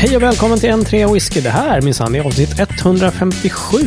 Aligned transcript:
Hej 0.00 0.16
och 0.16 0.22
välkommen 0.22 0.58
till 0.58 0.70
N3 0.70 1.12
Whisky. 1.12 1.40
Det 1.40 1.50
här 1.50 1.80
minsann 1.80 2.14
är 2.14 2.20
avsnitt 2.20 2.58
157. 2.58 3.78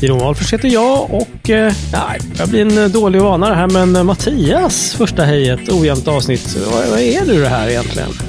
Jan 0.00 0.18
Wahlfors 0.18 0.52
heter 0.52 0.68
jag 0.68 1.14
och 1.14 1.50
eh, 1.50 1.72
nej, 1.92 2.20
jag 2.38 2.48
blir 2.48 2.78
en 2.78 2.92
dålig 2.92 3.20
vana 3.20 3.48
det 3.48 3.54
här 3.54 3.68
men 3.68 3.96
eh, 3.96 4.02
Mattias 4.02 4.94
första 4.94 5.24
hejet, 5.24 5.68
ojämnt 5.68 6.08
avsnitt. 6.08 6.56
Vad, 6.72 6.88
vad 6.88 7.00
är 7.00 7.26
du 7.26 7.40
det 7.40 7.48
här 7.48 7.68
egentligen? 7.68 8.08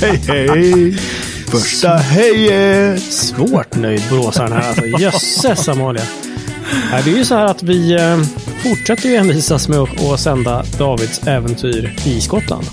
hej 0.00 0.20
hej! 0.28 0.92
Första 1.50 1.96
hejet! 1.96 3.02
Svårt 3.02 3.76
nöjd 3.76 4.02
boråsaren 4.10 4.52
här 4.52 4.68
alltså. 4.68 4.84
Jösses 4.84 5.68
Amalia. 5.68 6.04
Det 7.04 7.10
är 7.10 7.16
ju 7.16 7.24
så 7.24 7.34
här 7.34 7.46
att 7.46 7.62
vi 7.62 7.92
eh, 7.94 8.18
fortsätter 8.62 9.08
ju 9.08 9.16
envisas 9.16 9.68
med 9.68 9.78
att, 9.78 10.20
sända 10.20 10.64
Davids 10.78 11.26
äventyr 11.26 11.94
i 12.04 12.20
Skottland. 12.20 12.66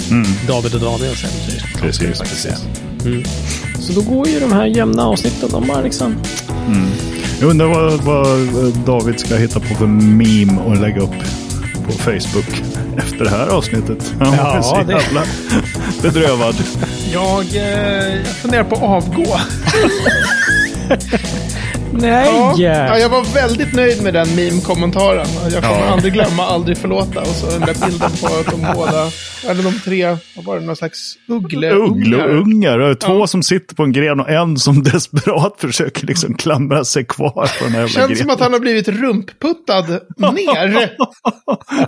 David 0.48 0.76
och 0.76 0.82
Daniels 0.82 1.24
äventyr. 1.24 1.80
Precis, 1.82 2.20
precis. 2.20 2.66
Så 3.80 3.94
då 3.94 4.02
går 4.02 4.28
ju 4.28 4.40
de 4.40 4.52
här 4.52 4.66
jämna 4.66 5.04
avsnitten, 5.06 5.50
de 5.52 5.68
bara 5.68 5.82
liksom... 5.82 6.16
Jag 7.40 7.50
undrar 7.50 7.68
vad, 7.68 7.94
vad 8.00 8.74
David 8.86 9.20
ska 9.20 9.36
hitta 9.36 9.60
på 9.60 9.76
för 9.76 9.88
meme 9.88 10.62
och 10.62 10.78
lägga 10.78 11.02
upp 11.02 11.16
på 11.86 11.92
Facebook 11.92 12.64
efter 12.98 13.24
det 13.24 13.30
här 13.30 13.48
avsnittet. 13.48 14.14
Han 14.20 14.34
Ja, 14.34 14.44
var 14.54 14.62
så 14.62 14.84
det- 14.84 14.92
jävla 14.94 15.24
bedrövad. 16.02 16.56
Jag, 17.14 17.56
eh, 17.56 18.16
jag 18.16 18.28
funderar 18.42 18.64
på 18.64 18.76
att 18.76 18.82
avgå. 18.82 19.26
Nej! 21.94 22.28
Ja, 22.28 22.54
ja, 22.58 22.98
jag 22.98 23.10
var 23.10 23.34
väldigt 23.34 23.74
nöjd 23.74 24.04
med 24.04 24.14
den 24.14 24.36
meme-kommentaren. 24.36 25.28
Jag 25.52 25.64
kommer 25.64 25.80
Ja. 25.80 25.86
aldrig 25.94 26.14
glömma, 26.14 26.44
aldrig 26.44 26.78
förlåta. 26.78 27.22
Och 27.22 27.28
så 27.28 27.46
den 27.52 27.60
där 27.62 27.86
bilden 27.86 28.12
på 28.22 28.28
att 28.28 28.46
de 28.46 28.68
båda, 28.76 29.10
eller 29.50 29.64
de 29.64 29.80
tre, 29.80 30.18
vad 30.36 30.46
var 30.46 30.60
det, 30.60 30.66
någon 30.66 30.76
slags 30.76 31.14
uggleungar? 31.28 31.76
Uggleungar. 31.92 32.94
Två 32.94 33.20
Ja. 33.20 33.28
som 33.28 33.44
sitter 33.44 33.76
på 33.76 33.84
en 33.84 33.92
gren 33.92 34.20
och 34.20 34.30
en 34.30 34.58
som 34.58 34.84
desperat 34.94 35.56
försöker 35.58 36.08
liksom 36.08 36.34
klamra 36.34 36.86
sig 36.86 37.06
kvar 37.06 37.30
på 37.60 37.64
den 37.64 37.74
här 37.74 37.88
Känns 37.88 37.94
som 38.06 38.14
grenen. 38.16 38.32
att 38.32 38.40
han 38.40 38.54
har 38.54 38.60
blivit 38.60 38.88
rumpputtad 38.88 39.90
ner. 40.18 40.90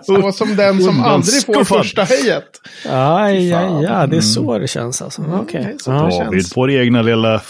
Så 0.05 0.31
som 0.31 0.55
den 0.55 0.83
som 0.83 1.03
aldrig 1.03 1.45
får 1.45 1.63
första 1.63 2.03
hejet. 2.03 2.43
Aj, 2.89 3.53
aj, 3.53 3.85
aj. 3.89 4.07
Det 4.07 4.17
är 4.17 4.21
så 4.21 4.57
det 4.59 4.67
känns 4.67 5.01
alltså. 5.01 5.21
Okej. 5.41 5.69
det 5.77 5.83
så 5.83 5.91
Ja. 5.91 5.95
det 6.05 6.11
känns. 6.11 6.25
David, 6.25 6.45
vår 6.55 6.71
egna 6.71 7.01
lilla 7.01 7.41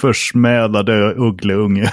försmädade 0.00 1.14
uggleunge. 1.16 1.92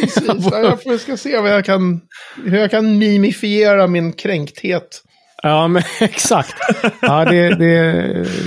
Precis. 0.00 0.24
Ja, 0.26 0.58
Jag 0.60 0.82
får- 0.82 0.98
ska 0.98 1.16
se 1.16 1.38
vad 1.40 1.50
jag 1.52 1.64
kan, 1.64 2.00
hur 2.44 2.58
jag 2.58 2.70
kan 2.70 2.98
mimifiera 2.98 3.86
min 3.86 4.12
kränkthet. 4.12 5.02
Ja, 5.42 5.68
men 5.68 5.82
exakt. 6.00 6.54
Ja, 7.00 7.24
det, 7.24 7.48
det, 7.48 7.82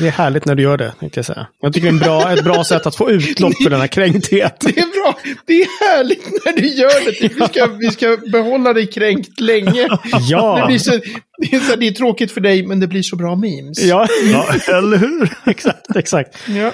det 0.02 0.08
är 0.08 0.12
härligt 0.12 0.46
när 0.46 0.56
du 0.56 0.64
gör 0.64 0.78
det, 0.78 0.94
tänkte 1.00 1.18
jag 1.18 1.26
säga. 1.26 1.48
Jag 1.62 1.74
tycker 1.74 1.86
det 1.86 1.90
är 1.90 1.94
en 1.94 2.00
bra, 2.00 2.32
ett 2.34 2.44
bra 2.44 2.64
sätt 2.64 2.86
att 2.86 2.96
få 2.96 3.12
utlopp 3.12 3.54
för 3.64 3.70
denna 3.70 3.88
kränkthet. 3.88 4.56
Det 4.60 4.80
är 4.80 5.04
bra. 5.04 5.18
Det 5.46 5.54
är 5.54 5.68
härligt 5.96 6.46
när 6.46 6.54
du 6.62 6.68
gör 6.68 7.06
det. 7.06 7.34
Vi 7.36 7.46
ska, 7.48 7.66
vi 7.66 7.92
ska 7.92 8.18
behålla 8.32 8.74
dig 8.74 8.88
kränkt 8.88 9.40
länge. 9.40 9.88
Det, 9.88 10.00
Ja, 10.22 10.64
blir 10.68 10.78
så, 10.80 10.92
det, 11.38 11.56
är 11.56 11.60
så, 11.60 11.76
det 11.76 11.88
är 11.88 11.92
tråkigt 11.92 12.32
för 12.32 12.42
dig, 12.42 12.68
men 12.68 12.80
det 12.80 12.88
blir 12.88 13.02
så 13.04 13.16
bra 13.16 13.36
memes. 13.36 13.84
ja 13.84 14.08
Ja, 14.32 14.46
eller 14.78 14.98
hur? 14.98 15.30
exakt, 15.52 15.96
exakt. 15.96 16.38
Ja. 16.48 16.72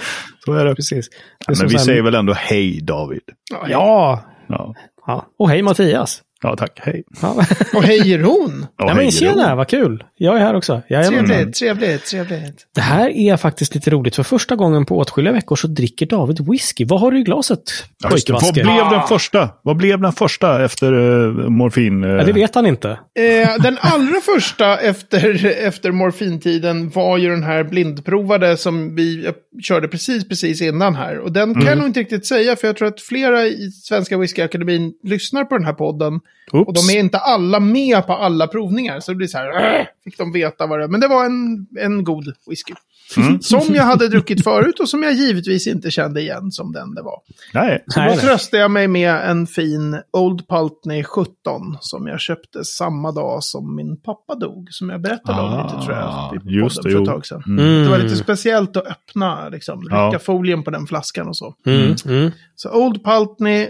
Så 0.49 0.53
är 0.53 0.65
det. 0.65 0.75
Precis. 0.75 1.09
Det 1.09 1.51
är 1.51 1.55
som 1.55 1.63
Men 1.63 1.69
vi 1.71 1.77
här- 1.77 1.83
säger 1.85 2.01
väl 2.01 2.15
ändå 2.15 2.33
hej 2.33 2.79
David. 2.81 3.21
Ja. 3.51 3.67
Ja. 3.69 4.23
Ja, 4.47 4.73
ja. 5.07 5.25
Och 5.39 5.49
hej 5.49 5.61
Mattias. 5.61 6.21
Ja 6.43 6.55
tack. 6.55 6.79
Hej. 6.83 7.03
Ja. 7.21 7.45
Och 7.75 7.83
hej 7.83 8.17
Ron. 8.17 8.65
Ja, 8.77 8.85
Nej, 8.85 8.95
men 8.95 9.11
tjena, 9.11 9.55
vad 9.55 9.67
kul. 9.67 10.03
Jag 10.17 10.35
är 10.35 10.39
här 10.39 10.55
också. 10.55 10.81
Jajamän. 10.89 11.27
Trevligt, 11.27 11.55
trevligt, 11.55 12.05
trevligt. 12.05 12.65
Det 12.75 12.81
här 12.81 13.09
är 13.09 13.37
faktiskt 13.37 13.75
lite 13.75 13.89
roligt. 13.89 14.15
För 14.15 14.23
första 14.23 14.55
gången 14.55 14.85
på 14.85 14.97
åtskilliga 14.97 15.33
veckor 15.33 15.55
så 15.55 15.67
dricker 15.67 16.05
David 16.05 16.49
whisky. 16.49 16.85
Vad 16.85 16.99
har 16.99 17.11
du 17.11 17.19
i 17.19 17.23
glaset, 17.23 17.61
Ja. 18.03 18.09
Vad 18.29 18.53
blev 18.53 18.89
den 18.89 19.07
första? 19.07 19.49
Vad 19.61 19.77
blev 19.77 20.01
den 20.01 20.11
första 20.13 20.65
efter 20.65 20.93
uh, 20.93 21.49
morfin? 21.49 22.03
eh? 22.03 22.09
Ja, 22.09 22.23
det 22.23 22.31
vet 22.33 22.55
han 22.55 22.65
inte. 22.65 22.89
Eh, 22.89 23.61
den 23.63 23.77
allra 23.81 24.21
första 24.21 24.77
efter, 24.77 25.45
efter 25.45 25.91
morfintiden 25.91 26.89
var 26.89 27.17
ju 27.17 27.29
den 27.29 27.43
här 27.43 27.63
blindprovade 27.63 28.57
som 28.57 28.95
vi 28.95 29.25
eh, 29.25 29.33
körde 29.61 29.87
precis, 29.87 30.27
precis 30.27 30.61
innan 30.61 30.95
här. 30.95 31.17
Och 31.19 31.31
den 31.31 31.53
kan 31.53 31.65
jag 31.65 31.77
nog 31.77 31.87
inte 31.87 31.99
riktigt 31.99 32.25
säga, 32.25 32.55
för 32.55 32.67
jag 32.67 32.75
tror 32.77 32.87
att 32.87 33.01
flera 33.01 33.45
i 33.45 33.71
Svenska 33.71 34.17
Whiskyakademin 34.17 34.93
lyssnar 35.03 35.43
på 35.45 35.57
den 35.57 35.65
här 35.65 35.73
podden. 35.73 36.19
Oops. 36.51 36.67
Och 36.67 36.73
de 36.73 36.95
är 36.95 36.99
inte 36.99 37.17
alla 37.17 37.59
med 37.59 38.07
på 38.07 38.13
alla 38.13 38.47
provningar, 38.47 38.99
så 38.99 39.11
det 39.11 39.15
blir 39.15 39.27
så 39.27 39.37
här, 39.37 39.79
äh! 39.79 39.85
fick 40.03 40.17
de 40.17 40.31
veta 40.31 40.67
vad 40.67 40.79
det 40.79 40.87
Men 40.87 40.99
det 40.99 41.07
var 41.07 41.25
en, 41.25 41.67
en 41.79 42.03
god 42.03 42.33
whisky. 42.49 42.73
Som 43.41 43.75
jag 43.75 43.83
hade 43.83 44.07
druckit 44.07 44.43
förut 44.43 44.79
och 44.79 44.89
som 44.89 45.03
jag 45.03 45.13
givetvis 45.13 45.67
inte 45.67 45.91
kände 45.91 46.21
igen 46.21 46.51
som 46.51 46.71
den 46.71 46.95
det 46.95 47.01
var. 47.01 47.19
Nej. 47.53 47.83
Så 47.87 47.99
då 47.99 48.15
tröstade 48.15 48.61
jag 48.61 48.71
mig 48.71 48.87
med 48.87 49.29
en 49.29 49.47
fin 49.47 50.01
Old 50.13 50.47
Pultney 50.47 51.03
17 51.03 51.31
som 51.79 52.07
jag 52.07 52.19
köpte 52.19 52.63
samma 52.65 53.11
dag 53.11 53.43
som 53.43 53.75
min 53.75 54.01
pappa 54.01 54.35
dog. 54.35 54.67
Som 54.71 54.89
jag 54.89 55.01
berättade 55.01 55.41
om 55.41 55.47
Ah, 55.53 55.63
lite 55.63 55.85
tror 55.85 55.97
jag. 55.97 56.35
I 56.53 56.55
just 56.55 56.83
det, 56.83 56.91
för 56.91 56.99
ett 57.01 57.05
tag 57.05 57.25
sedan. 57.25 57.43
Mm. 57.47 57.83
Det 57.83 57.89
var 57.89 57.97
lite 57.97 58.15
speciellt 58.15 58.77
att 58.77 58.87
öppna, 58.87 59.49
liksom, 59.49 59.81
rycka 59.81 59.95
Ja. 60.13 60.19
folien 60.19 60.63
på 60.63 60.71
den 60.71 60.87
flaskan 60.87 61.27
och 61.27 61.37
så. 61.37 61.55
Mm. 61.65 61.95
Mm. 62.05 62.31
Så 62.55 62.71
Old 62.71 63.03
Pultney, 63.05 63.69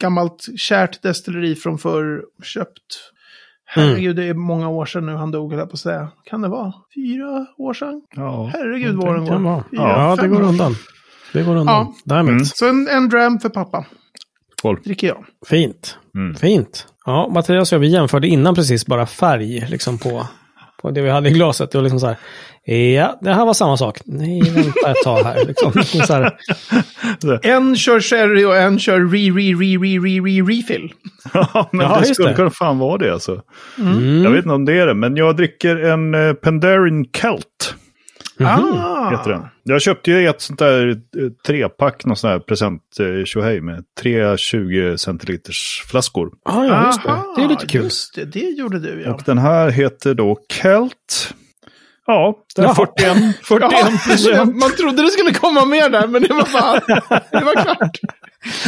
gammalt 0.00 0.46
kärt 0.56 1.02
destilleri 1.02 1.54
från 1.54 1.78
förr, 1.78 2.22
köpt. 2.42 3.10
Herregud, 3.72 4.16
det 4.16 4.24
är 4.24 4.34
många 4.34 4.68
år 4.68 4.86
sedan 4.86 5.06
nu 5.06 5.12
han 5.14 5.30
dog, 5.30 5.52
på 5.66 5.76
säga. 5.76 6.08
Kan 6.24 6.40
det 6.42 6.48
vara? 6.48 6.72
Fyra 6.94 7.46
år 7.58 7.74
sedan? 7.74 8.02
Ja. 8.16 8.50
Herregud 8.52 8.94
vad 8.96 9.14
den 9.14 9.26
Kan 9.26 9.42
går. 9.42 9.50
Fyra, 9.50 9.64
Ja, 9.70 10.16
det 10.20 10.28
går 10.28 10.42
år. 10.42 10.48
undan. 10.48 10.74
Det 11.32 11.42
går 11.42 11.56
undan. 11.56 11.94
Ja. 12.04 12.18
Mm. 12.20 12.44
Så 12.44 12.68
en, 12.68 12.88
en 12.88 13.08
dram 13.08 13.38
för 13.38 13.48
pappa, 13.48 13.84
Folk. 14.62 14.84
dricker 14.84 15.06
jag. 15.06 15.24
Fint. 15.48 15.98
Mm. 16.14 16.34
Fint. 16.34 16.86
Ja, 17.06 17.28
Mattias 17.34 17.72
och 17.72 17.76
jag, 17.76 17.80
vi 17.80 17.88
jämförde 17.88 18.28
innan 18.28 18.54
precis 18.54 18.86
bara 18.86 19.06
färg 19.06 19.66
liksom 19.68 19.98
på, 19.98 20.26
på 20.82 20.90
det 20.90 21.00
vi 21.02 21.10
hade 21.10 21.28
i 21.28 21.32
glaset. 21.32 21.70
Det 21.70 21.78
var 21.78 21.82
liksom 21.82 22.00
så 22.00 22.06
här. 22.06 22.16
Ja, 22.74 23.18
det 23.20 23.32
här 23.32 23.46
var 23.46 23.54
samma 23.54 23.76
sak. 23.76 23.98
Nej, 24.04 24.40
vänta 24.50 24.90
ett 24.90 25.04
tag 25.04 25.22
här. 25.22 25.46
Liksom. 25.46 25.72
Så 26.06 26.12
här. 26.12 26.32
En 27.42 27.76
kör 27.76 28.00
sherry 28.00 28.44
och 28.44 28.56
en 28.56 28.78
kör 28.78 29.00
re-re-re-re-re-refill. 29.00 30.92
Ja, 31.34 31.68
men 31.72 31.86
Ja, 31.86 32.00
det 32.00 32.14
skulle 32.14 32.34
kunna 32.34 32.50
fan 32.50 32.78
vara 32.78 32.98
det 32.98 33.12
alltså. 33.12 33.42
Mm. 33.78 34.22
Jag 34.22 34.30
vet 34.30 34.44
inte 34.44 34.54
om 34.54 34.64
det 34.64 34.78
är 34.78 34.86
det, 34.86 34.94
men 34.94 35.16
jag 35.16 35.36
dricker 35.36 35.76
en 35.76 36.14
uh, 36.14 36.34
Pendarin 36.34 37.04
Celt. 37.04 37.74
Ah. 38.46 39.10
Heter 39.10 39.30
den. 39.30 39.46
Jag 39.62 39.82
köpte 39.82 40.10
ju 40.10 40.28
ett 40.28 40.40
sånt 40.40 40.58
där 40.58 40.88
eh, 40.88 40.96
trepack, 41.46 42.04
någon 42.04 42.16
sån 42.16 42.30
här 42.30 42.38
present 42.38 42.82
tjohej 43.24 43.60
med 43.60 43.84
tre 44.00 44.36
20 44.36 44.98
centiliters 44.98 45.84
flaskor. 45.86 46.30
Ja, 46.44 46.66
ja, 46.66 46.86
just 46.86 47.02
det. 47.02 47.22
Det 47.36 47.42
är 47.42 47.48
lite 47.48 47.66
kul. 47.66 47.82
Just 47.82 48.14
det, 48.14 48.24
det 48.24 48.40
gjorde 48.40 48.78
du 48.78 49.02
ja. 49.02 49.14
Och 49.14 49.22
den 49.26 49.38
här 49.38 49.70
heter 49.70 50.14
då 50.14 50.38
Kelt. 50.62 51.34
Ja, 52.10 52.34
den 52.56 52.64
är 52.64 52.68
Jaha. 52.68 52.74
41, 52.74 53.36
41 53.42 54.34
Ja, 54.34 54.44
man 54.44 54.70
trodde 54.70 55.02
det 55.02 55.08
skulle 55.10 55.34
komma 55.34 55.64
mer 55.64 55.88
där, 55.88 56.06
men 56.06 56.22
det 56.22 56.34
var 56.34 56.44
fan, 56.44 56.80
det 57.30 57.44
var 57.44 57.62
klart. 57.62 57.98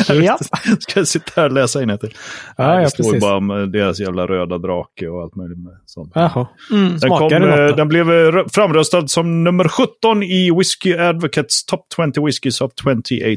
Ja, 0.08 0.38
Ska 0.80 1.00
jag 1.00 1.08
sitta 1.08 1.32
här 1.40 1.44
och 1.48 1.52
läsa 1.52 1.82
in 1.82 1.88
det? 1.88 1.98
ja, 2.02 2.10
ja 2.56 2.80
det 2.80 2.90
står 2.90 3.06
ju 3.06 3.10
precis. 3.12 3.22
bara 3.22 3.36
om 3.36 3.50
eh, 3.50 3.56
deras 3.62 4.00
jävla 4.00 4.26
röda 4.26 4.58
drake 4.58 5.08
och 5.08 5.22
allt 5.22 5.36
möjligt 5.36 5.58
med 5.58 5.72
sånt. 5.86 6.12
Jaha. 6.14 6.46
Mm. 6.70 6.98
Den, 6.98 7.10
kom, 7.10 7.28
det 7.28 7.66
eh, 7.68 7.76
den 7.76 7.88
blev 7.88 8.10
eh, 8.10 8.12
rö- 8.32 8.48
framröstad 8.52 9.08
som 9.08 9.44
nummer 9.44 9.68
17 9.68 10.22
i 10.22 10.50
Whiskey 10.58 10.98
Advocates 10.98 11.64
Top 11.64 11.86
20 12.14 12.24
Whiskies 12.26 12.60
of 12.60 12.72
2018. 12.74 13.36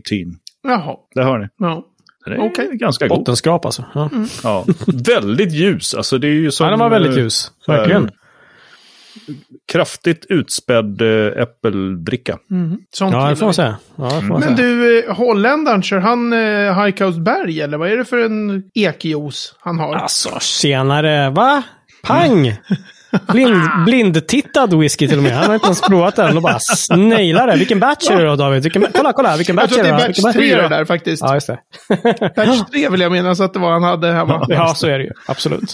Jaha, 0.68 0.96
Det 1.16 1.24
hör 1.24 1.38
ni. 1.38 1.48
ja. 1.60 1.84
Den 2.26 2.34
är 2.34 2.40
Okej. 2.46 2.70
ganska 2.74 3.08
god. 3.08 3.18
Bottenskrap 3.20 3.66
alltså. 3.66 3.86
Ja. 3.94 4.10
Ja. 4.44 4.66
väldigt 5.06 5.52
ljus. 5.52 5.94
Alltså 5.94 6.18
det 6.18 6.28
är 6.28 6.32
ju 6.32 6.52
som 6.52 6.64
ja, 6.66 6.70
den 6.70 6.80
var 6.80 6.90
väldigt 6.90 7.18
ljus. 7.18 7.52
Verkligen. 7.68 8.10
Kraftigt 9.72 10.26
utspädd 10.30 11.02
eh, 11.02 11.42
äppeldricka. 11.42 12.38
Sånt 12.94 13.14
Ja, 13.14 13.30
det 13.30 13.36
får 13.36 13.46
man 13.46 13.54
säga. 13.54 13.78
Ja, 13.96 14.10
får 14.10 14.22
man 14.22 14.40
Men 14.40 14.58
säga. 14.58 14.68
du, 14.68 15.06
eh, 15.10 15.16
holländaren, 15.16 15.82
kör 15.84 16.00
han 16.00 16.34
eh, 16.34 16.84
High 16.84 16.96
Coast 16.98 17.20
Berg 17.20 17.62
eller 17.62 17.78
vad 17.78 17.90
är 17.92 17.98
det 17.98 18.06
för 18.06 18.18
en 18.18 18.64
ekjuice 18.74 19.56
han 19.60 19.80
har? 19.80 19.96
Alltså, 19.96 20.40
tjenare. 20.40 21.30
Va? 21.30 21.64
Pang! 22.04 22.48
Blind, 23.28 23.86
blindtittad 23.86 24.80
whisky 24.80 25.08
till 25.08 25.18
och 25.18 25.24
med. 25.24 25.32
Han 25.32 25.46
har 25.48 25.54
inte 25.54 25.66
ens 25.66 25.82
provat 25.82 26.16
den 26.16 26.38
och 26.38 26.44
bara 26.44 26.60
nailar 26.96 27.48
det. 27.48 27.56
Vilken 27.58 27.80
batch 27.80 28.10
är 28.12 28.18
det 28.18 28.26
då 28.26 28.36
David? 28.36 28.64
Vilken, 28.64 28.86
kolla, 28.94 29.14
kolla. 29.14 29.38
Vilken 29.38 29.58
jag 29.58 29.64
batch 29.64 29.74
tror 29.76 29.86
är 29.86 29.94
att 29.94 30.00
det 30.00 30.06
det? 30.06 30.06
är 30.06 30.08
batch 30.08 30.18
Vilken 30.18 30.34
3 30.34 30.52
är 30.52 30.62
det 30.62 30.76
där 30.76 30.86
faktiskt. 30.86 31.24
Ja, 31.24 31.34
just 31.34 31.48
det. 31.48 31.60
Batch 32.36 32.62
3 32.72 32.90
vill 32.90 33.02
jag 33.02 33.12
minnas 33.12 33.40
att 33.40 33.54
det 33.54 33.60
var 33.60 33.72
han 33.72 33.84
hade 33.84 34.12
hemma. 34.12 34.46
Ja, 34.50 34.74
så 34.76 34.88
är 34.88 34.98
det 34.98 35.04
ju. 35.04 35.12
Absolut. 35.26 35.74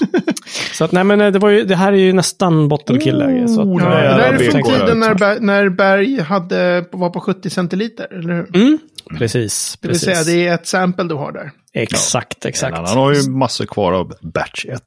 Så 0.73 0.83
att, 0.85 0.91
nej, 0.91 1.03
men 1.03 1.21
eh, 1.21 1.31
det, 1.31 1.39
var 1.39 1.49
ju, 1.49 1.63
det 1.63 1.75
här 1.75 1.93
är 1.93 1.97
ju 1.97 2.13
nästan 2.13 2.73
att, 2.73 2.89
Oh, 2.89 3.83
Ja, 3.83 3.89
det 3.89 4.05
jag 4.05 4.17
där 4.17 4.33
är 4.33 4.37
vet 4.37 4.51
från 4.51 4.63
tiden 4.63 4.99
när, 4.99 5.39
när 5.39 5.69
Berg 5.69 6.21
hade, 6.21 6.85
var 6.91 7.09
på 7.09 7.19
70 7.19 7.49
centiliter, 7.49 8.07
eller 8.19 8.33
hur? 8.33 8.55
mm, 8.55 8.77
precis. 9.17 9.77
Det 9.81 9.87
vill 9.87 9.93
precis. 9.93 10.05
säga, 10.05 10.23
det 10.23 10.47
är 10.47 10.53
ett 10.53 10.67
sample 10.67 11.03
du 11.03 11.15
har 11.15 11.31
där. 11.31 11.51
Exakt, 11.73 12.45
exakt. 12.45 12.77
Men 12.77 12.85
han 12.85 12.97
har 12.97 13.13
ju 13.13 13.29
massor 13.29 13.65
kvar 13.65 13.93
av 13.93 14.13
batch 14.21 14.65
1. 14.65 14.81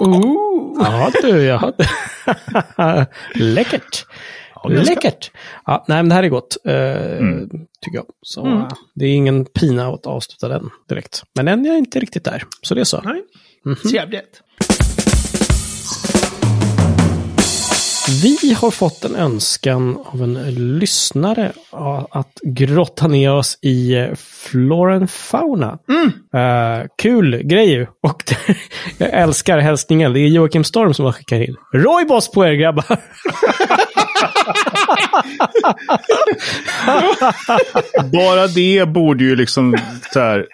Ooh. 0.00 0.76
Ja 0.80 1.10
du, 1.22 1.42
ja. 1.42 1.72
Läckert. 3.34 4.06
Läckert! 4.68 5.30
Ja, 5.66 5.84
nej, 5.88 5.96
men 6.02 6.08
det 6.08 6.14
här 6.14 6.22
är 6.22 6.28
gott, 6.28 6.56
eh, 6.64 7.16
Mm. 7.18 7.48
tycker 7.80 7.98
jag. 7.98 8.06
Så 8.22 8.46
Mm. 8.46 8.62
det 8.94 9.04
är 9.06 9.14
ingen 9.14 9.44
pina 9.44 9.86
att 9.88 10.06
avsluta 10.06 10.48
den 10.48 10.70
direkt. 10.88 11.22
Men 11.34 11.48
än 11.48 11.64
är 11.66 11.68
jag 11.68 11.78
inte 11.78 11.98
riktigt 12.00 12.24
där, 12.24 12.44
så 12.62 12.74
det 12.74 12.80
är 12.80 12.84
så. 12.84 13.00
Nej. 13.00 13.22
Mhm. 13.64 13.76
Trevligt. 13.90 14.42
Vi 18.08 18.56
har 18.60 18.70
fått 18.70 19.04
en 19.04 19.16
önskan 19.16 19.98
av 20.04 20.22
en 20.22 20.34
lyssnare 20.78 21.52
att 22.10 22.38
grotta 22.42 23.06
ner 23.06 23.32
oss 23.32 23.58
i 23.62 23.94
eh, 23.94 24.08
Floren 24.16 25.08
Fauna. 25.08 25.78
Eh, 26.34 26.86
kul 27.02 27.42
grej 27.42 27.70
ju. 27.70 27.86
Och 28.02 28.22
jag 28.98 29.10
älskar 29.12 29.58
hälsningen. 29.58 30.12
Det 30.12 30.20
är 30.20 30.28
Joakim 30.28 30.64
Storm 30.64 30.94
som 30.94 31.04
har 31.04 31.12
skickat 31.12 31.40
in. 31.40 31.56
Roybos 31.72 32.30
på 32.30 32.46
er 32.46 32.52
grabbar! 32.52 32.84
Bara 38.12 38.46
det 38.46 38.88
borde 38.88 39.24
ju 39.24 39.36
liksom 39.36 39.76
så 40.12 40.20
här, 40.20 40.46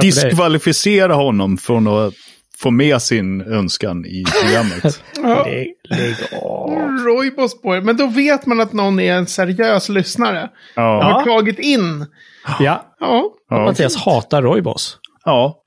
diskvalificera 0.00 1.14
honom 1.14 1.58
från 1.58 1.86
att 1.86 2.14
få 2.62 2.70
med 2.70 3.02
sin 3.02 3.40
önskan 3.40 4.04
i 4.06 4.24
programmet. 4.42 5.02
Ja. 5.22 5.44
Lägg, 5.44 5.68
lägg 5.90 6.14
av. 6.42 6.70
Roybos 7.06 7.62
på 7.62 7.76
er. 7.76 7.80
Men 7.80 7.96
då 7.96 8.06
vet 8.06 8.46
man 8.46 8.60
att 8.60 8.72
någon 8.72 9.00
är 9.00 9.14
en 9.14 9.26
seriös 9.26 9.88
lyssnare. 9.88 10.50
Ja. 10.76 11.02
Har 11.02 11.24
tagit 11.24 11.58
in. 11.58 12.06
Ja, 12.46 12.54
Ja. 13.00 13.24
Ja. 13.50 13.64
Mattias 13.64 13.96
hatar 13.96 14.42
Roybos. 14.42 14.98
ja. 15.24 15.62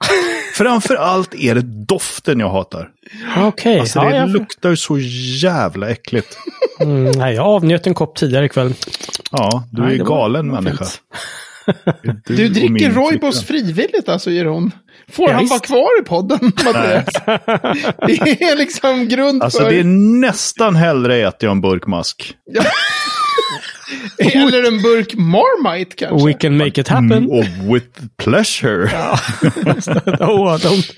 Framför 0.53 0.95
allt 0.95 1.35
är 1.35 1.55
det 1.55 1.61
doften 1.87 2.39
jag 2.39 2.49
hatar. 2.49 2.89
Okej. 3.37 3.79
Alltså 3.79 3.99
ja, 3.99 4.09
det 4.09 4.15
jag- 4.15 4.29
luktar 4.29 4.69
ju 4.69 4.75
så 4.77 4.97
jävla 5.43 5.89
äckligt. 5.89 6.37
mm, 6.79 7.11
nej, 7.11 7.35
jag 7.35 7.45
avnjöt 7.45 7.87
en 7.87 7.93
kopp 7.93 8.15
tidigare 8.15 8.45
ikväll. 8.45 8.73
Ja, 9.31 9.63
du 9.71 9.81
Nej, 9.81 9.99
är 9.99 10.03
galen 10.03 10.51
var 10.51 10.61
människa. 10.61 10.85
Du 12.25 12.45
och 12.45 12.51
dricker 12.51 12.89
Roybos 12.89 13.43
frivilligt 13.45 14.09
alltså, 14.09 14.31
Jeroen. 14.31 14.71
Får 15.09 15.29
Ja, 15.29 15.35
han 15.35 15.47
vara 15.47 15.59
kvar 15.59 16.01
i 16.01 16.03
podden, 16.03 16.39
Mattias? 16.65 17.05
det 18.07 18.43
är 18.43 18.57
liksom 18.57 19.07
grund 19.07 19.43
Alltså 19.43 19.59
för... 19.63 19.69
det 19.69 19.79
är 19.79 19.83
nästan 20.19 20.75
hellre 20.75 21.15
äter 21.17 21.47
jag 21.47 21.51
en 21.51 21.61
burk 21.61 21.87
mask. 21.87 22.33
Eller 24.17 24.67
en 24.67 24.81
burk 24.81 25.13
Marmite 25.15 25.95
kanske. 25.95 26.27
We 26.27 26.33
can 26.33 26.57
make 26.57 26.81
it 26.81 26.87
happen. 26.87 27.11
Mm, 27.11 27.29
och 27.31 27.75
with 27.75 28.01
pleasure. 28.17 28.83
oh, 30.19 30.57
don't, 30.57 30.91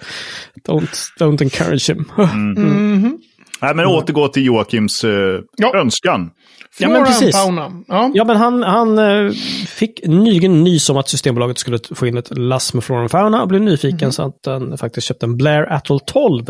don't, 0.68 1.12
don't 1.20 1.42
encourage 1.42 1.90
him. 1.90 2.12
Mhm. 2.18 3.18
Nej, 3.62 3.76
men 3.76 3.86
återgå 3.86 4.28
till 4.28 4.46
Joakims 4.46 5.04
eh, 5.04 5.12
Ja. 5.58 5.76
önskan. 5.76 6.32
Ja, 6.80 6.88
men 6.90 6.96
Flora 6.96 6.98
and 6.98 7.08
precis. 7.08 7.36
fauna. 7.36 7.84
Ja. 7.88 8.12
Ja, 8.14 8.24
men 8.24 8.36
han, 8.38 8.64
han 8.64 8.98
eh, 8.98 9.32
fick 9.68 10.08
nyligen 10.08 10.64
nys 10.64 10.90
om 10.90 10.98
att 10.98 11.10
Systembolaget 11.10 11.58
skulle 11.58 11.80
få 11.96 12.08
in 12.08 12.18
ett 12.18 12.38
lass 12.38 12.74
med 12.74 12.84
Flora 12.84 13.00
and 13.02 13.12
Fauna 13.12 13.42
och 13.42 13.48
blev 13.48 13.62
nyfiken 13.62 14.12
så 14.12 14.24
att 14.24 14.40
han 14.46 14.78
faktiskt 14.78 15.08
köpte 15.08 15.26
en 15.26 15.38
Blair 15.38 15.74
Atoll 15.74 16.00
12. 16.00 16.46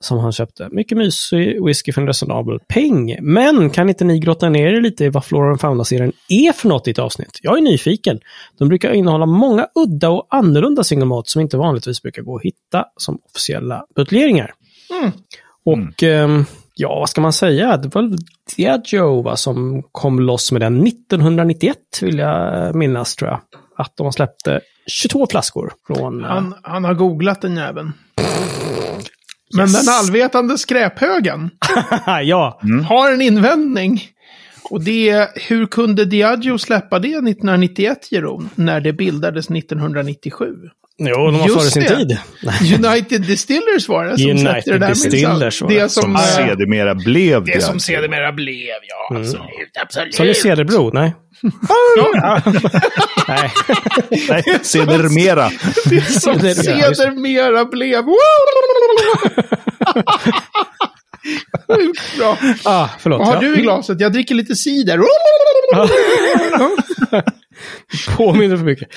Som 0.00 0.18
han 0.18 0.32
köpte. 0.32 0.68
Mycket 0.72 0.98
mysig 0.98 1.64
whisky 1.64 1.92
för 1.92 2.00
en 2.00 2.06
resonabel 2.06 2.58
peng. 2.68 3.16
Men 3.20 3.70
kan 3.70 3.88
inte 3.88 4.04
ni 4.04 4.18
grotta 4.18 4.48
ner 4.48 4.66
er 4.66 4.80
lite 4.80 5.04
i 5.04 5.08
vad 5.08 5.24
Flora 5.24 5.50
and 5.50 5.60
Fauna-serien 5.60 6.12
är 6.28 6.52
för 6.52 6.68
något 6.68 6.88
i 6.88 6.90
ett 6.90 6.98
avsnitt? 6.98 7.38
Jag 7.42 7.58
är 7.58 7.62
nyfiken. 7.62 8.20
De 8.58 8.68
brukar 8.68 8.92
innehålla 8.92 9.26
många 9.26 9.66
udda 9.74 10.08
och 10.10 10.26
annorlunda 10.30 10.84
single 10.84 11.06
malt 11.06 11.28
som 11.28 11.40
inte 11.40 11.56
vanligtvis 11.56 12.02
brukar 12.02 12.22
gå 12.22 12.36
att 12.36 12.42
hitta 12.42 12.84
som 12.96 13.18
officiella 13.30 13.84
buteljeringar. 13.96 14.52
Mm. 15.00 15.12
Och 15.72 16.02
ehm, 16.02 16.44
ja, 16.74 16.98
vad 16.98 17.08
ska 17.08 17.20
man 17.20 17.32
säga? 17.32 17.76
Det 17.76 17.94
var 17.94 18.16
Diageo 18.56 19.22
va, 19.22 19.36
som 19.36 19.82
kom 19.92 20.20
loss 20.20 20.52
med 20.52 20.60
den 20.62 20.86
1991 20.86 21.76
vill 22.02 22.18
jag 22.18 22.74
minnas 22.74 23.16
tror 23.16 23.30
jag. 23.30 23.40
Att 23.76 23.96
de 23.96 24.12
släppte 24.12 24.60
22 24.86 25.26
flaskor 25.30 25.72
från... 25.86 26.24
eh, 26.24 26.30
Han, 26.30 26.54
han 26.62 26.84
har 26.84 26.94
googlat 26.94 27.40
den 27.40 27.56
jäveln. 27.56 27.92
Men 29.56 29.68
Yes. 29.68 29.86
den 29.86 29.94
allvetande 29.94 30.58
skräphögen 30.58 31.50
ja, 32.24 32.60
har 32.88 33.12
en 33.12 33.20
invändning. 33.20 34.00
Och 34.70 34.84
det 34.84 35.08
är, 35.08 35.28
hur 35.48 35.66
kunde 35.66 36.04
Diageo 36.04 36.58
släppa 36.58 36.98
det 36.98 37.08
1991, 37.08 38.12
Jeroen, 38.12 38.48
när 38.54 38.80
det 38.80 38.92
bildades 38.92 39.50
1997? 39.50 40.46
Jo, 40.98 41.14
de 41.30 41.38
var 41.38 41.46
Just 41.46 41.60
före 41.60 41.70
sin 41.70 41.82
det. 41.82 41.96
tid. 41.96 42.18
United 42.86 43.20
Distillers 43.22 43.88
var 43.88 44.04
det 44.04 44.18
som 44.18 44.30
United 44.30 44.50
släppte 44.52 44.70
det 44.72 44.78
där 44.78 44.88
Distillers 44.88 45.62
minsann. 45.62 45.68
var 45.68 45.74
det. 45.74 45.82
Det 45.82 45.88
som, 45.88 46.02
Som 46.02 46.14
eh, 46.16 46.20
sedermera 46.22 46.94
blev 46.94 47.44
det 47.44 47.52
det. 47.52 47.60
som 47.60 47.80
sedermera 47.80 48.32
blev, 48.32 48.74
ja. 48.88 49.16
Absolut, 49.16 49.42
absolut. 49.82 50.14
Som 50.14 50.26
i 50.26 50.34
Cederbro? 50.34 50.90
Nej. 50.94 51.14
Ja, 52.14 52.42
Nej. 53.28 53.50
Nej, 54.28 54.42
sedermera. 54.62 55.50
det 55.84 56.00
som 56.00 56.40
sedermera 56.40 57.64
blev. 57.64 58.04
Sjukt 61.66 62.16
bra. 62.18 62.38
Ah, 62.64 62.88
förlåt. 62.98 63.18
Vad 63.18 63.28
har 63.28 63.34
ja. 63.34 63.40
du 63.40 63.58
i 63.58 63.62
glaset? 63.62 64.00
Jag 64.00 64.12
dricker 64.12 64.34
lite 64.34 64.56
cider. 64.56 65.00
Påminner 68.16 68.56
för 68.56 68.64
mycket. 68.64 68.88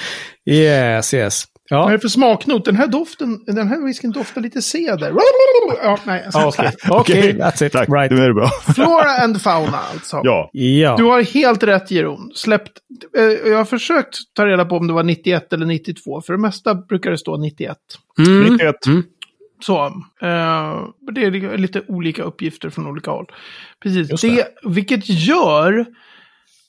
Yes, 0.49 1.13
yes. 1.13 1.43
Vad 1.71 1.79
är 1.79 1.85
Ja, 1.85 1.91
det 1.91 1.99
för 1.99 2.07
smaknot? 2.07 2.65
Den 2.65 2.75
här 2.75 2.87
doften, 2.87 3.43
den 3.45 3.67
här 3.67 3.85
whiskyn 3.85 4.11
doftar 4.11 4.41
lite 4.41 4.61
ceder. 4.61 5.13
Ja, 5.83 5.97
nej, 6.05 6.25
okej. 6.33 6.71
Okej, 6.89 7.33
that's 7.33 7.63
it. 7.65 7.71
Tack, 7.71 7.89
Right. 7.89 8.11
nu 8.11 8.23
är 8.23 8.27
det 8.27 8.33
bra. 8.33 8.47
Flora 8.75 9.23
and 9.23 9.41
fauna 9.41 9.77
alltså. 9.93 10.21
Ja, 10.23 10.49
Ja. 10.53 10.95
Du 10.97 11.03
har 11.03 11.21
helt 11.33 11.63
rätt 11.63 11.91
Jeroen. 11.91 12.31
Släppt, 12.35 12.71
eh, 13.17 13.23
jag 13.23 13.57
har 13.57 13.65
försökt 13.65 14.15
ta 14.35 14.45
reda 14.45 14.65
på 14.65 14.75
om 14.77 14.87
det 14.87 14.93
var 14.93 15.03
91 15.03 15.53
eller 15.53 15.65
92. 15.65 16.21
För 16.21 16.33
det 16.33 16.39
mesta 16.39 16.75
brukar 16.75 17.11
det 17.11 17.17
stå 17.17 17.37
91. 17.37 17.77
Mm. 18.27 18.43
91. 18.53 18.75
Så, 19.63 19.85
eh, 19.85 19.91
det 21.15 21.21
är 21.25 21.57
lite 21.57 21.81
olika 21.87 22.23
uppgifter 22.23 22.69
från 22.69 22.87
olika 22.87 23.11
håll. 23.11 23.25
Precis, 23.83 24.09
Just 24.11 24.21
det. 24.23 24.29
det. 24.35 24.47
vilket 24.69 25.09
gör 25.09 25.85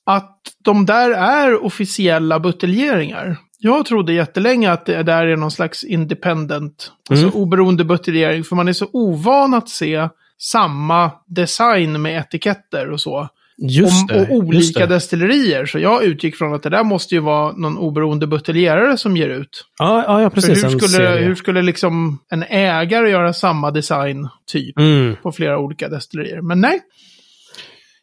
att 0.07 0.39
de 0.65 0.87
där 0.87 1.11
är 1.11 1.65
officiella 1.65 2.41
buteljeringar. 2.41 3.37
Jag 3.65 3.87
trodde 3.87 4.13
jättelänge 4.13 4.73
att 4.73 4.87
det 4.87 5.03
där 5.03 5.27
är 5.27 5.37
någon 5.37 5.51
slags 5.51 5.85
independent, 5.85 6.93
alltså 7.11 7.27
Mm. 7.27 7.37
oberoende 7.37 7.85
buteljering. 7.85 8.45
För 8.45 8.57
man 8.57 8.69
är 8.69 8.73
så 8.73 8.87
ovan 8.93 9.55
att 9.55 9.69
se 9.69 10.09
samma 10.39 11.11
design 11.27 12.03
med 12.03 12.19
etiketter 12.19 12.91
och 12.91 13.01
så. 13.01 13.29
Just 13.59 14.11
och, 14.11 14.17
det. 14.17 14.23
och 14.29 14.31
olika 14.37 14.87
det. 14.87 14.95
destillerier. 14.95 15.67
Så 15.67 15.79
jag 15.79 16.05
utgick 16.05 16.37
från 16.37 16.55
att 16.55 16.63
det 16.63 16.69
där 16.71 16.85
måste 16.85 17.15
ju 17.15 17.21
vara 17.21 17.53
någon 17.53 17.79
oberoende 17.79 18.27
buteljerare 18.27 18.97
som 18.99 19.17
ger 19.17 19.29
ut. 19.29 19.65
Ja, 19.79 20.05
ja, 20.07 20.23
ja 20.23 20.31
För 20.31 20.35
precis. 20.35 20.65
hur 20.65 20.73
en 20.73 20.81
skulle, 20.81 21.09
hur 21.09 21.35
skulle 21.35 21.63
liksom 21.63 22.19
en 22.31 22.43
ägare 22.43 23.11
göra 23.11 23.33
samma 23.33 23.71
design 23.71 24.29
typ 24.47 24.79
Mm. 24.79 25.17
på 25.23 25.33
flera 25.33 25.59
olika 25.59 25.89
destillerier? 25.89 26.41
Men 26.41 26.61
nej, 26.61 26.81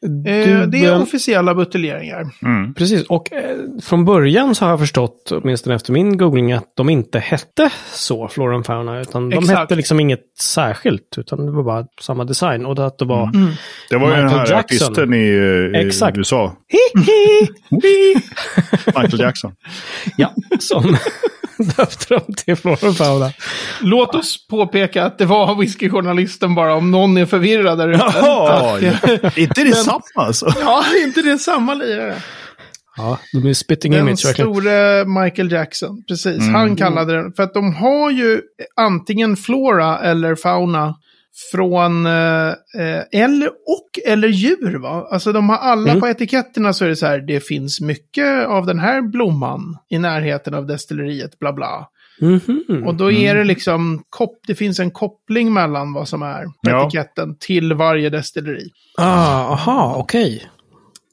Du, 0.01 0.29
eh, 0.29 0.67
det 0.67 0.85
är 0.85 0.93
eh, 0.93 1.01
officiella 1.01 1.55
buteljeringar. 1.55 2.27
Mm. 2.41 2.73
Precis, 2.73 3.03
och 3.03 3.33
eh, 3.33 3.57
från 3.83 4.05
början 4.05 4.55
så 4.55 4.65
har 4.65 4.69
jag 4.69 4.79
förstått, 4.79 5.31
åtminstone 5.31 5.75
efter 5.75 5.93
min 5.93 6.17
googling, 6.17 6.51
att 6.51 6.73
de 6.75 6.89
inte 6.89 7.19
hette 7.19 7.69
så, 7.93 8.27
Flora 8.27 8.55
and 8.55 8.65
Fauna, 8.65 8.99
utan 8.99 9.29
de 9.29 9.37
Exakt. 9.37 9.59
hette 9.59 9.75
liksom 9.75 9.99
inget 9.99 10.23
särskilt, 10.39 11.17
utan 11.17 11.45
det 11.45 11.51
var 11.51 11.63
bara 11.63 11.85
samma 12.01 12.23
design. 12.23 12.65
Och 12.65 12.75
det 12.75 12.85
att 12.85 12.97
det 12.97 13.05
var... 13.05 13.23
Mm. 13.23 13.51
Det 13.89 13.97
var 13.97 14.09
ju 14.09 14.15
den 14.15 14.25
Michael 14.25 14.47
här 14.47 14.55
Jackson. 14.55 14.87
artisten 14.87 15.13
i, 15.13 15.27
i 15.77 15.87
Exakt. 15.87 16.17
USA. 16.17 16.55
Michael 18.85 19.19
Jackson. 19.19 19.51
Ja, 20.17 20.33
som 20.59 20.97
döpte 21.77 22.13
dem 22.13 22.33
till 22.35 22.55
Fauna. 22.93 23.31
Låt 23.81 24.15
oss 24.15 24.47
påpeka 24.47 25.05
att 25.05 25.17
det 25.17 25.25
var 25.25 25.55
whiskyjournalisten 25.55 26.55
bara, 26.55 26.75
om 26.75 26.91
någon 26.91 27.17
är 27.17 27.25
förvirrad 27.25 27.77
där 27.77 27.89
ute. 27.89 28.03
Ja, 28.15 28.79
inte 29.35 29.63
det 29.63 29.75
samma 29.75 30.01
alltså. 30.15 30.53
Ja, 30.61 30.83
inte 31.05 31.21
det 31.21 31.37
samma 31.39 31.73
lirare. 31.73 32.15
Ja, 32.97 33.19
de 33.33 33.49
är 33.49 33.53
spitting 33.53 33.91
Den 33.91 34.01
image 34.07 34.25
verkligen. 34.25 34.53
store 34.53 35.05
Michael 35.05 35.51
Jackson, 35.51 36.03
precis. 36.07 36.41
Mm. 36.41 36.55
Han 36.55 36.75
kallade 36.75 37.15
den, 37.15 37.33
för 37.33 37.43
att 37.43 37.53
de 37.53 37.75
har 37.75 38.11
ju 38.11 38.41
antingen 38.75 39.37
flora 39.37 39.99
eller 39.99 40.35
fauna 40.35 40.95
från, 41.51 42.05
eh, 42.05 42.47
eh, 42.49 43.03
eller 43.11 43.47
och 43.47 43.99
eller 44.07 44.27
djur 44.27 44.77
va? 44.79 45.07
Alltså 45.11 45.31
de 45.31 45.49
har 45.49 45.57
alla 45.57 45.89
Mm. 45.89 46.01
på 46.01 46.07
etiketterna 46.07 46.73
så 46.73 46.85
är 46.85 46.89
det 46.89 46.95
så 46.95 47.05
här, 47.05 47.19
det 47.19 47.39
finns 47.39 47.81
mycket 47.81 48.47
av 48.47 48.65
den 48.65 48.79
här 48.79 49.01
blomman 49.01 49.77
i 49.89 49.97
närheten 49.99 50.53
av 50.53 50.67
destilleriet, 50.67 51.39
bla 51.39 51.53
bla. 51.53 51.87
Mhm. 52.21 52.83
Och 52.87 52.95
då 52.95 53.11
är 53.11 53.35
det 53.35 53.43
liksom, 53.43 54.03
kop- 54.09 54.43
det 54.47 54.55
finns 54.55 54.79
en 54.79 54.91
koppling 54.91 55.53
mellan 55.53 55.93
vad 55.93 56.07
som 56.07 56.21
är 56.21 56.45
Ja. 56.61 56.81
etiketten 56.87 57.35
till 57.39 57.73
varje 57.73 58.09
destilleri. 58.09 58.69
Ah, 58.97 59.53
aha, 59.53 59.95
okej. 59.97 60.49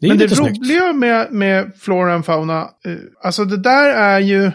Det 0.00 0.06
är 0.06 0.08
Men 0.08 0.18
det 0.18 0.28
snyggt. 0.28 0.58
roliga 0.58 0.92
med, 0.92 1.32
med 1.32 1.72
Flora 1.80 2.14
and 2.14 2.24
Fauna, 2.24 2.60
eh, 2.60 2.94
alltså 3.24 3.44
det 3.44 3.56
där 3.56 3.90
är 3.94 4.20
ju 4.20 4.50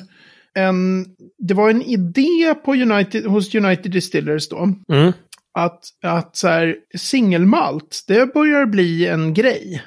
en, 0.53 1.05
det 1.47 1.53
var 1.53 1.69
en 1.69 1.81
idé 1.81 2.55
på 2.65 2.73
United, 2.73 3.25
hos 3.25 3.55
United 3.55 3.91
Distillers 3.91 4.49
då. 4.49 4.57
Mm. 4.93 5.13
Att, 5.53 5.79
att 6.03 6.35
så 6.35 6.47
här, 6.47 6.75
singelmalt, 6.97 8.03
det 8.07 8.33
börjar 8.33 8.65
bli 8.65 9.07
en 9.07 9.33
grej. 9.33 9.83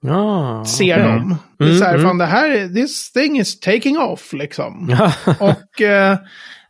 Ja. 0.00 0.64
Ser 0.66 0.94
okej. 0.94 1.04
de. 1.04 1.36
Det 1.58 1.64
är 1.72 1.74
så 1.78 1.84
här, 1.84 1.94
Mm, 1.94 2.06
fan 2.06 2.18
det 2.18 2.26
här, 2.26 2.50
är- 2.50 2.68
this 2.68 3.12
thing 3.12 3.38
is 3.38 3.60
taking 3.60 3.98
off 3.98 4.32
liksom. 4.32 4.96
Och 5.40 5.82
eh, 5.82 6.18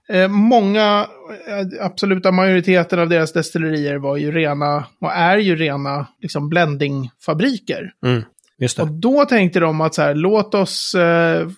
eh, 0.08 0.28
många, 0.28 1.06
eh, 1.48 1.84
absoluta 1.86 2.32
majoriteten 2.32 2.98
av 2.98 3.08
deras 3.08 3.32
destillerier 3.32 3.96
var 3.96 4.16
ju 4.16 4.32
rena, 4.32 4.84
och 5.00 5.12
är 5.12 5.36
ju 5.38 5.56
rena, 5.56 6.06
liksom 6.22 6.48
blendingfabriker. 6.48 7.92
Mm. 8.06 8.22
Och 8.80 8.88
då 8.92 9.24
tänkte 9.24 9.60
de 9.60 9.80
att 9.80 9.94
så 9.94 10.02
här, 10.02 10.14
låt 10.14 10.54
oss 10.54 10.94
eh, 10.94 11.48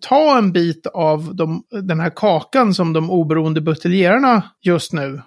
ta 0.00 0.38
en 0.38 0.52
bit 0.52 0.86
av 0.86 1.34
de, 1.36 1.62
den 1.82 2.00
här 2.00 2.10
kakan 2.16 2.74
som 2.74 2.92
de 2.92 3.10
oberoende 3.10 3.60
buteljerarna 3.60 4.42
just 4.62 4.92
nu 4.92 5.22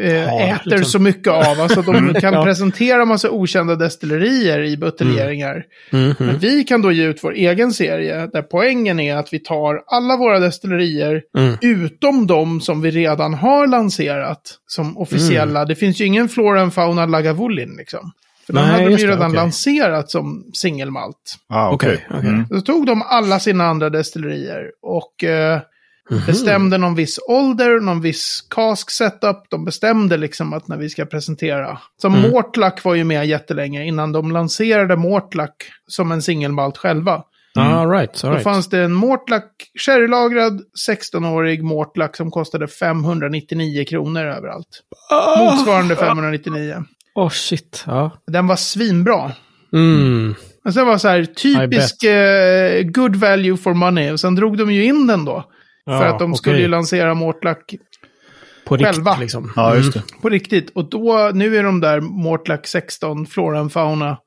eh, 0.00 0.12
Ja, 0.14 0.40
äter 0.40 0.70
liksom. 0.70 0.84
så 0.84 0.98
mycket 0.98 1.32
av. 1.32 1.60
Alltså 1.60 1.82
de 1.82 2.14
kan 2.14 2.34
Ja. 2.34 2.44
presentera 2.44 3.04
massa 3.04 3.30
okända 3.30 3.74
destillerier 3.76 4.60
i 4.60 4.76
buteljeringar. 4.76 5.64
Mhm. 5.92 6.14
Men 6.18 6.38
vi 6.38 6.64
kan 6.64 6.82
då 6.82 6.92
ge 6.92 7.04
ut 7.06 7.18
vår 7.24 7.32
egen 7.34 7.72
serie 7.72 8.26
där 8.32 8.42
poängen 8.42 9.00
är 9.00 9.16
att 9.16 9.32
vi 9.32 9.38
tar 9.38 9.82
alla 9.86 10.16
våra 10.16 10.38
destillerier 10.38 11.22
Mm. 11.38 11.56
utom 11.60 12.26
de 12.26 12.60
som 12.60 12.80
vi 12.82 12.90
redan 12.90 13.34
har 13.34 13.66
lanserat 13.66 14.40
som 14.66 14.98
officiella. 14.98 15.60
Mm. 15.60 15.68
Det 15.68 15.74
finns 15.74 16.00
ju 16.00 16.04
ingen 16.04 16.28
Flora 16.28 16.62
and 16.62 16.74
Fauna 16.74 17.06
Lagavulin 17.06 17.74
liksom. 17.78 18.12
För 18.46 18.52
den 18.52 18.62
Nej, 18.62 18.72
hade 18.72 18.84
de 18.84 18.96
ju 18.96 19.06
redan 19.06 19.30
okej. 19.30 19.36
lanserat 19.36 20.10
som 20.10 20.44
singelmalt. 20.54 21.36
Ah, 21.48 21.70
Okej, 21.70 21.88
okej. 22.08 22.18
okej. 22.18 22.30
Mm. 22.30 22.48
Så 22.48 22.60
tog 22.60 22.86
de 22.86 23.02
alla 23.02 23.38
sina 23.40 23.64
andra 23.66 23.90
destillerier 23.90 24.70
och 24.82 25.24
eh, 25.24 25.60
Mhm. 26.10 26.26
bestämde 26.26 26.78
någon 26.78 26.94
viss 26.94 27.18
ålder, 27.28 27.80
någon 27.80 28.00
viss 28.00 28.40
cask 28.50 28.90
setup. 28.90 29.36
De 29.50 29.64
bestämde 29.64 30.16
liksom 30.16 30.52
att 30.52 30.68
när 30.68 30.76
vi 30.76 30.88
ska 30.90 31.04
presentera. 31.04 31.78
Som 32.02 32.14
Mm. 32.14 32.30
Mortlack 32.30 32.84
var 32.84 32.94
ju 32.94 33.04
med 33.04 33.26
jättelänge 33.26 33.84
innan 33.84 34.12
de 34.12 34.30
lanserade 34.32 34.96
Mortlack 34.96 35.54
som 35.86 36.12
en 36.12 36.22
singelmalt 36.22 36.78
själva. 36.78 37.22
All 37.58 37.90
right, 37.90 38.24
all 38.24 38.30
Då 38.30 38.34
right. 38.36 38.44
fanns 38.44 38.68
det 38.68 38.78
en 38.78 38.92
Mortlack, 38.92 39.50
sherrylagrad 39.86 40.60
16-årig 40.88 41.62
Mortlack 41.64 42.16
som 42.16 42.30
kostade 42.30 42.68
599 42.68 43.84
kronor 43.84 44.24
överallt. 44.24 44.82
Motsvarande 45.38 45.96
599. 45.96 46.84
Oh 47.14 47.30
shit. 47.30 47.84
Ja. 47.86 48.10
Den 48.26 48.46
var 48.46 48.56
svinbra. 48.56 49.32
Mm. 49.72 50.34
Och 50.64 50.74
sen 50.74 50.86
var 50.86 50.98
så 50.98 51.08
här 51.08 51.24
typisk 51.24 52.02
eh, 52.02 52.82
good 52.82 53.16
value 53.16 53.56
for 53.56 53.74
money. 53.74 54.10
Och 54.12 54.20
sen 54.20 54.34
drog 54.34 54.58
de 54.58 54.72
ju 54.72 54.84
in 54.84 55.06
den 55.06 55.24
då. 55.24 55.44
Ja, 55.86 55.98
för 55.98 56.06
att 56.06 56.18
de 56.18 56.34
skulle 56.34 56.54
okej. 56.54 56.62
ju 56.62 56.68
lansera 56.68 57.14
Mortlack 57.14 57.74
På 58.64 58.76
riktigt 58.76 58.94
själva. 58.94 59.16
liksom. 59.20 59.52
Ja, 59.56 59.76
just 59.76 59.92
det. 59.92 60.02
på 60.22 60.28
riktigt. 60.28 60.70
Och 60.70 60.90
då, 60.90 61.30
nu 61.34 61.56
är 61.56 61.62
de 61.62 61.80
där 61.80 62.00
Mortlack 62.00 62.66
16, 62.66 63.26
Flora 63.26 63.58
and 63.60 63.72
Fauna. 63.72 64.18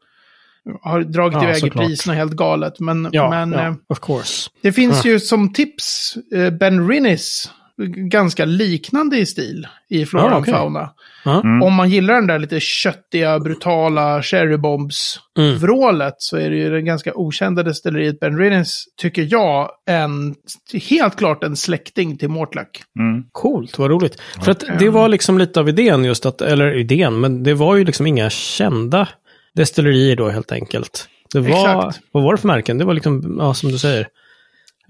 Har 0.81 1.01
dragit 1.01 1.35
Ja, 1.41 1.43
iväg 1.43 1.63
i 1.65 1.69
priserna 1.69 2.13
helt 2.15 2.33
galet. 2.33 2.79
Men, 2.79 3.09
Ja, 3.11 3.29
men 3.29 3.51
ja 3.51 3.59
eh, 3.67 3.73
of 3.87 3.99
course. 3.99 4.49
det 4.61 4.71
finns 4.71 5.05
ju 5.05 5.19
som 5.19 5.53
tips 5.53 6.17
eh, 6.33 6.49
Ben 6.49 6.87
Rinnis. 6.89 7.51
Ganska 7.87 8.45
liknande 8.45 9.17
i 9.17 9.25
stil 9.25 9.67
i 9.89 10.05
Flora 10.05 10.35
Ah, 10.35 10.39
okej. 10.39 10.53
Fauna. 10.53 10.89
Ja. 11.25 11.39
Om 11.39 11.73
man 11.73 11.89
gillar 11.89 12.13
den 12.13 12.27
där 12.27 12.39
lite 12.39 12.59
köttiga, 12.59 13.39
brutala 13.39 14.21
cherrybombs-vrålet 14.21 16.15
så 16.17 16.37
är 16.37 16.49
det 16.49 16.55
ju 16.55 16.69
det 16.69 16.81
ganska 16.81 17.13
okända 17.15 17.63
destilleriet 17.63 18.19
Ben 18.19 18.37
Rinnis, 18.37 18.85
tycker 19.01 19.27
jag, 19.31 19.69
en, 19.89 20.35
helt 20.89 21.15
klart 21.15 21.43
en 21.43 21.55
släkting 21.55 22.17
till 22.17 22.29
Mortlack. 22.29 22.81
Mm. 22.99 23.23
Coolt, 23.31 23.77
vad 23.77 23.89
roligt. 23.91 24.21
För 24.43 24.51
att 24.51 24.63
det 24.79 24.89
var 24.89 25.07
liksom 25.09 25.37
lite 25.37 25.59
av 25.59 25.69
idén 25.69 26.05
just 26.05 26.25
att, 26.25 26.41
eller 26.41 26.77
idén, 26.77 27.19
men 27.19 27.43
det 27.43 27.53
var 27.53 27.75
ju 27.75 27.85
liksom 27.85 28.07
inga 28.07 28.29
kända 28.29 29.07
destillerier 29.55 30.15
då 30.15 30.29
helt 30.29 30.51
enkelt. 30.51 31.07
Det 31.33 31.39
var, 31.39 31.49
Exakt. 31.49 31.99
vad 32.11 32.23
var 32.23 32.33
det 32.35 32.41
för 32.41 32.47
märken? 32.47 32.77
Det 32.77 32.85
var 32.85 32.93
liksom, 32.93 33.37
ja 33.39 33.53
som 33.53 33.71
du 33.71 33.77
säger. 33.77 34.07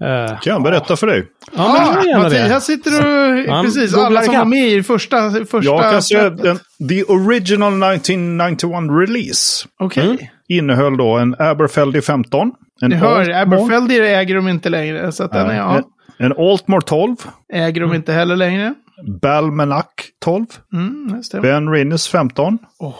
Eh, 0.00 0.40
Kan 0.40 0.52
jag 0.52 0.62
berätta 0.62 0.96
för 0.96 1.06
dig? 1.06 1.26
ja, 1.56 1.72
men 1.72 1.94
gör 1.96 2.08
gärna 2.10 2.22
Mattias 2.24 2.48
det. 2.48 2.60
sitter 2.60 3.00
och... 3.00 3.54
Han 3.54 3.64
precis, 3.64 3.94
alla 3.94 4.22
som 4.22 4.34
var 4.34 4.44
med 4.44 4.68
i 4.68 4.82
första... 4.82 5.30
första 5.30 5.58
Jag 5.72 5.80
kan 5.92 6.02
säga 6.02 6.30
den, 6.30 6.58
the 6.88 7.04
original 7.04 7.82
1991 7.82 8.72
release 9.08 9.66
Okej. 9.78 10.04
Mm. 10.04 10.16
innehöll 10.48 10.96
då 10.96 11.18
en 11.18 11.36
Aberfeldy 11.38 12.00
15. 12.00 12.52
En 12.82 12.90
Ni 12.90 12.96
hör, 12.96 13.30
Aberfeldy 13.30 13.98
äger 13.98 14.34
de 14.34 14.48
inte 14.48 14.68
längre. 14.68 15.12
Så 15.12 15.24
att 15.24 15.32
den 15.32 15.50
är, 15.50 15.56
ja, 15.56 15.76
En, 16.18 16.32
en 16.32 16.38
Altmore 16.38 16.80
12. 16.82 17.16
äger 17.52 17.80
de 17.80 17.94
inte 17.94 18.12
heller 18.12 18.36
längre. 18.36 18.74
Balmenac 19.22 19.86
12. 20.24 20.46
Mm. 20.72 21.22
Ben 21.42 21.72
Rinnes 21.72 22.08
15. 22.08 22.58
Åh. 22.78 22.94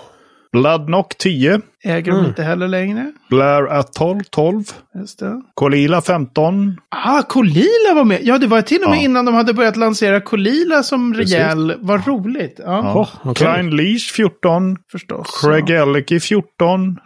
Bloodnock 0.52 1.18
10. 1.18 1.60
Äger 1.84 2.12
Mm. 2.12 2.22
de 2.22 2.28
inte 2.28 2.42
heller 2.42 2.68
längre. 2.68 3.12
Blair 3.30 3.66
Atoll 3.72 4.22
12. 4.30 4.64
Just 4.94 5.18
det. 5.18 5.42
Kolila 5.54 6.00
15. 6.02 6.76
Ah, 6.88 7.22
Kolila 7.22 7.94
var 7.94 8.04
med. 8.04 8.18
Ja, 8.22 8.38
det 8.38 8.46
var 8.46 8.62
till 8.62 8.82
och 8.84 8.90
med 8.90 8.98
Ja. 8.98 9.02
innan 9.02 9.24
de 9.24 9.34
hade 9.34 9.54
börjat 9.54 9.76
lansera 9.76 10.20
Kolila 10.20 10.82
som 10.82 11.12
Precis. 11.14 11.34
rejäl. 11.34 11.74
Vad 11.80 12.06
roligt. 12.06 12.54
Ja, 12.58 12.64
Ja. 12.84 12.92
Åh, 12.96 13.08
okej. 13.30 13.34
Klein 13.46 13.76
Leash 13.76 14.12
14. 14.14 14.76
förstås. 14.92 15.40
Craig 15.42 15.70
Ellicky 15.70 16.20
14. 16.20 16.98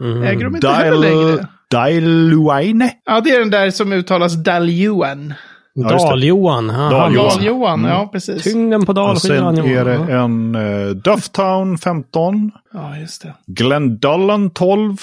Ja. 0.00 0.06
Äger 0.24 0.44
de 0.44 0.54
inte 0.56 0.68
heller 0.68 0.98
längre. 0.98 1.46
Dailuaine. 1.70 2.90
Ja, 3.04 3.20
det 3.20 3.30
är 3.30 3.38
den 3.38 3.50
där 3.50 3.70
som 3.70 3.92
uttalas 3.92 4.34
Daljuan. 4.44 5.34
Dal-Johan. 5.76 6.70
han- 6.70 6.92
Dal-Johan. 6.92 7.28
han- 7.30 7.38
Daljohan, 7.38 7.84
ja 7.84 8.08
precis. 8.12 8.42
Tyngden 8.42 8.86
på 8.86 8.92
Och 8.92 9.20
sen 9.22 9.42
dalskivan. 9.44 9.58
är 9.58 9.84
det 9.84 10.12
en 10.14 10.54
uh, 10.54 10.90
Dufftown 10.90 11.78
15. 11.78 12.50
Ja, 12.72 12.96
just 12.96 13.22
det. 13.22 13.34
Glendullen 13.46 14.50
12. 14.50 14.96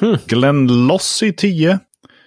Hmm. 0.00 0.16
Glenlossie 0.26 1.32
10. 1.32 1.78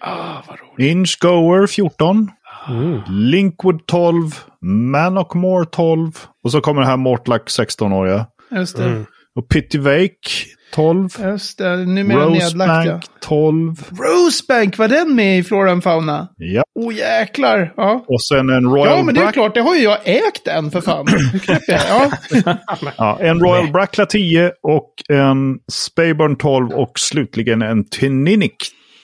Ah, 0.01 0.11
vad 0.47 0.57
roligt. 0.59 0.91
Inchgoer 0.91 1.67
14. 1.67 2.31
Mm. 2.69 3.01
Linkwood 3.09 3.85
12. 3.85 4.31
Manockmore 4.61 5.65
12. 5.65 6.11
Och 6.43 6.51
så 6.51 6.61
kommer 6.61 6.81
det 6.81 6.87
här 6.87 6.97
Mortlack 6.97 7.47
16-åriga. 7.49 8.25
Just 8.51 8.77
det. 8.77 8.83
Mm. 8.85 9.05
Och 9.35 9.49
Pittywake 9.49 10.29
12. 10.73 11.09
Just 11.19 11.57
det, 11.57 11.85
numera 11.85 12.29
nedlagt 12.29 12.85
ja. 12.85 12.93
Rosebank 12.93 13.03
12. 13.21 13.75
Rosebank, 13.89 14.77
var 14.77 14.87
den 14.87 15.15
med 15.15 15.39
i 15.39 15.43
Flora 15.43 15.81
Fauna? 15.81 16.27
Ja. 16.37 16.63
Åh 16.79 16.87
oh, 16.87 16.95
jäklar. 16.95 17.73
Ja. 17.77 18.05
Och 18.07 18.23
sen 18.23 18.49
en 18.49 18.65
Royal 18.65 18.97
ja, 18.97 19.03
men 19.03 19.15
det 19.15 19.21
är 19.21 19.25
Brack- 19.25 19.33
klart, 19.33 19.53
det 19.53 19.61
har 19.61 19.75
ju 19.75 19.81
jag 19.81 19.97
ägt 20.03 20.47
en 20.47 20.71
för 20.71 20.81
fan. 20.81 21.05
Ja. 21.67 22.11
Ja, 22.97 23.17
en 23.21 23.39
Royal 23.39 23.71
Brackla 23.71 24.05
10 24.05 24.51
och 24.63 24.93
en 25.09 25.59
Speyburn 25.71 26.35
12 26.35 26.71
och 26.71 26.99
slutligen 26.99 27.61
en 27.61 27.89
Tininic 27.89 28.51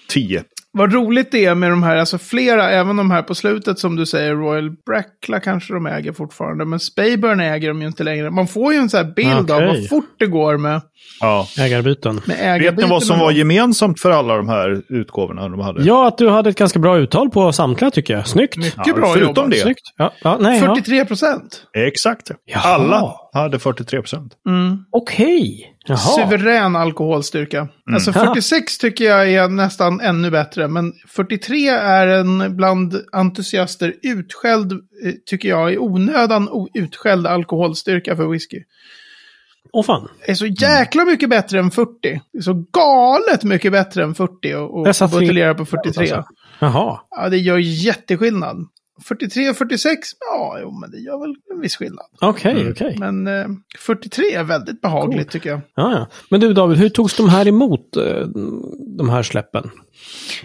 10. 0.09 0.43
Vad 0.77 0.93
roligt 0.93 1.31
det 1.31 1.45
är 1.45 1.55
med 1.55 1.69
de 1.69 1.83
här, 1.83 1.95
alltså 1.95 2.17
flera, 2.17 2.69
även 2.71 2.95
de 2.97 3.11
här 3.11 3.21
på 3.21 3.35
slutet 3.35 3.79
som 3.79 3.95
du 3.95 4.05
säger, 4.05 4.35
Royal 4.35 4.71
Brackla 4.85 5.39
kanske 5.39 5.73
de 5.73 5.85
äger 5.87 6.13
fortfarande, 6.13 6.65
men 6.65 6.79
Speyburn 6.79 7.39
äger 7.39 7.67
de 7.67 7.81
ju 7.81 7.87
inte 7.87 8.03
längre. 8.03 8.29
Man 8.31 8.47
får 8.47 8.73
ju 8.73 8.79
en 8.79 8.89
sån 8.89 8.97
här 9.05 9.13
bild 9.13 9.51
av 9.51 9.57
Okej. 9.57 9.67
vad 9.67 9.89
fort 9.89 10.15
det 10.19 10.25
går 10.27 10.57
med, 10.57 10.81
Ja. 11.19 11.47
Ägarbyten. 11.59 12.15
med 12.15 12.37
Vet 12.37 12.39
ägarbyten. 12.45 12.75
ni 12.75 12.89
vad 12.89 13.03
som 13.03 13.19
var 13.19 13.31
gemensamt 13.31 13.99
för 13.99 14.11
alla 14.11 14.35
de 14.37 14.49
här 14.49 14.81
utgåvorna 14.89 15.49
de 15.49 15.59
hade? 15.59 15.83
Ja, 15.83 16.07
att 16.07 16.17
du 16.17 16.29
hade 16.29 16.49
ett 16.49 16.57
ganska 16.57 16.79
bra 16.79 16.97
uttal 16.97 17.29
på 17.29 17.51
samtliga 17.51 17.91
tycker 17.91 18.13
jag. 18.13 18.27
Snyggt. 18.27 18.57
Mycket 18.57 18.73
Ja, 18.87 18.93
bra 18.93 19.13
förutom 19.13 19.27
jobbat. 19.35 19.51
det. 19.51 19.57
Snyggt. 19.57 19.81
Ja, 19.97 20.13
ja, 20.23 20.37
nej, 20.41 20.59
ja. 20.59 20.67
43 20.75 21.05
procent. 21.05 21.63
Exakt. 21.87 22.31
Jaha. 22.45 22.61
Alla 22.75 23.13
hade 23.33 23.59
43 23.59 23.99
procent. 24.01 24.33
Mm. 24.49 24.77
Okej. 24.91 25.72
Jaha. 25.85 25.97
Suverän 25.97 26.75
alkoholstyrka. 26.75 27.67
Alltså 27.93 28.11
Mm. 28.11 28.25
46 28.27 28.77
tycker 28.77 29.05
jag 29.05 29.33
är 29.33 29.47
nästan 29.47 30.01
ännu 30.01 30.31
bättre. 30.31 30.67
Men 30.67 30.93
43 31.07 31.69
är 31.69 32.07
en 32.07 32.55
bland 32.55 32.95
entusiaster 33.11 33.93
utskälld, 34.03 34.71
eh, 34.71 34.79
tycker 35.25 35.49
jag, 35.49 35.73
i 35.73 35.77
onödan 35.77 36.49
utskälld 36.73 37.27
alkoholstyrka 37.27 38.15
för 38.15 38.27
whisky. 38.27 38.63
Åh 39.73 39.83
fan. 39.85 40.07
är 40.27 40.33
så 40.33 40.45
jäkla 40.45 41.05
mycket 41.05 41.29
bättre 41.29 41.59
än 41.59 41.71
40. 41.71 41.91
Det 42.33 42.37
är 42.37 42.41
så 42.41 42.65
galet 42.73 43.43
mycket 43.43 43.71
bättre 43.71 44.03
än 44.03 44.15
40 44.15 44.53
och, 44.53 44.79
och 44.79 45.09
buteljera 45.11 45.55
på 45.55 45.65
43. 45.65 46.01
Alltså. 46.01 46.23
Jaha. 46.59 46.99
Ja, 47.09 47.29
det 47.29 47.37
gör 47.37 47.57
jätteskillnad. 47.57 48.57
43 49.03 49.49
och 49.49 49.57
46, 49.57 49.99
ja, 50.19 50.57
jo, 50.61 50.71
men 50.71 50.91
det 50.91 50.97
gör 50.99 51.19
väl 51.19 51.35
en 51.55 51.61
viss 51.61 51.75
skillnad. 51.75 52.05
Okej, 52.21 52.71
okej. 52.71 52.95
Men 52.99 53.27
eh, 53.27 53.45
43 53.79 54.33
är 54.33 54.43
väldigt 54.43 54.81
behagligt 54.81 55.31
tycker 55.31 55.49
jag. 55.49 55.61
Ja, 55.75 55.91
ja. 55.91 56.07
Men 56.29 56.39
du 56.39 56.53
David, 56.53 56.77
hur 56.77 56.89
togs 56.89 57.17
de 57.17 57.29
här 57.29 57.47
emot, 57.47 57.97
eh, 57.97 58.27
de 58.97 59.09
här 59.09 59.23
släppen? 59.23 59.71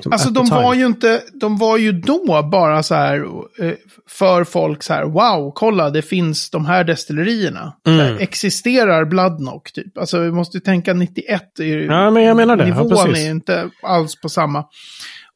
Som 0.03 0.13
Alltså 0.13 0.31
de 0.31 0.49
var 0.49 0.75
ju 0.75 0.87
inte, 0.87 1.23
de 1.35 1.59
var 1.59 1.77
ju 1.77 1.93
då 1.93 2.43
bara 2.53 2.83
så 2.83 2.95
här 2.95 3.17
eh, 3.59 3.73
för 4.09 4.45
folk 4.45 4.83
så 4.83 4.93
här, 4.95 5.05
wow, 5.05 5.53
kolla 5.55 5.91
det 5.91 6.03
finns 6.03 6.51
de 6.51 6.67
här 6.67 6.85
destillerierna. 6.85 7.73
Mm. 7.87 8.17
existerar 8.21 9.05
Bloodnock 9.05 9.73
typ? 9.73 9.99
Alltså 9.99 10.19
vi 10.19 10.31
måste 10.33 10.57
ju 10.57 10.61
tänka 10.61 10.95
91, 10.95 11.59
är 11.59 11.65
ju- 11.65 11.85
Ja, 11.87 12.11
men 12.11 12.23
jag 12.23 12.37
menar 12.37 12.57
det. 12.57 12.69
Ja, 12.69 12.75
nivån 12.75 12.91
precis. 13.07 13.23
är 13.23 13.25
ju 13.27 13.31
inte 13.31 13.71
alls 13.83 14.21
på 14.21 14.29
samma. 14.29 14.65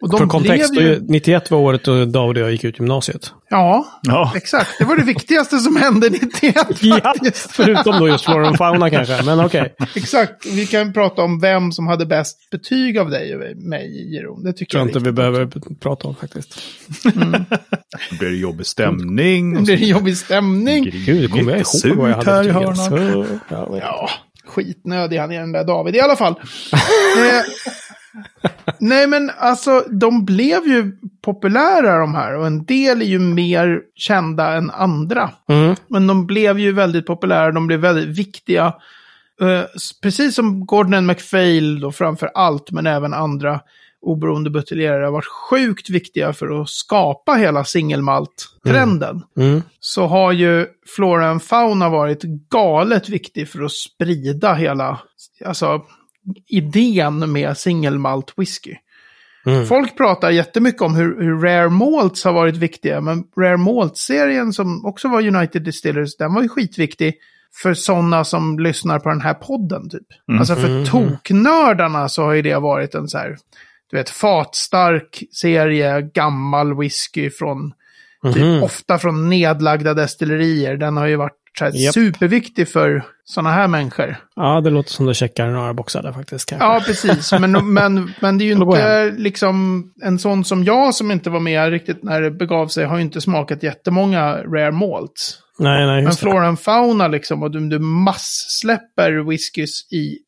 Och 0.03 0.11
För 0.11 0.19
de 0.19 0.29
kontext, 0.29 0.73
blev 0.73 0.87
ju... 0.89 1.01
91 1.09 1.51
var 1.51 1.59
året 1.59 1.85
då 1.85 2.05
David 2.05 2.37
och 2.37 2.43
jag 2.43 2.53
gick 2.53 2.65
ut 2.65 2.79
gymnasiet. 2.79 3.33
Ja, 3.51 3.87
Ja. 4.03 4.33
exakt. 4.37 4.71
Det 4.79 4.85
var 4.85 4.97
det 4.97 5.05
viktigaste 5.05 5.59
som 5.59 5.77
hände 5.77 6.09
91 6.11 6.55
Ja, 6.81 7.15
förutom 7.35 7.99
då 7.99 8.09
just 8.09 8.25
flora 8.25 8.51
och 8.51 8.57
fauna 8.57 8.91
kanske, 8.91 9.23
men 9.23 9.41
okej. 9.41 9.75
Exakt. 9.95 10.47
Vi 10.47 10.67
kan 10.67 10.93
prata 10.93 11.23
om 11.23 11.41
vem 11.41 11.73
som 11.73 11.87
hade 11.87 12.07
bäst 12.07 12.51
betyg 12.51 12.99
av 12.99 13.11
dig 13.11 13.35
och 13.35 13.57
mig, 13.57 14.15
Jeroen. 14.15 14.45
Det 14.45 14.53
tycker 14.53 14.71
Tror 14.71 14.81
jag 14.81 14.89
inte 14.89 14.99
är 14.99 15.05
vi 15.05 15.13
behöver 15.13 15.51
prata 15.81 16.09
om 16.09 16.15
faktiskt. 16.15 16.59
Det 18.11 18.19
blir 18.19 18.41
jobbig 18.41 18.67
stämning. 18.67 19.55
Det 19.55 19.63
blir 19.63 19.83
en 19.83 19.89
jobbig 19.89 20.17
stämning. 20.17 20.91
Gud, 21.07 21.31
kommer 21.31 21.53
jag 21.53 21.61
ihåg 21.61 21.97
vad 21.97 22.11
jag 22.11 22.17
hade 22.17 22.31
här 22.31 22.43
i 22.45 22.47
betyg? 22.47 22.55
hörnan. 22.55 23.27
Så, 23.49 23.77
ja, 23.81 24.09
skitnödig 24.47 25.19
han 25.19 25.33
är 25.33 25.41
den 25.41 25.53
där 25.53 25.65
David. 25.65 25.97
I 25.97 26.01
alla 26.01 26.17
fall. 26.17 26.35
nej 28.81 29.07
men 29.07 29.31
alltså, 29.39 29.85
de 30.01 30.25
blev 30.25 30.67
ju 30.67 30.93
populära 31.23 31.99
de 31.99 32.15
här. 32.15 32.37
Och 32.37 32.47
en 32.47 32.65
del 32.65 33.03
är 33.03 33.07
ju 33.07 33.19
mer 33.19 33.81
kända 33.95 34.53
än 34.53 34.71
andra. 34.71 35.31
Mm. 35.49 35.75
Men 35.89 36.07
de 36.07 36.27
blev 36.27 36.59
ju 36.59 36.73
väldigt 36.73 37.07
populära, 37.07 37.53
de 37.53 37.67
blev 37.67 37.81
väldigt 37.81 38.19
viktiga. 38.19 38.75
S- 39.77 40.01
precis 40.03 40.35
som 40.35 40.67
Gordon 40.67 41.07
MacPhail 41.07 41.81
då 41.81 41.93
framför 41.93 42.31
allt, 42.35 42.71
men 42.71 42.87
även 42.87 43.15
andra 43.15 43.61
oberoende 44.03 44.51
buteljerare 44.51 45.05
har 45.05 45.13
varit 45.13 45.27
sjukt 45.51 45.91
viktiga 45.91 46.33
för 46.33 46.61
att 46.63 46.69
skapa 46.69 47.33
hela 47.33 47.65
singelmalt-trenden. 47.65 49.23
Mm. 49.37 49.63
Så 49.81 50.07
har 50.07 50.33
ju 50.33 50.67
Flora 50.97 51.31
and 51.31 51.43
Fauna 51.43 51.89
varit 51.89 52.23
galet 52.51 53.09
viktig 53.09 53.49
för 53.49 53.63
att 53.63 53.73
sprida 53.73 54.55
hela, 54.55 55.01
alltså 55.45 55.83
idén 56.49 57.33
med 57.33 57.57
singelmalt 57.57 58.33
whisky. 58.37 58.75
Mm. 59.47 59.67
Folk 59.67 59.97
pratar 59.97 60.31
jättemycket 60.31 60.83
om 60.83 60.95
hur, 60.95 61.23
hur 61.23 61.41
Rare 61.41 61.69
Malts 61.71 62.25
har 62.25 62.33
varit 62.33 62.57
viktiga, 62.57 63.01
men 63.01 63.25
Rare 63.39 63.57
Malt-serien 63.57 64.53
som 64.53 64.87
också 64.87 65.09
var 65.09 65.23
United 65.27 65.63
Distillers, 65.63 66.17
den 66.17 66.35
var 66.35 66.43
ju 66.43 66.49
skitviktig 66.49 67.15
för 67.63 67.75
sådana 67.75 68.25
som 68.25 68.59
lyssnar 68.59 68.99
på 68.99 69.09
den 69.09 69.21
här 69.21 69.35
podden 69.35 69.91
typ. 69.91 70.07
Alltså 70.39 70.55
för 70.55 70.85
toknördarna 70.87 72.09
så 72.09 72.23
har 72.23 72.33
ju 72.33 72.43
det 72.43 72.59
varit 72.59 72.95
en 72.95 73.09
så 73.09 73.19
här, 73.19 73.37
du 73.91 73.97
vet, 73.97 74.11
fatstark 74.11 75.23
serie, 75.33 76.03
gammal 76.15 76.79
whisky 76.79 77.31
från, 77.31 77.73
typ, 78.35 78.37
Mhm. 78.37 78.63
ofta 78.63 78.99
från 78.99 79.29
nedlagda 79.29 79.95
destillerier. 79.95 80.77
Den 80.77 80.97
har 80.97 81.07
ju 81.07 81.17
varit 81.17 81.42
Japp. 81.61 81.95
superviktig 81.95 82.69
för 82.69 83.05
sådana 83.25 83.51
här 83.51 83.69
människor. 83.69 84.17
Ja, 84.37 84.61
det 84.61 84.71
låter 84.71 84.91
som 84.91 85.07
du 85.07 85.15
checkar 85.15 85.49
några 85.49 85.75
boxar 85.75 86.03
där 86.03 86.13
faktiskt. 86.13 86.49
Kanske. 86.49 86.67
Ja, 86.67 86.83
precis. 86.87 87.33
Men, 87.33 87.75
men, 87.75 88.13
men 88.21 88.39
det 88.39 88.45
är 88.45 88.47
ju 88.47 88.53
inte 88.63 89.15
liksom 89.17 89.85
en 90.03 90.19
sån 90.19 90.45
som 90.45 90.65
jag 90.65 90.95
som 90.95 91.11
inte 91.11 91.31
var 91.31 91.41
med 91.41 91.71
riktigt 91.71 92.03
när 92.03 92.21
det 92.21 92.31
begav 92.31 92.69
sig 92.69 92.85
har 92.85 92.97
ju 92.97 93.03
inte 93.03 93.21
smakat 93.21 93.63
jättemånga 93.63 94.37
rare 94.37 94.73
malts. 94.73 95.39
Nej, 95.63 95.87
nej, 95.87 96.03
Men. 96.03 96.13
Flora 96.13 96.47
and 96.49 96.61
Fauna 96.61 97.09
liksom, 97.09 97.43
och 97.43 97.51
du, 97.51 97.69
du 97.69 97.79
masssläpper 97.79 99.13
whiskys 99.31 99.87
i 99.93 100.19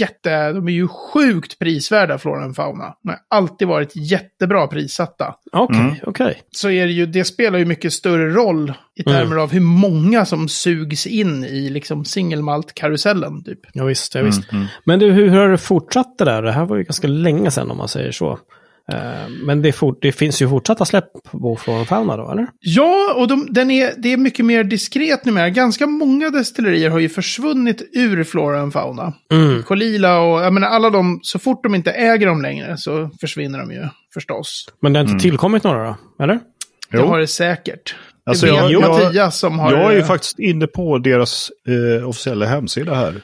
jätte... 0.00 0.52
De 0.52 0.68
är 0.68 0.72
ju 0.72 0.88
sjukt 0.88 1.58
prisvärda, 1.58 2.18
Flora 2.18 2.44
and 2.44 2.56
Fauna. 2.56 2.94
De 3.02 3.08
har 3.08 3.18
alltid 3.30 3.68
varit 3.68 3.92
jättebra 3.96 4.66
prissatta. 4.66 5.34
Okej, 5.52 5.80
Mm. 5.80 5.94
okej. 6.06 6.38
Så 6.52 6.70
är 6.70 6.86
det 6.86 6.92
ju, 6.92 7.06
det 7.06 7.24
spelar 7.24 7.58
ju 7.58 7.64
mycket 7.64 7.92
större 7.92 8.30
roll 8.30 8.72
i 8.96 9.02
termer 9.02 9.22
Mm. 9.26 9.38
av 9.38 9.52
hur 9.52 9.60
många 9.60 10.24
som 10.24 10.48
sugs 10.48 11.06
in 11.06 11.44
i 11.44 11.70
liksom 11.70 12.04
singelmalt-karusellen, 12.04 13.44
typ. 13.44 13.60
Ja, 13.72 13.84
visst, 13.84 14.14
ja, 14.14 14.22
visst. 14.22 14.52
Mm, 14.52 14.66
Men 14.84 14.98
du, 14.98 15.12
hur 15.12 15.28
har 15.30 15.48
det 15.48 15.58
fortsatt 15.58 16.18
det 16.18 16.24
där? 16.24 16.42
Det 16.42 16.52
här 16.52 16.64
var 16.64 16.76
ju 16.76 16.82
ganska 16.82 17.08
länge 17.08 17.50
sedan 17.50 17.70
om 17.70 17.76
man 17.78 17.88
säger 17.88 18.12
så. 18.12 18.38
Eh, 18.92 19.28
Men 19.44 19.62
det, 19.62 19.72
fort, 19.72 19.98
det 20.02 20.12
finns 20.12 20.42
ju 20.42 20.48
fortsatta 20.48 20.84
släpp 20.84 21.04
på 21.30 21.56
Flora 21.56 21.84
Fauna 21.84 22.16
då, 22.16 22.30
eller? 22.30 22.46
Ja, 22.60 23.14
och 23.16 23.28
de, 23.28 23.46
den 23.50 23.70
är, 23.70 23.92
det 23.98 24.12
är 24.12 24.16
mycket 24.16 24.44
mer 24.44 24.64
diskret 24.64 25.24
numera. 25.24 25.50
Ganska 25.50 25.86
många 25.86 26.30
destillerier 26.30 26.90
har 26.90 26.98
ju 26.98 27.08
försvunnit 27.08 27.82
ur 27.92 28.24
Flora 28.24 28.60
and 28.60 28.72
Fauna. 28.72 29.12
Mm. 29.32 29.62
Colila 29.62 30.20
och, 30.20 30.40
jag 30.42 30.52
menar 30.52 30.68
alla 30.68 30.90
de, 30.90 31.18
så 31.22 31.38
fort 31.38 31.62
de 31.62 31.74
inte 31.74 31.90
äger 31.90 32.26
dem 32.26 32.42
längre 32.42 32.76
så 32.76 33.10
försvinner 33.20 33.58
de 33.58 33.70
ju 33.72 33.88
förstås. 34.14 34.64
Men 34.82 34.92
det 34.92 34.98
har 34.98 35.04
inte 35.08 35.22
tillkommit 35.22 35.64
några 35.64 35.84
då, 35.88 36.24
eller? 36.24 36.34
Det 36.34 36.98
Jo. 36.98 37.06
har 37.06 37.18
det 37.18 37.26
säkert. 37.26 37.94
Alltså, 38.26 38.46
det 38.46 38.52
vet 38.52 38.60
jag- 38.60 38.72
jag- 38.72 38.88
Mattias 39.04 39.38
som 39.38 39.58
har... 39.58 39.72
Jag 39.72 39.92
är 39.92 39.96
ju 39.96 40.02
faktiskt 40.04 40.38
inne 40.38 40.66
på 40.66 40.98
deras 40.98 41.50
eh, 42.00 42.08
officiella 42.08 42.46
hemsida 42.46 42.94
här. 42.94 43.14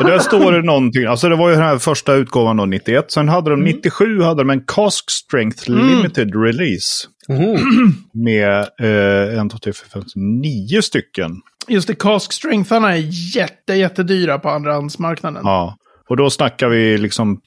Och 0.00 0.04
där 0.04 0.18
står 0.18 0.52
det 0.52 0.62
någonting, 0.62 1.04
alltså 1.04 1.28
det 1.28 1.36
var 1.36 1.48
ju 1.48 1.54
den 1.54 1.64
här 1.64 1.78
första 1.78 2.14
utgåvan 2.14 2.56
då, 2.56 2.64
91. 2.64 3.10
Sen 3.10 3.28
hade 3.28 3.50
de 3.50 3.64
97 3.64 4.22
hade 4.22 4.40
de 4.40 4.50
en 4.50 4.64
Cask 4.66 5.10
Strength 5.10 5.70
Limited 5.70 6.34
Release. 6.44 7.06
Med 8.14 8.58
eh, 8.80 9.38
en, 9.40 9.48
två, 9.48 9.58
tre, 9.58 9.72
fyra, 9.72 9.88
fem, 9.92 10.02
sex, 10.02 10.12
nio 10.16 10.82
stycken. 10.82 11.30
Just 11.68 11.88
det, 11.88 11.94
cask 11.94 12.32
strengtharna 12.32 12.96
är 12.96 13.36
jätte, 13.36 13.74
jättedyra 13.74 14.38
på 14.38 14.48
andrahandsmarknaden. 14.48 15.42
Ja. 15.44 15.76
Och 16.08 16.16
då 16.16 16.30
snackar 16.30 16.68
vi 16.68 16.98
liksom 16.98 17.40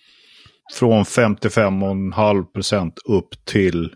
från 0.73 1.03
55,5 1.03 2.43
procent 2.43 2.99
upp 3.09 3.45
till 3.45 3.91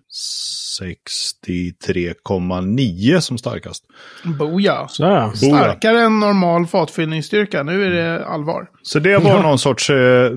63,9 0.82 3.20
som 3.20 3.38
starkast. 3.38 3.84
Boja. 4.24 4.88
Sådär. 4.88 5.32
Starkare 5.36 6.02
än 6.02 6.20
normal 6.20 6.68
fatfyllningsstyrka. 6.68 7.64
Nu 7.64 7.86
är 7.86 7.90
det 7.90 8.26
allvar. 8.26 8.70
Så 8.84 9.00
det 9.00 9.18
var 9.18 9.44
någon 9.44 9.60
sorts 9.60 9.90
eh, 9.90 10.32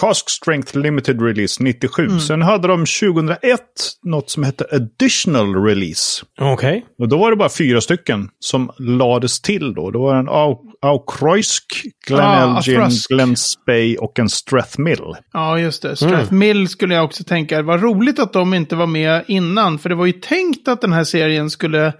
Cask 0.00 0.30
Strength 0.30 0.76
Limited 0.78 1.22
Release 1.22 1.62
97. 1.62 2.18
Sen 2.20 2.42
hade 2.42 2.68
de 2.68 2.78
2001 2.80 3.60
något 4.02 4.30
som 4.30 4.42
hette 4.42 4.66
Additional 4.72 5.54
Release. 5.64 6.24
Okej. 6.40 6.86
Och 6.98 7.08
då 7.08 7.18
var 7.18 7.30
det 7.30 7.36
bara 7.36 7.48
fyra 7.48 7.80
stycken 7.80 8.28
som 8.40 8.70
lades 8.78 9.40
till 9.40 9.74
då. 9.74 9.90
Det 9.90 9.98
var 9.98 10.16
en 10.16 10.28
Au- 10.28 10.58
Aukroisk, 10.82 11.64
Glenelgin, 12.06 12.80
Athrusk. 12.80 13.08
Glen 13.08 13.36
Spey 13.36 13.96
och 13.96 14.18
en 14.18 14.28
Strathmill. 14.28 15.14
Ja, 15.32 15.58
just 15.58 15.82
det. 15.82 15.96
Strathmill 15.96 16.68
skulle 16.68 16.94
jag 16.94 17.04
också 17.04 17.24
tänka. 17.24 17.62
Vad 17.62 17.82
roligt 17.82 18.18
att 18.18 18.32
de 18.32 18.54
inte 18.54 18.76
var 18.76 18.86
med 18.86 19.24
innan. 19.28 19.78
För 19.78 19.88
det 19.88 19.94
var 19.94 20.06
ju 20.06 20.12
tänkt 20.12 20.68
att 20.68 20.80
den 20.80 20.92
här 20.92 21.04
serien 21.04 21.50
skulle 21.50 21.92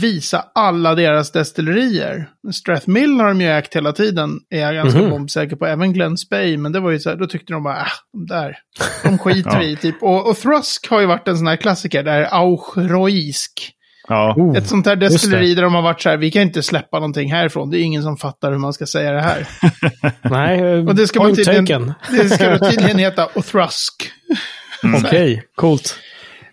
visa 0.00 0.44
alla 0.54 0.94
deras 0.94 1.32
destillerier. 1.32 2.28
Strathmill 2.52 3.20
har 3.20 3.28
de 3.28 3.40
ju 3.40 3.50
ägt 3.50 3.76
hela 3.76 3.92
tiden, 3.92 4.40
är 4.50 4.60
jag 4.60 4.74
ganska 4.74 5.00
bombsäker 5.10 5.56
på. 5.56 5.66
Även 5.66 5.92
Glen 5.92 6.16
Spey, 6.18 6.56
men 6.56 6.72
det 6.72 6.80
var 6.80 6.90
ju 6.90 6.98
så 7.00 7.10
här, 7.10 7.16
då 7.16 7.26
tyckte 7.26 7.52
de 7.52 7.62
bara, 7.62 7.80
äh, 7.80 7.86
de 8.12 8.26
där, 8.26 8.58
de 9.02 9.18
skiter 9.18 9.58
vi 9.60 9.70
i 9.70 9.76
typ. 9.76 10.02
Och, 10.02 10.28
och 10.30 10.36
Thrusk 10.36 10.90
har 10.90 11.00
ju 11.00 11.06
varit 11.06 11.28
en 11.28 11.38
sån 11.38 11.46
här 11.46 11.56
klassiker, 11.56 12.02
där 12.02 12.22
Auchroisk. 12.22 13.72
Ja, 14.08 14.34
Oh. 14.36 14.56
Ett 14.56 14.66
sånt 14.68 14.86
här 14.86 14.96
destilleri 14.96 15.54
där 15.54 15.62
de 15.62 15.74
har 15.74 15.82
varit 15.82 16.02
så 16.02 16.08
här, 16.08 16.16
vi 16.16 16.30
kan 16.30 16.42
inte 16.42 16.62
släppa 16.62 16.96
någonting 16.98 17.32
härifrån. 17.32 17.70
Det 17.70 17.78
är 17.78 17.82
ingen 17.82 18.02
som 18.02 18.16
fattar 18.16 18.50
hur 18.50 18.58
man 18.58 18.72
ska 18.72 18.86
säga 18.86 19.12
det 19.12 19.20
här. 19.22 19.48
Nej, 20.22 20.60
eh, 20.60 20.86
Och 20.88 20.94
det 20.94 21.06
ska 21.06 21.18
man 21.18 21.26
point 21.28 21.36
tydligen, 21.36 21.66
taken. 21.66 21.94
det 22.10 22.28
ska 22.28 22.58
tydligen 22.70 22.98
heta 22.98 23.28
Othrusk. 23.34 24.12
Okej, 25.04 25.42
coolt. 25.54 25.98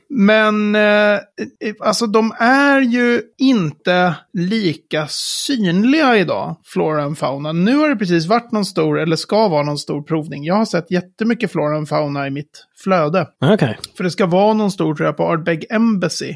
Men 0.10 0.76
eh, 0.76 1.20
alltså 1.80 2.08
de 2.08 2.34
är 2.40 2.80
ju 2.80 3.22
inte 3.38 4.16
lika 4.34 5.08
synliga 5.10 6.18
idag, 6.18 6.56
Flora 6.66 7.04
and 7.04 7.18
Fauna. 7.18 7.52
Nu 7.52 7.76
har 7.76 7.90
det 7.90 7.96
precis 7.96 8.26
varit 8.26 8.52
någon 8.52 8.66
stor, 8.66 9.00
eller 9.00 9.16
ska 9.16 9.48
vara 9.48 9.64
någon 9.64 9.78
stor 9.78 10.04
provning. 10.04 10.44
Jag 10.44 10.56
har 10.56 10.66
sett 10.66 10.92
jättemycket 10.92 11.52
Flora 11.52 11.78
and 11.78 11.90
Fauna 11.90 12.28
i 12.28 12.30
mitt 12.30 12.68
flöde. 12.84 13.28
Okej. 13.42 13.78
För 13.98 14.04
det 14.04 14.12
ska 14.12 14.26
vara 14.26 14.54
någon 14.54 14.72
stor, 14.72 14.96
tror 14.96 15.06
jag, 15.06 15.18
på 15.18 15.24
Ardbeg 15.24 15.66
Embassy 15.70 16.36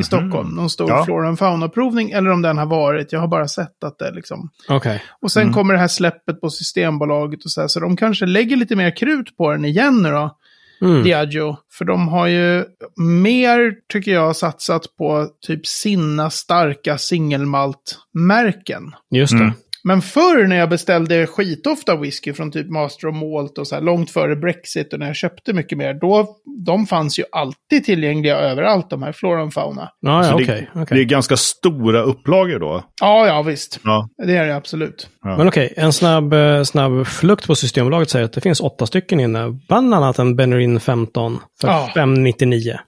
i 0.00 0.02
Stockholm. 0.02 0.48
Någon 0.48 0.70
stor 0.70 0.88
Ja. 0.88 1.04
Flora 1.04 1.28
and 1.28 1.38
Fauna-provning, 1.38 2.10
eller 2.10 2.30
om 2.30 2.42
den 2.42 2.58
har 2.58 2.66
varit. 2.66 3.12
Jag 3.12 3.20
har 3.20 3.28
bara 3.28 3.48
sett 3.48 3.84
att 3.84 3.98
det 3.98 4.10
liksom... 4.10 4.50
Okej. 4.68 5.02
Och 5.20 5.32
sen 5.32 5.52
kommer 5.52 5.74
det 5.74 5.80
här 5.80 5.88
släppet 5.88 6.40
på 6.40 6.50
Systembolaget 6.50 7.44
och 7.44 7.50
så 7.50 7.60
här, 7.60 7.68
så 7.68 7.80
de 7.80 7.96
kanske 7.96 8.26
lägger 8.26 8.56
lite 8.56 8.76
mer 8.76 8.96
krut 8.96 9.36
på 9.36 9.52
den 9.52 9.64
igen 9.64 10.02
nu 10.02 10.10
då. 10.10 10.36
Mm. 10.80 11.02
Diageo. 11.02 11.56
För 11.72 11.84
de 11.84 12.08
har 12.08 12.26
ju 12.26 12.64
mer, 12.96 13.74
tycker 13.92 14.12
jag, 14.12 14.36
satsat 14.36 14.96
på 14.98 15.28
typ 15.46 15.66
sina 15.66 16.30
starka 16.30 16.98
singelmalt-märken. 16.98 18.82
Just 19.10 19.32
det. 19.32 19.38
Mm. 19.38 19.54
Men 19.86 20.02
förr 20.02 20.46
när 20.46 20.56
jag 20.56 20.68
beställde 20.68 21.26
skitofta 21.26 21.96
whisky 21.96 22.32
från 22.32 22.50
typ 22.50 22.70
Master 22.70 23.08
of 23.08 23.14
Malt 23.16 23.58
och 23.58 23.66
så 23.66 23.74
här 23.74 23.82
långt 23.82 24.10
före 24.10 24.36
Brexit 24.36 24.92
och 24.92 24.98
när 24.98 25.06
jag 25.06 25.16
köpte 25.16 25.52
mycket 25.52 25.78
mer, 25.78 25.94
då 25.94 26.28
de 26.66 26.86
fanns 26.86 27.18
ju 27.18 27.24
alltid 27.32 27.84
tillgängliga 27.84 28.36
överallt, 28.36 28.90
de 28.90 29.02
här 29.02 29.12
Flora 29.12 29.50
Fauna. 29.50 29.88
Ja, 30.00 30.22
Så 30.22 30.30
ja, 30.30 30.36
det- 30.36 30.42
okej. 30.74 30.86
det 30.90 31.00
är 31.00 31.04
ganska 31.04 31.36
stora 31.36 32.02
upplagor 32.02 32.58
då. 32.58 32.82
Ja, 33.00 33.26
ja, 33.26 33.42
visst. 33.42 33.80
Ja. 33.84 34.08
Det 34.26 34.36
är 34.36 34.46
det 34.46 34.56
absolut. 34.56 35.08
Men 35.24 35.48
okej, 35.48 35.74
en 35.76 35.92
snabb, 35.92 36.32
eh, 36.32 36.62
snabb 36.62 37.06
flukt 37.06 37.46
på 37.46 37.54
Systembolaget 37.54 38.10
säger 38.10 38.24
att 38.24 38.32
det 38.32 38.40
finns 38.40 38.60
åtta 38.60 38.86
stycken 38.86 39.20
inne. 39.20 39.60
Bland 39.68 39.94
annat 39.94 40.18
en 40.18 40.36
Benerin 40.36 40.80
15 40.80 41.38
för 41.60 41.68
Ja. 41.68 41.90
599. 41.94 42.78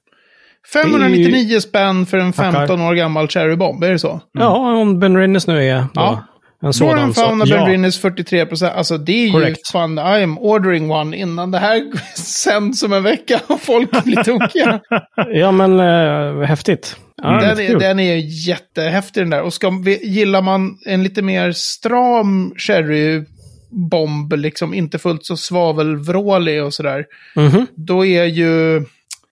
599 0.72 1.60
spänn 1.60 2.06
för 2.06 2.18
en 2.18 2.32
Tackar. 2.32 2.52
15 2.52 2.80
år 2.80 2.94
gammal 2.94 3.28
Cherry 3.28 3.56
Bomb, 3.56 3.84
är 3.84 3.90
det 3.92 3.98
så? 3.98 4.20
Ja, 4.32 4.56
om 4.80 4.98
Ben 5.00 5.16
Rennes 5.16 5.46
nu 5.46 5.64
är 5.68 5.78
då 5.80 5.86
Ja. 5.94 6.22
En 6.62 6.72
sådan. 6.72 7.14
Så, 7.14 7.20
Fauna 7.20 7.44
ja. 7.44 7.56
Benrinnes 7.56 7.98
43 7.98 8.46
procent. 8.46 8.72
Alltså 8.74 8.98
det 8.98 9.28
är 9.28 9.32
Korrekt. 9.32 9.58
ju 9.58 9.72
fan, 9.72 9.98
I 9.98 10.22
am 10.22 10.38
ordering 10.38 10.90
one 10.90 11.16
innan 11.16 11.50
det 11.50 11.58
här 11.58 11.82
sänds 12.16 12.82
om 12.82 12.92
en 12.92 13.02
vecka 13.02 13.40
och 13.46 13.60
folk 13.60 14.04
blir 14.04 14.22
tokiga. 14.22 14.80
ja, 15.32 15.52
men 15.52 15.80
äh, 15.80 16.42
häftigt. 16.42 16.96
Ja, 17.22 17.28
den, 17.28 17.60
är, 17.60 17.78
den 17.78 18.00
är 18.00 18.16
jättehäftig 18.48 19.22
den 19.22 19.30
där. 19.30 19.42
Och 19.42 19.54
ska, 19.54 19.82
gillar 20.02 20.42
man 20.42 20.78
en 20.86 21.02
lite 21.02 21.22
mer 21.22 21.52
stram 21.52 22.54
sherrybomb, 22.56 24.32
liksom 24.32 24.74
inte 24.74 24.98
fullt 24.98 25.26
så 25.26 25.36
svavelvrålig 25.36 26.64
och 26.64 26.74
sådär. 26.74 27.04
Mhm. 27.34 27.66
Då 27.76 28.06
är 28.06 28.24
ju 28.24 28.76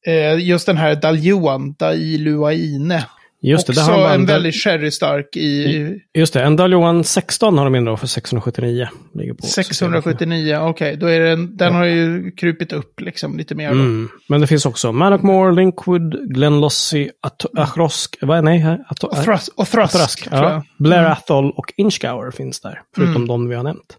eh, 0.06 0.38
just 0.38 0.66
den 0.66 0.76
här 0.76 0.94
Daljuan, 0.94 1.72
Dailuaine. 1.78 3.02
Just 3.46 3.66
det, 3.66 3.72
det 3.72 3.80
Också 3.80 3.92
man, 3.92 4.12
en 4.12 4.26
väldigt 4.26 4.54
sherrystark 4.54 5.36
i 5.36 6.00
Just 6.14 6.34
det, 6.34 6.42
en 6.42 6.56
Daljohan 6.56 7.04
16 7.04 7.58
har 7.58 7.64
de 7.64 7.74
in 7.74 7.84
då 7.84 7.96
för 7.96 8.06
679. 8.06 8.88
Ligger 9.14 9.34
på 9.34 9.46
679. 9.46 10.58
Okej, 10.60 10.96
då 10.96 11.06
är 11.06 11.20
den, 11.20 11.56
den 11.56 11.74
har 11.74 11.84
ju 11.84 12.30
krupit 12.30 12.72
upp 12.72 13.00
liksom 13.00 13.36
lite 13.38 13.54
mer. 13.54 13.70
Mm. 13.70 14.08
Men 14.28 14.40
det 14.40 14.46
finns 14.46 14.66
också 14.66 14.92
Mannockmore, 14.92 15.54
Linkwood, 15.54 16.34
Glenlossie, 16.34 17.10
At- 17.26 17.58
Achrosk, 17.58 18.16
vad 18.20 18.44
nej, 18.44 18.58
här? 18.58 18.84
At- 18.88 19.04
Och 19.04 19.24
Thrusk, 19.24 19.52
och 19.56 19.68
Thrusk, 19.68 19.92
Thrusk, 19.92 20.28
tror 20.28 20.42
jag. 20.42 20.52
ja. 20.52 20.62
Blair 20.78 21.04
Athol 21.04 21.50
och 21.50 21.72
Inchgower 21.76 22.30
finns 22.30 22.60
där. 22.60 22.80
Förutom 22.96 23.26
de 23.28 23.48
vi 23.48 23.54
har 23.54 23.62
nämnt. 23.62 23.96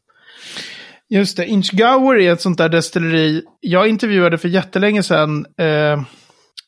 Just 1.10 1.38
det, 1.38 1.46
Inchgower 1.46 2.20
är 2.20 2.34
ett 2.34 2.42
sånt 2.42 2.58
där 2.58 2.70
destilleri. 2.70 3.42
Jag 3.60 3.88
intervjuade 3.88 4.38
för 4.38 4.48
jättelänge 4.48 5.04
sedan. 5.04 5.46
Eh, 5.58 6.02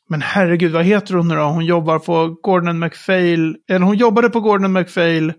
men 0.08 0.22
herregud, 0.22 0.72
vad 0.72 0.84
heter 0.84 1.14
hon 1.14 1.28
nu 1.28 1.34
då? 1.34 1.42
Hon 1.42 1.64
jobbar 1.64 1.98
på 1.98 2.36
Gordon 2.42 2.78
MacPhail. 2.78 3.56
Eller 3.68 3.86
hon 3.86 3.96
jobbade 3.96 4.30
på 4.30 4.40
Gordon 4.40 4.72
MacPhail. 4.72 5.32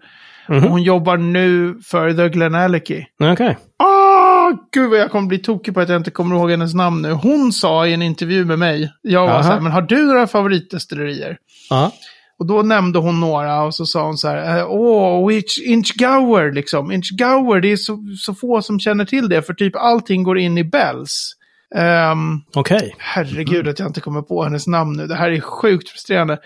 Mhm. 0.47 0.63
Och 0.63 0.69
hon 0.69 0.83
jobbar 0.83 1.17
nu 1.17 1.79
för 1.85 2.13
The 2.13 2.29
Glenallachie. 2.29 3.07
Okej. 3.19 3.57
Ah, 3.77 4.51
gud 4.73 4.89
vad 4.89 4.99
jag 4.99 5.11
kommer 5.11 5.27
bli 5.27 5.37
tokig 5.37 5.73
på 5.73 5.79
att 5.79 5.89
jag 5.89 5.97
inte 5.97 6.11
kommer 6.11 6.35
ihåg 6.35 6.51
hennes 6.51 6.73
namn 6.73 7.01
nu. 7.01 7.11
Hon 7.11 7.53
sa 7.53 7.87
i 7.87 7.93
en 7.93 8.01
intervju 8.01 8.45
med 8.45 8.59
mig. 8.59 8.91
Jag 9.01 9.21
var 9.21 9.33
Aha. 9.33 9.43
så 9.43 9.49
här, 9.49 9.59
men 9.59 9.71
har 9.71 9.81
du 9.81 10.05
några 10.05 10.27
favoritdestillerier? 10.27 11.37
Ja. 11.69 11.91
Och 12.39 12.45
då 12.47 12.61
nämnde 12.61 12.99
hon 12.99 13.19
några 13.19 13.63
och 13.63 13.75
så 13.75 13.85
sa 13.85 14.05
hon 14.05 14.17
så 14.17 14.27
här, 14.27 14.57
eh, 14.57 14.65
åh, 14.69 15.35
Inch, 15.35 15.61
Inchgower 15.65 16.51
liksom. 16.51 16.91
Inchgower, 16.91 17.61
det 17.61 17.71
är 17.71 17.77
så, 17.77 17.97
så 18.19 18.33
få 18.33 18.61
som 18.61 18.79
känner 18.79 19.05
till 19.05 19.29
det, 19.29 19.41
för 19.41 19.53
typ 19.53 19.75
allting 19.75 20.23
går 20.23 20.39
in 20.39 20.57
i 20.57 20.63
Bells. 20.63 21.35
Um, 21.75 22.43
Okej. 22.55 22.95
herregud 22.97 23.67
att 23.67 23.79
jag 23.79 23.87
inte 23.89 24.01
kommer 24.01 24.21
på 24.21 24.43
hennes 24.43 24.67
namn 24.67 24.97
nu, 24.97 25.07
det 25.07 25.15
här 25.15 25.31
är 25.31 25.39
sjukt 25.41 25.89
frustrerande. 25.89 26.39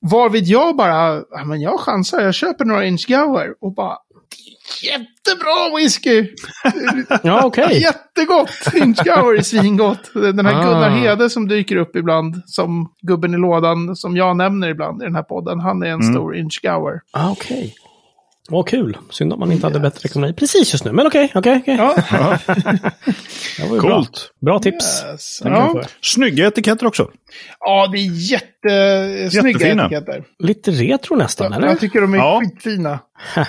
Varvid 0.00 0.44
jag 0.44 0.76
bara, 0.76 1.22
ja 1.30 1.44
men 1.44 1.60
jag 1.60 1.80
chansar, 1.80 2.20
jag 2.20 2.34
köper 2.34 2.64
några 2.64 2.84
Inchgower 2.84 3.54
och 3.60 3.74
bara, 3.74 3.96
jättebra 4.82 5.76
whisky! 5.76 6.28
Ja, 7.22 7.44
okej. 7.44 7.80
Jättegott! 7.82 8.74
Inchgower 8.74 9.34
är 9.38 9.42
svingott. 9.42 10.10
Den 10.14 10.46
här 10.46 10.54
Ah. 10.54 10.64
Gunnar 10.64 10.90
Hede 10.90 11.30
som 11.30 11.48
dyker 11.48 11.76
upp 11.76 11.96
ibland, 11.96 12.42
som 12.46 12.92
gubben 13.02 13.34
i 13.34 13.38
lådan, 13.38 13.96
som 13.96 14.16
jag 14.16 14.36
nämner 14.36 14.68
ibland 14.68 15.02
i 15.02 15.04
den 15.04 15.14
här 15.14 15.22
podden, 15.22 15.60
han 15.60 15.82
är 15.82 15.86
en 15.90 16.02
stor 16.02 16.36
Inchgower. 16.36 17.00
Ah, 17.12 17.30
okej. 17.30 17.74
Vad 18.50 18.68
kul. 18.68 18.96
Synd 19.10 19.32
om 19.32 19.40
man 19.40 19.52
inte 19.52 19.66
hade 19.66 19.80
bättre 19.80 20.06
ekonomi 20.08 20.32
precis 20.32 20.72
just 20.72 20.84
nu. 20.84 20.92
Men 20.92 21.06
okej, 21.06 21.32
okej, 21.34 21.58
okej. 21.62 21.76
Ja, 21.76 21.96
Det 23.58 23.68
var 23.68 23.74
ju 23.74 23.80
Coolt. 23.80 24.30
Bra. 24.40 24.52
bra 24.52 24.58
tips. 24.58 25.04
yes. 25.12 25.40
Ja. 25.44 25.72
för. 25.72 25.86
Snygga 26.02 26.46
etiketter 26.46 26.86
också. 26.86 27.10
ja 27.60 27.86
det 27.92 27.98
är 27.98 28.32
jättesnygga 28.32 29.58
Jättefina. 29.58 29.86
etiketter. 29.86 30.24
Lite 30.38 30.70
retro 30.70 31.16
nästan, 31.16 31.52
eller? 31.52 31.68
Jag 31.68 31.80
tycker 31.80 32.00
de 32.00 32.14
är 32.14 32.18
Ja. 32.18 32.40
skitfina. 32.44 32.98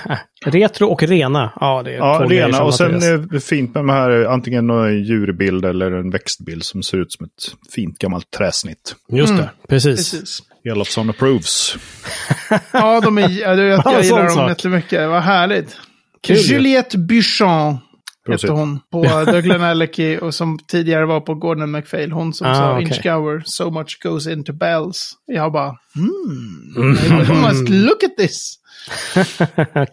retro 0.46 0.88
och 0.88 1.04
rena. 1.04 1.54
Ja, 1.60 1.84
det 1.84 1.92
är 1.92 1.98
Ja, 1.98 2.26
rena. 2.30 2.64
Och 2.64 2.76
sen 2.76 2.96
är 2.96 3.18
det 3.34 3.40
fint 3.40 3.74
med 3.74 3.80
de 3.84 3.90
här, 3.90 4.26
antingen 4.26 4.68
någon 4.68 5.04
djurbild 5.04 5.66
eller 5.66 5.92
en 5.92 6.10
växtbild 6.10 6.64
som 6.64 6.84
ser 6.84 6.98
ut 6.98 7.12
som 7.12 7.26
ett 7.26 7.72
fint 7.74 7.98
gammalt 8.00 8.32
träsnitt. 8.32 8.96
Just 9.12 9.38
det, 9.38 9.50
precis. 9.68 9.86
Mm. 10.14 10.22
Precis. 10.22 10.40
Elofsson 10.70 11.10
approves. 11.10 11.76
Ja, 12.72 13.02
de 13.02 13.18
är, 13.18 13.22
jag, 13.42 13.58
jag, 13.60 13.68
jag 13.68 13.82
Ja, 13.86 14.02
gillar 14.02 14.24
dem 14.24 14.36
sak. 14.36 14.50
jättemycket. 14.50 15.10
Vad 15.10 15.22
härligt. 15.24 15.78
Kul 16.24 16.36
ju. 16.38 16.42
Juliette 16.54 16.98
Buchon 16.98 17.78
Prosit. 18.26 18.42
hette 18.50 18.54
hon 18.54 18.80
på 18.92 19.04
The 19.32 19.42
Glenallachie 19.42 20.20
och 20.20 20.36
som 20.36 20.60
tidigare 20.68 21.06
var 21.06 21.22
på 21.22 21.36
Gordon 21.36 21.72
MacPhail. 21.72 22.12
Hon 22.12 22.34
som 22.34 22.48
Ah, 22.48 22.56
sa 22.56 22.72
okej. 22.74 22.84
Inchgower, 22.84 23.42
so 23.46 23.70
much 23.72 24.00
goes 24.04 24.28
into 24.28 24.54
bells. 24.54 25.12
Jag 25.26 25.52
bara, 25.52 25.76
hmm, 25.96 26.98
I 27.30 27.34
must 27.34 27.70
look 27.70 28.04
at 28.04 28.18
this. 28.18 28.56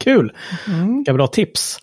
Kul. 0.01 0.33
Mm. 0.67 0.97
Vilka 0.97 1.13
bra 1.13 1.27
tips. 1.27 1.79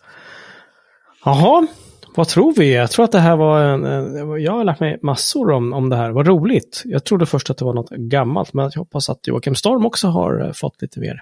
Jaha, 1.25 1.67
vad 2.15 2.27
tror 2.27 2.53
vi? 2.57 2.73
Jag 2.75 2.91
tror 2.91 3.05
att 3.05 3.11
det 3.11 3.19
här 3.19 3.35
var 3.35 3.61
en... 3.63 3.85
en- 3.85 4.41
Jag 4.43 4.51
har 4.51 4.63
lärt 4.63 4.79
mig 4.79 4.99
massor 5.01 5.51
om, 5.51 5.73
om 5.73 5.89
det 5.89 5.95
här. 5.95 6.09
Vad 6.11 6.27
roligt. 6.27 6.81
Jag 6.85 7.03
trodde 7.03 7.25
först 7.25 7.49
att 7.49 7.57
det 7.57 7.65
var 7.65 7.73
något 7.73 7.89
gammalt, 7.89 8.53
men 8.53 8.69
jag 8.73 8.79
hoppas 8.79 9.09
att 9.09 9.27
Joakim 9.27 9.55
Storm 9.55 9.85
också 9.85 10.07
har 10.07 10.45
eh, 10.45 10.51
fått 10.51 10.81
lite 10.81 10.99
mer. 10.99 11.21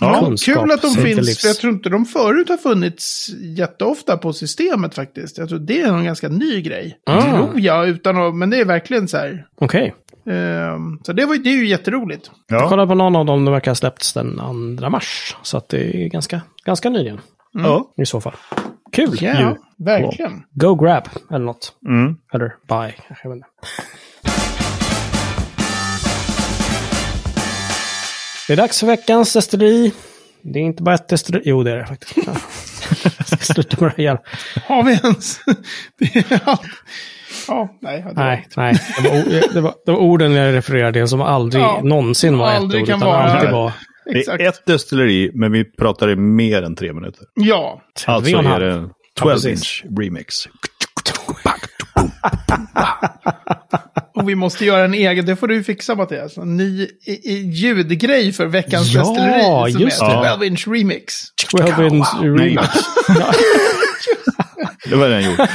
Ja, 0.00 0.24
kunskap 0.24 0.62
kul 0.62 0.70
att 0.72 0.82
de 0.82 0.94
finns. 0.94 1.40
För 1.40 1.48
jag 1.48 1.56
tror 1.56 1.72
inte 1.72 1.88
de 1.88 2.04
förut 2.04 2.48
har 2.48 2.56
funnits 2.56 3.28
jätteofta 3.40 4.16
på 4.16 4.32
systemet 4.32 4.94
faktiskt. 4.94 5.38
Jag 5.38 5.48
tror 5.48 5.58
det 5.58 5.80
är 5.80 5.88
en 5.88 6.04
ganska 6.04 6.28
ny 6.28 6.60
grej. 6.62 6.98
Ah. 7.06 7.22
Tror 7.22 7.60
jag, 7.60 7.88
utan 7.88 8.16
att, 8.22 8.34
men 8.34 8.50
det 8.50 8.60
är 8.60 8.64
verkligen 8.64 9.08
så 9.08 9.16
här. 9.16 9.46
Okej. 9.60 9.94
ehm, 10.26 10.98
så 11.02 11.12
det, 11.12 11.26
var, 11.26 11.36
det 11.36 11.50
är 11.50 11.56
ju 11.56 11.66
jätteroligt. 11.68 12.30
Ja. 12.48 12.68
Kolla 12.68 12.86
på 12.86 12.94
någon 12.94 13.16
av 13.16 13.26
dem, 13.26 13.44
det 13.44 13.50
verkar 13.50 13.70
ha 13.70 13.74
släppts 13.76 14.12
den 14.12 14.36
2 14.80 14.90
mars. 14.90 15.36
Så 15.42 15.56
att 15.56 15.68
det 15.68 16.04
är 16.04 16.08
ganska, 16.08 16.40
ganska 16.64 16.90
nyligen 16.90 17.20
ja. 17.52 17.90
i 17.96 18.06
så 18.06 18.20
fall. 18.20 18.34
Kul 18.94 19.18
Ja, 19.20 19.40
ju. 19.40 19.54
verkligen. 19.84 20.42
Go 20.52 20.74
grab 20.74 21.08
eller 21.30 21.44
något. 21.44 21.72
Mm. 21.86 22.16
Eller 22.34 22.48
buy, 22.68 22.92
kanske. 23.08 23.28
Jag 23.28 23.30
vet 23.30 23.36
inte. 23.36 23.46
Det 28.46 28.52
är 28.52 28.56
dags 28.56 28.80
för 28.80 28.86
veckans 28.86 29.32
destilleri. 29.32 29.92
Det 30.42 30.58
är 30.58 30.62
inte 30.62 30.82
bara 30.82 30.94
ett 30.94 31.08
destilleri. 31.08 31.42
Jo, 31.46 31.62
det 31.62 31.70
är 31.72 31.76
det 31.76 31.86
faktiskt. 31.86 32.16
Ja. 32.26 32.32
Jag 33.18 33.26
ska 33.26 33.36
sluta 33.36 33.76
med 33.80 33.90
det 33.90 33.94
här 33.96 34.00
igen. 34.00 34.18
Har 34.66 34.82
vi 34.82 34.92
ens... 34.92 35.38
det 35.98 36.16
är 36.16 36.40
allt. 36.44 36.60
Ja, 37.48 37.68
nej. 37.80 37.98
det 37.98 38.04
var 38.04 38.14
Nej, 38.24 38.36
inget. 38.38 38.56
nej. 38.56 38.74
Det 39.02 39.08
var, 39.10 39.52
det, 39.54 39.60
var, 39.60 39.74
det 39.86 39.92
var 39.92 39.98
orden 39.98 40.32
jag 40.32 40.54
refererade 40.54 40.92
till 40.92 41.08
som 41.08 41.20
aldrig 41.20 41.62
Ja, 41.62 41.80
någonsin 41.82 42.38
var 42.38 42.48
aldrig 42.50 42.82
ett 42.82 42.88
ord. 42.88 42.88
kan 42.88 42.98
Utan 42.98 43.08
vara- 43.08 43.22
alltid 43.32 43.50
var 43.50 43.72
Det 44.12 44.28
är 44.28 44.48
ett 44.48 44.66
destilleri, 44.66 45.30
men 45.34 45.52
vi 45.52 45.64
pratar 45.64 46.10
i 46.10 46.16
mer 46.16 46.62
än 46.62 46.76
tre 46.76 46.92
minuter. 46.92 47.26
Ja. 47.34 47.82
Alltså 48.06 48.36
är 48.36 48.60
det 48.60 48.72
en 48.72 48.82
Ja, 48.82 48.88
12 49.22 49.34
precis. 49.34 49.50
inch 49.50 49.84
remix. 49.98 50.34
Och 54.14 54.28
vi 54.28 54.34
måste 54.34 54.64
göra 54.64 54.84
en 54.84 54.94
egen, 54.94 55.26
det 55.26 55.36
får 55.36 55.48
du 55.48 55.62
fixa 55.64 55.94
Mattias. 55.94 56.36
En 56.36 56.56
ny 56.56 56.88
i, 57.06 57.32
i, 57.32 57.50
ljudgrej 57.50 58.32
för 58.32 58.46
veckans 58.46 58.92
Ja, 58.94 59.00
destilleri. 59.00 59.72
Som 59.72 59.80
just 59.80 60.02
heter 60.02 60.22
det. 60.22 60.28
12 60.30 60.44
inch 60.44 60.68
remix. 60.68 61.14
12 61.50 61.86
inch 61.86 62.08
remix. 62.22 62.68
Det 64.84 64.96
var 64.96 65.08
den 65.08 65.22
jag 65.22 65.30
gjorde. 65.30 65.48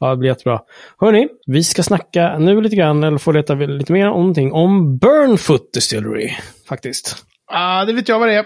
Ja, 0.00 0.10
det 0.10 0.16
blir 0.16 0.28
jättebra. 0.28 0.60
Hörni, 1.00 1.28
vi 1.46 1.64
ska 1.64 1.82
snacka 1.82 2.38
nu 2.38 2.60
lite 2.60 2.76
grann, 2.76 3.04
eller 3.04 3.18
få 3.18 3.32
leta 3.32 3.54
lite 3.54 3.92
mer 3.92 4.08
om 4.10 4.20
någonting, 4.20 4.52
om 4.52 4.98
Burnfoot 4.98 5.72
Distillery. 5.72 6.30
Faktiskt. 6.68 7.16
Ah, 7.52 7.84
det 7.84 7.92
vet 7.92 8.08
jag 8.08 8.18
vad 8.18 8.28
det 8.28 8.34
är. 8.34 8.44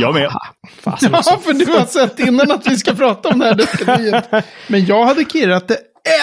Jag 0.00 0.14
med. 0.14 0.30
Fasen 0.80 1.14
också. 1.14 1.30
Ja, 1.30 1.38
för 1.38 1.52
du 1.52 1.72
har 1.72 1.84
sett 1.84 2.18
innan 2.18 2.50
att 2.50 2.66
vi 2.66 2.76
ska 2.76 2.94
prata 2.94 3.28
om 3.28 3.38
det 3.38 3.44
här 3.44 3.54
destilleriet. 3.54 4.24
Men 4.68 4.86
jag 4.86 5.04
hade 5.04 5.24
kirrat 5.24 5.68
det 5.68 5.78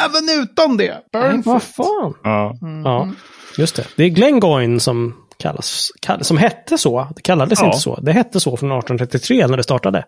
även 0.05 0.41
utan 0.43 0.77
det. 0.77 0.97
Burnfoot. 1.13 1.45
vad 1.45 1.63
fan. 1.63 2.13
Ja. 2.23 2.53
Ja, 2.83 3.09
just 3.57 3.75
det. 3.75 3.87
Det 3.95 4.03
är 4.03 4.09
Glengoyne 4.09 4.79
som 4.79 5.15
kallas, 5.47 5.91
kall, 6.01 6.23
som 6.23 6.37
hette 6.37 6.77
så. 6.77 7.07
Det 7.15 7.21
kallades 7.21 7.59
Ja. 7.59 7.65
inte 7.65 7.77
så. 7.79 7.99
Det 8.01 8.11
hette 8.11 8.39
så 8.39 8.57
från 8.57 8.71
1833 8.71 9.47
när 9.47 9.57
det 9.57 9.63
startade. 9.63 10.03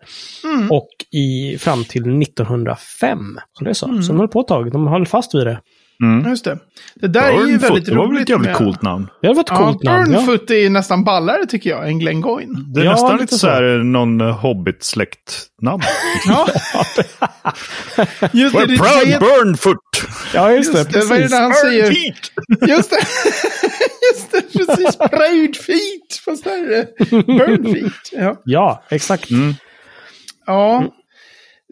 Och 0.70 0.90
i, 1.14 1.58
fram 1.58 1.84
till 1.84 2.22
1905. 2.22 3.20
Så 3.58 3.64
det 3.64 3.70
är 3.70 3.74
så. 3.74 4.02
Så 4.02 4.08
de 4.08 4.18
höll 4.20 4.28
på 4.28 4.42
ett 4.42 4.48
tag. 4.48 4.72
De 4.72 4.88
höll 4.88 5.06
fast 5.08 5.36
vid 5.36 5.48
det. 5.48 5.60
Just 6.30 6.46
det. 6.46 6.58
Det 6.96 7.08
där 7.08 7.22
är 7.22 7.32
ju 7.34 7.40
Burnfoot, 7.40 7.64
väldigt 7.70 7.86
det 7.86 7.96
var 7.96 8.02
väl 8.04 8.12
roligt. 8.12 8.22
ett 8.24 8.30
jävligt 8.30 8.48
med- 8.48 8.56
coolt 8.58 8.82
namn. 8.82 9.08
Det 9.22 9.28
var 9.28 9.40
ett 9.42 9.48
Ja, 9.50 9.58
coolt 9.58 9.84
namn. 9.84 10.12
Ja. 10.12 10.18
Burnfoot 10.18 10.50
är 10.52 10.56
ju 10.56 10.70
nästan 10.70 11.04
ballare 11.04 11.46
tycker 11.46 11.70
jag 11.70 11.88
än 11.88 12.00
Glengoyne. 12.00 12.60
Det 12.74 12.82
är 12.82 12.86
Ja, 12.86 12.92
nästan 12.92 13.18
lite 13.18 13.38
så. 13.38 13.48
här 13.48 13.62
någon 13.84 14.22
hobbit-släktnamn. 14.22 15.82
Ja. 16.28 16.48
Just 18.34 18.56
det, 18.56 18.62
We're 18.62 18.68
det, 18.68 18.78
proud 18.78 19.08
det, 19.08 19.20
Burnfoot! 19.20 19.78
Ja, 20.34 20.52
just 20.52 20.74
det. 20.74 20.80
Just 20.80 20.92
det, 20.94 21.00
vad 21.06 21.12
är 21.18 21.22
det 21.22 21.28
Precis. 21.30 21.40
han 21.40 21.54
säger? 21.54 21.92
Just 22.68 22.90
det. 22.90 22.98
Just 24.14 24.32
det, 24.32 24.42
precis. 24.42 24.98
Proud 24.98 25.56
feet. 25.56 26.20
Fast 26.26 26.44
där 26.44 26.52
är 26.52 26.68
det 26.70 27.10
burn 27.26 27.74
feet. 27.74 27.94
Ja. 28.12 28.42
Ja, 28.46 28.84
exakt. 28.90 29.30
ja. 30.46 30.84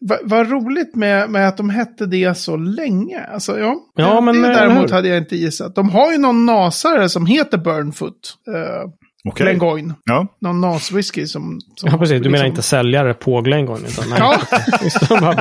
Va- 0.10 0.20
Vad 0.24 0.52
roligt 0.52 0.96
med, 0.96 1.30
med 1.30 1.48
att 1.48 1.58
de 1.58 1.70
hette 1.70 2.06
det 2.06 2.38
så 2.38 2.56
länge. 2.58 3.24
Alltså, 3.34 3.60
ja. 3.60 3.76
Ja, 3.96 4.22
men, 4.22 4.42
det 4.42 4.48
eh, 4.48 4.56
däremot 4.56 4.92
hade 4.92 5.08
jag 5.08 5.18
inte 5.18 5.36
gissat. 5.36 5.76
De 5.76 5.90
har 5.90 6.12
ju 6.12 6.18
någon 6.18 6.46
nasare 6.46 7.10
som 7.10 7.26
heter 7.26 7.58
Burnfoot. 7.58 8.14
Uh, 8.50 8.92
Okej. 9.30 9.44
Glengoyne. 9.46 9.94
Ja. 10.06 10.28
Någon 10.42 10.66
NAS-whisky 10.66 11.26
som, 11.26 11.60
som... 11.76 11.90
Ja, 11.92 11.98
precis. 11.98 12.22
Du 12.22 12.30
menar 12.30 12.32
liksom- 12.32 12.48
inte 12.50 12.62
säljare 12.62 13.14
på 13.14 13.42
Glengoyne? 13.42 13.88
Utan, 13.88 14.10
nej. 14.10 14.18
Ja, 14.20 14.40
Just 14.84 15.00
det, 15.00 15.08
bara, 15.22 15.36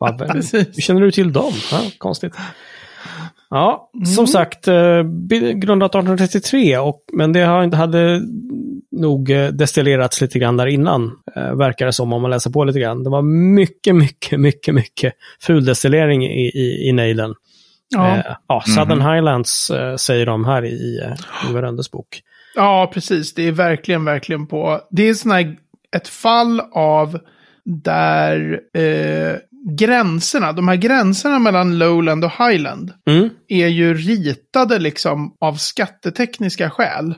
bara, 0.00 0.12
bara, 0.18 0.28
Precis. 0.32 0.66
hur 0.76 0.82
känner 0.82 1.00
du 1.00 1.10
till 1.10 1.32
dem? 1.32 1.52
Ja, 1.72 1.80
konstigt. 1.98 2.32
Ja, 3.50 3.90
Mm. 3.94 4.06
som 4.06 4.26
sagt, 4.26 4.68
eh, 4.68 5.02
grundat 5.54 5.94
1833, 5.94 6.78
och, 6.78 7.04
men 7.12 7.32
det 7.32 7.40
har 7.40 7.64
inte, 7.64 7.76
hade 7.76 8.20
nog 8.92 9.30
eh, 9.30 9.48
destillerats 9.48 10.20
lite 10.20 10.38
grann 10.38 10.56
där 10.56 10.66
innan, 10.66 11.12
eh, 11.36 11.54
verkar 11.54 11.86
det 11.86 11.92
som 11.92 12.12
om 12.12 12.22
man 12.22 12.30
läser 12.30 12.50
på 12.50 12.64
lite 12.64 12.78
grann. 12.80 13.04
Det 13.04 13.10
var 13.10 13.22
mycket, 13.54 13.94
mycket, 13.96 14.40
mycket, 14.40 14.74
mycket 14.74 15.12
fuldestillering 15.40 16.24
i, 16.26 16.48
i, 16.54 16.88
i 16.88 16.92
nejden. 16.92 17.34
ja. 17.94 18.16
Eh, 18.16 18.24
ja, 18.48 18.62
Southern 18.66 19.00
Highlands 19.00 19.70
eh, 19.70 19.96
säger 19.96 20.26
de 20.26 20.44
här 20.44 20.64
i 20.64 21.00
Ingvar 21.48 21.62
Röndes 21.62 21.90
bok. 21.90 22.20
ja, 22.54 22.90
precis. 22.94 23.34
Det 23.34 23.48
är 23.48 23.52
verkligen, 23.52 24.04
verkligen 24.04 24.46
på... 24.46 24.80
Det 24.90 25.08
är 25.08 25.14
sån 25.14 25.30
här, 25.30 25.56
ett 25.96 26.08
fall 26.08 26.60
av 26.72 27.18
där 27.64 28.60
eh, 28.74 29.36
gränserna, 29.78 30.52
de 30.52 30.68
här 30.68 30.76
gränserna 30.76 31.38
mellan 31.38 31.78
lowland 31.78 32.24
och 32.24 32.30
highland 32.30 32.92
Mm. 33.06 33.28
är 33.48 33.68
ju 33.68 33.94
ritade 33.94 34.78
liksom 34.78 35.34
av 35.40 35.54
skattetekniska 35.54 36.70
skäl. 36.70 37.14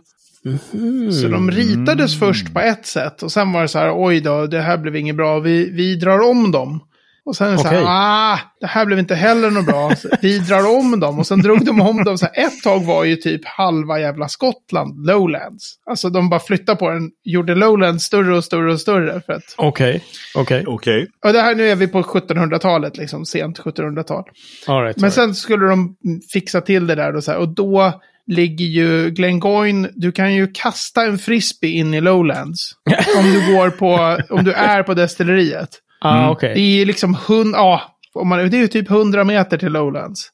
Mm. 0.75 1.13
Så 1.13 1.29
de 1.29 1.51
ritades 1.51 2.19
först 2.19 2.53
på 2.55 2.61
ett 2.61 2.87
sätt 2.87 3.23
och 3.23 3.33
sen 3.33 3.53
var 3.53 3.63
det 3.63 3.69
så 3.69 3.79
här, 3.79 3.93
oj 3.97 4.21
då, 4.21 4.47
det 4.47 4.61
här 4.61 4.79
blev 4.79 4.97
inget 4.97 5.17
bra, 5.17 5.39
vi, 5.39 5.71
vi 5.71 5.97
drar 5.97 6.31
om 6.31 6.51
dem. 6.53 6.81
Och 7.27 7.37
sen 7.37 7.47
är 7.49 7.53
det 7.53 7.59
så 7.59 7.69
här, 7.69 7.85
ah, 7.87 8.39
det 8.61 8.67
här 8.67 8.87
blev 8.87 8.99
inte 8.99 9.15
heller 9.15 9.51
något 9.51 9.67
bra, 9.67 9.97
Så 9.97 10.09
vi 10.23 10.39
drar 10.39 10.79
om 10.79 11.01
dem. 11.01 11.19
Och 11.19 11.27
sen 11.27 11.39
drog 11.39 11.65
de 11.65 11.81
om 11.81 12.05
dem, 12.05 12.19
så 12.19 12.27
här, 12.33 12.47
ett 12.47 12.63
tag 12.63 12.85
var 12.85 13.05
ju 13.05 13.17
typ 13.17 13.45
halva 13.45 14.01
jävla 14.01 14.29
Skottland, 14.29 15.07
lowlands. 15.07 15.75
Alltså 15.91 16.11
de 16.11 16.29
bara 16.29 16.41
flyttade 16.41 16.79
på 16.79 16.91
den, 16.91 17.11
gjorde 17.25 17.55
lowlands 17.55 18.05
större 18.05 18.37
och 18.37 18.45
större 18.45 18.73
och 18.73 18.81
större. 18.81 19.21
För 19.27 19.33
att, 19.33 19.55
Okej, 19.57 20.05
okej. 20.35 20.65
Okej. 20.67 21.09
och 21.25 21.33
det 21.33 21.41
här, 21.41 21.55
nu 21.55 21.69
är 21.69 21.77
vi 21.77 21.89
på 21.89 22.03
1700-talet, 22.03 22.97
liksom 22.97 23.27
sent 23.27 23.59
1700-tal. 23.59 24.25
All 24.67 24.83
right, 24.83 24.97
Men 24.97 25.05
all 25.05 25.13
sen 25.13 25.35
skulle 25.35 25.67
de 25.67 25.97
fixa 26.33 26.61
till 26.61 26.87
det 26.87 26.95
där 26.95 27.13
då 27.13 27.23
så 27.23 27.31
här, 27.31 27.39
och 27.39 27.49
då 27.49 28.01
ligger 28.27 28.67
ju 28.67 29.11
Glengoyne, 29.11 29.91
du 29.95 30.13
kan 30.13 30.35
ju 30.35 30.49
kasta 30.55 31.05
en 31.05 31.19
frisbee 31.19 31.71
in 31.71 31.95
i 31.95 32.01
Lowlands. 32.01 32.73
om 33.19 33.25
du 33.25 33.55
går 33.55 33.71
på, 33.71 34.19
om 34.35 34.45
du 34.45 34.53
är 34.53 34.83
på 34.83 34.95
destilleriet. 34.95 35.81
Ah, 36.01 36.31
okej. 36.31 36.55
Det 36.55 36.61
är 36.61 36.87
liksom 36.87 37.17
hundra, 37.29 37.59
ja, 37.59 37.83
om 38.15 38.29
man, 38.29 38.39
det 38.51 38.57
är 38.57 38.61
ju 38.61 38.69
typ 38.69 38.91
100 38.91 39.25
meter 39.25 39.59
till 39.59 39.73
Lowlands. 39.73 40.31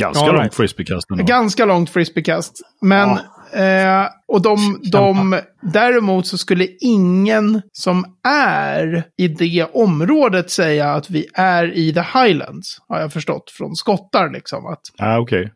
Ganska 0.00 0.24
All 0.24 0.26
långt 0.26 0.40
right. 0.40 0.54
frisbeekast 0.54 1.10
ändå. 1.10 1.24
Ganska 1.24 1.64
långt 1.64 1.90
frisbeekast. 1.90 2.52
Men, 2.80 3.10
eh, 3.52 4.06
och 4.28 4.42
de, 4.42 4.80
de, 4.92 5.40
däremot 5.62 6.26
så 6.26 6.38
skulle 6.38 6.66
ingen 6.80 7.62
som 7.72 8.04
är 8.28 9.04
i 9.18 9.28
det 9.28 9.66
området 9.72 10.50
säga 10.50 10.92
att 10.92 11.10
vi 11.10 11.26
är 11.34 11.76
i 11.76 11.92
the 11.92 12.00
highlands. 12.00 12.78
Har 12.88 13.00
jag 13.00 13.12
förstått 13.12 13.50
från 13.50 13.76
skottar 13.76 14.30
liksom. 14.32 14.66
Att 14.66 14.80
Ah, 14.98 15.18
okej. 15.18 15.52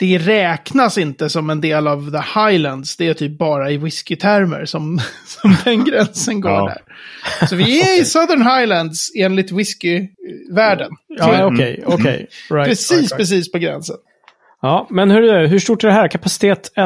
Det 0.00 0.18
räknas 0.18 0.98
inte 0.98 1.28
som 1.30 1.50
en 1.50 1.60
del 1.60 1.86
av 1.86 2.10
the 2.10 2.40
highlands. 2.40 2.96
Det 2.96 3.06
är 3.08 3.14
typ 3.14 3.38
bara 3.38 3.70
i 3.70 3.76
whiskytermer 3.76 4.64
som, 4.64 5.00
som 5.26 5.56
den 5.64 5.84
gränsen 5.84 6.40
går 6.40 6.50
Ja. 6.52 6.74
där. 7.40 7.46
Så 7.46 7.56
vi 7.56 7.80
är 7.80 8.00
i 8.00 8.04
southern 8.04 8.42
highlands 8.42 9.12
enligt 9.16 9.52
whiskyvärlden. 9.52 10.90
Ja, 11.08 11.44
okej, 11.46 11.82
okej. 11.86 12.26
Right, 12.50 12.68
Precis, 12.68 12.90
right, 12.90 13.02
right. 13.02 13.16
precis 13.16 13.52
på 13.52 13.58
gränsen. 13.58 13.96
Ja, 14.62 14.86
men 14.90 15.10
hur, 15.10 15.46
hur 15.46 15.58
stort 15.58 15.84
är 15.84 15.88
det 15.88 15.94
här? 15.94 16.08
Kapacitet 16.08 16.66
1 16.76 16.84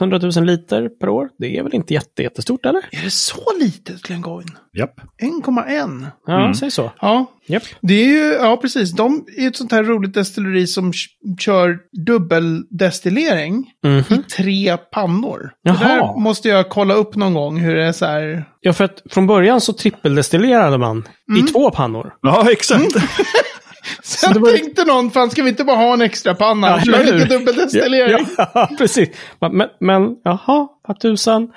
100 0.00 0.18
000 0.36 0.44
liter 0.46 0.88
per 1.00 1.08
år? 1.08 1.28
Det 1.38 1.56
är 1.58 1.62
väl 1.62 1.74
inte 1.74 1.94
jätte, 1.94 2.22
jättestort, 2.22 2.66
eller? 2.66 2.78
Är 2.92 3.04
det 3.04 3.10
så 3.10 3.40
litet, 3.60 4.02
Glengoyne? 4.02 4.50
Japp. 4.78 5.00
1,1. 5.22 6.06
Ja, 6.26 6.54
säg 6.54 6.70
så. 6.70 6.90
Ja, 7.00 7.26
Japp. 7.46 7.62
det 7.80 7.94
är 7.94 8.06
ju, 8.08 8.32
ja 8.40 8.56
precis. 8.56 8.92
De 8.92 9.24
är 9.36 9.48
ett 9.48 9.56
sånt 9.56 9.72
här 9.72 9.82
roligt 9.84 10.14
destilleri 10.14 10.66
som 10.66 10.92
kör 11.38 11.78
dubbeldestillering 12.06 13.66
Mhm. 13.84 13.98
i 14.10 14.22
tre 14.36 14.76
pannor. 14.76 15.50
Det 15.64 15.70
Jaha. 15.70 15.78
där 15.88 16.20
måste 16.20 16.48
jag 16.48 16.68
kolla 16.68 16.94
upp 16.94 17.16
någon 17.16 17.34
gång 17.34 17.58
hur 17.58 17.74
det 17.76 17.84
är 17.84 17.92
så 17.92 18.06
här. 18.06 18.44
Ja, 18.60 18.72
för 18.72 18.84
att 18.84 19.02
från 19.10 19.26
början 19.26 19.60
så 19.60 19.72
trippeldestillerade 19.72 20.78
man 20.78 21.04
i 21.38 21.42
två 21.42 21.70
pannor. 21.70 22.14
Ja, 22.22 22.50
exakt. 22.52 22.96
Sen 24.02 24.32
det 24.32 24.38
var- 24.40 24.50
tänkte 24.50 24.84
någon, 24.84 25.10
fan 25.10 25.30
ska 25.30 25.42
vi 25.42 25.48
inte 25.48 25.64
bara 25.64 25.76
ha 25.76 25.92
en 25.92 26.02
extra 26.02 26.34
panna? 26.34 26.68
Ja, 26.68 26.80
Kör 26.80 27.04
lite 27.04 27.38
dubbeldestillering. 27.38 28.26
Ja, 28.36 28.70
precis. 28.78 29.08
Men, 29.40 29.68
men 29.80 30.16
jaha, 30.24 30.68
vad 30.88 31.00
tusan. 31.00 31.52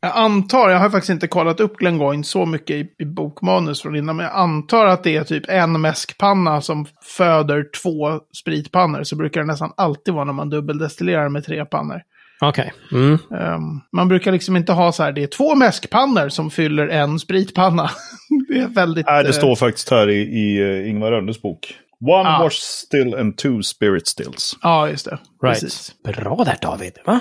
Jag 0.00 0.12
antar, 0.16 0.70
jag 0.70 0.78
har 0.78 0.90
faktiskt 0.90 1.10
inte 1.10 1.26
kollat 1.28 1.60
upp 1.60 1.76
Glengoyne 1.76 2.24
så 2.24 2.46
mycket 2.46 2.76
i, 2.76 2.88
i 2.98 3.04
bokmanus 3.04 3.82
från 3.82 3.96
innan, 3.96 4.16
men 4.16 4.26
jag 4.26 4.34
antar 4.34 4.86
att 4.86 5.04
det 5.04 5.16
är 5.16 5.24
typ 5.24 5.44
en 5.48 5.80
mäskpanna 5.80 6.60
som 6.60 6.86
föder 7.02 7.64
två 7.82 8.20
spritpannor. 8.40 9.02
Så 9.02 9.16
brukar 9.16 9.40
det 9.40 9.46
nästan 9.46 9.72
alltid 9.76 10.14
vara 10.14 10.24
när 10.24 10.32
man 10.32 10.50
dubbeldestillerar 10.50 11.28
med 11.28 11.44
tre 11.46 11.64
pannor. 11.64 12.02
Okej. 12.40 12.72
Mm. 12.92 13.12
Ehm, 13.14 13.62
man 13.92 14.08
brukar 14.08 14.32
liksom 14.32 14.56
inte 14.56 14.72
ha 14.72 14.92
så 14.92 15.02
här, 15.02 15.12
det 15.12 15.22
är 15.22 15.26
två 15.26 15.54
mäskpannor 15.54 16.28
som 16.28 16.50
fyller 16.50 16.88
en 16.88 17.18
spritpanna. 17.18 17.90
det 18.48 18.58
är 18.58 18.68
väldigt... 18.68 19.06
Nej, 19.06 19.22
det 19.22 19.28
eh, 19.28 19.34
står 19.34 19.56
faktiskt 19.56 19.90
här 19.90 20.08
i, 20.08 20.20
i 20.20 20.62
uh, 20.62 20.90
Ingvar 20.90 21.10
Rönnes 21.10 21.42
bok. 21.42 21.74
One 22.00 22.28
Ah. 22.28 22.42
wash 22.42 22.56
still 22.60 23.14
and 23.14 23.36
two 23.36 23.62
spirit 23.62 24.06
stills. 24.06 24.58
Ja, 24.62 24.88
just 24.88 25.04
det. 25.04 25.10
Right. 25.10 25.60
Precis. 25.60 25.92
Bra 26.04 26.44
där 26.44 26.56
David. 26.62 26.92
Va? 27.06 27.20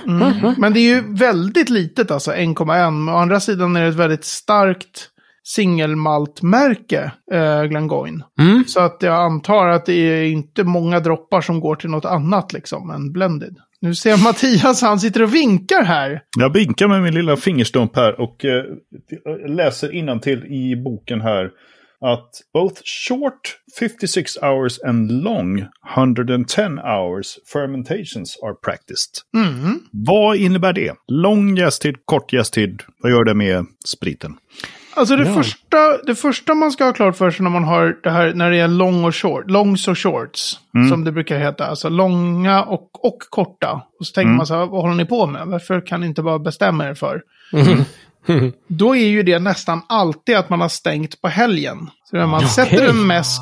Men 0.57 0.73
det 0.73 0.79
är 0.79 0.95
ju 0.95 1.13
väldigt 1.13 1.69
litet 1.69 2.11
alltså, 2.11 2.31
1,1. 2.31 2.91
Men 2.91 3.09
Å 3.09 3.17
andra 3.17 3.39
sidan 3.39 3.75
är 3.75 3.81
det 3.81 3.87
ett 3.87 3.95
väldigt 3.95 4.25
starkt 4.25 5.09
singelmaltmärke, 5.43 7.11
eh, 7.33 7.63
Glengoyne. 7.63 8.23
Mm. 8.39 8.63
Så 8.67 8.79
att 8.79 8.97
jag 9.01 9.15
antar 9.15 9.67
att 9.67 9.85
det 9.85 9.93
är 9.93 10.23
inte 10.23 10.63
många 10.63 10.99
droppar 10.99 11.41
som 11.41 11.59
går 11.59 11.75
till 11.75 11.89
något 11.89 12.05
annat 12.05 12.53
liksom 12.53 12.89
än 12.89 13.11
blended. 13.11 13.55
Nu 13.81 13.95
ser 13.95 14.09
jag 14.09 14.23
Mattias, 14.23 14.81
han 14.81 14.99
sitter 14.99 15.23
och 15.23 15.35
vinkar 15.35 15.83
här. 15.83 16.21
Jag 16.37 16.53
vinkar 16.53 16.87
med 16.87 17.03
min 17.03 17.13
lilla 17.13 17.37
fingerstump 17.37 17.95
här 17.95 18.21
och 18.21 18.45
eh, 18.45 18.63
läser 19.47 19.93
innantill 19.93 20.45
i 20.45 20.75
boken 20.75 21.21
här 21.21 21.49
att 22.01 22.29
both 22.53 22.81
short 23.07 23.57
56 23.79 24.37
hours 24.41 24.79
and 24.85 25.11
long 25.23 25.65
110 25.95 26.61
hours 26.83 27.37
fermentations 27.53 28.37
are 28.43 28.53
practiced. 28.53 29.13
Mm. 29.35 29.79
Vad 29.91 30.37
innebär 30.37 30.73
det? 30.73 30.93
Lång 31.07 31.57
jästid, 31.57 31.95
kort 32.05 32.33
jästid. 32.33 32.83
Vad 33.03 33.11
gör 33.11 33.23
det 33.23 33.33
med 33.33 33.65
spriten? 33.85 34.37
Alltså 34.97 35.15
det, 35.15 35.23
Ja. 35.27 35.33
första, 35.33 35.77
det 36.05 36.15
första 36.15 36.53
man 36.53 36.71
ska 36.71 36.85
ha 36.85 36.93
klart 36.93 37.17
för 37.17 37.31
sig 37.31 37.43
när 37.43 37.49
man 37.49 37.63
har 37.63 37.97
det 38.03 38.09
här, 38.09 38.33
när 38.33 38.51
det 38.51 38.57
är 38.59 38.67
long 38.67 39.05
och 39.05 39.15
short, 39.15 39.49
longs 39.49 39.87
och 39.87 39.97
shorts, 39.99 40.59
som 40.89 41.03
det 41.03 41.11
brukar 41.11 41.39
heta. 41.39 41.65
Alltså 41.67 41.89
långa 41.89 42.63
och, 42.63 43.05
och 43.05 43.17
korta. 43.29 43.81
Och 43.99 44.05
så 44.07 44.13
tänker 44.13 44.31
man 44.31 44.45
så 44.47 44.53
här, 44.55 44.65
vad 44.65 44.81
håller 44.81 44.95
ni 44.95 45.05
på 45.05 45.25
med? 45.25 45.47
Varför 45.47 45.87
kan 45.87 46.01
ni 46.01 46.07
inte 46.07 46.21
bara 46.21 46.39
bestämma 46.39 46.87
er 46.89 46.93
för? 46.93 47.21
Då 48.67 48.95
är 48.95 49.07
ju 49.07 49.23
det 49.23 49.39
nästan 49.39 49.81
alltid 49.89 50.35
att 50.37 50.49
man 50.49 50.61
har 50.61 50.69
stängt 50.69 51.21
på 51.21 51.27
helgen. 51.27 51.89
Så 52.09 52.17
när 52.17 52.25
man 52.27 52.37
Okej. 52.37 52.49
sätter 52.49 52.89
en 52.89 53.07
mäsk 53.07 53.41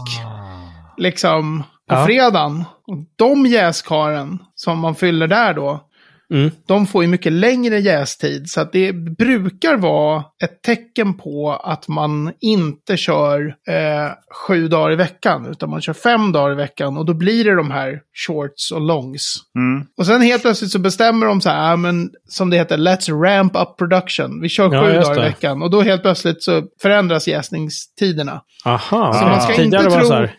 liksom 0.97 1.63
på 1.89 1.95
Ja. 1.95 2.05
fredagen. 2.05 2.63
Och 2.87 2.97
de 3.15 3.45
jäskaren 3.45 4.39
som 4.55 4.79
man 4.79 4.95
fyller 4.95 5.27
där 5.27 5.53
då. 5.53 5.84
Mm. 6.33 6.51
De 6.67 6.87
får 6.87 7.03
ju 7.03 7.09
mycket 7.09 7.31
längre 7.31 7.79
jästid. 7.79 8.49
Så 8.49 8.61
att 8.61 8.71
det 8.71 8.93
brukar 8.93 9.77
vara 9.77 10.23
ett 10.43 10.61
tecken 10.61 11.13
på 11.13 11.53
att 11.63 11.87
man 11.87 12.31
inte 12.41 12.97
kör 12.97 13.41
eh, 13.69 14.11
sju 14.47 14.67
dagar 14.67 14.91
i 14.91 14.95
veckan. 14.95 15.45
Utan 15.51 15.69
man 15.69 15.81
kör 15.81 15.93
fem 15.93 16.31
dagar 16.31 16.51
i 16.51 16.55
veckan. 16.55 16.97
Och 16.97 17.05
då 17.05 17.13
blir 17.13 17.43
det 17.43 17.55
de 17.55 17.71
här 17.71 17.99
shorts 18.27 18.71
och 18.71 18.81
longs. 18.81 19.35
Mm. 19.55 19.85
Och 19.97 20.05
sen 20.05 20.21
helt 20.21 20.41
plötsligt 20.41 20.71
så 20.71 20.79
bestämmer 20.79 21.25
de 21.25 21.41
så 21.41 21.49
här, 21.49 21.73
"Ah, 21.73 21.75
men 21.75 22.09
som 22.29 22.49
det 22.49 22.57
heter, 22.57 22.77
let's 22.77 23.21
ramp 23.23 23.55
up 23.55 23.77
production. 23.77 24.41
Vi 24.41 24.49
kör 24.49 24.73
Ja, 24.73 24.81
sju 24.83 24.93
dagar 24.93 25.17
i 25.25 25.27
veckan. 25.27 25.61
Och 25.61 25.69
då 25.71 25.81
helt 25.81 26.01
plötsligt 26.01 26.43
så 26.43 26.63
förändras 26.81 27.27
jäsningstiderna. 27.27 28.41
Aha. 28.65 29.13
Så 29.13 29.25
man 29.25 29.41
ska 29.41 29.53
Tidigare 29.53 29.83
inte 29.83 29.89
var 29.89 29.95
det 29.95 29.99
tro- 30.01 30.07
så 30.07 30.13
här. 30.13 30.33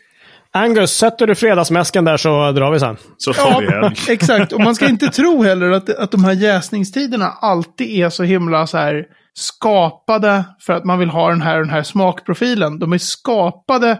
Angus, 0.56 0.90
sätter 0.90 1.26
du 1.26 1.34
fredagsmäsken 1.34 2.04
där 2.04 2.16
så 2.16 2.52
drar 2.52 2.70
vi 2.72 2.80
sen. 2.80 2.96
Så 3.16 3.32
får 3.32 3.50
Ja, 3.52 3.58
vi 3.60 3.66
helg. 3.66 3.96
exakt. 4.08 4.52
Och 4.52 4.60
man 4.60 4.74
ska 4.74 4.88
inte 4.88 5.06
tro 5.08 5.42
heller 5.42 5.70
att, 5.70 5.90
att 5.90 6.10
de 6.10 6.24
här 6.24 6.32
jäsningstiderna 6.32 7.26
alltid 7.40 7.88
är 8.04 8.10
så 8.10 8.22
himla 8.22 8.66
så 8.66 8.78
här 8.78 9.04
skapade 9.34 10.44
för 10.60 10.72
att 10.72 10.84
man 10.84 10.98
vill 10.98 11.08
ha 11.08 11.28
den 11.28 11.42
här 11.42 11.58
den 11.58 11.70
här 11.70 11.82
smakprofilen. 11.82 12.78
De 12.78 12.92
är 12.92 12.98
skapade 12.98 13.98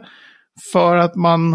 för 0.72 0.96
att 0.96 1.14
man, 1.16 1.52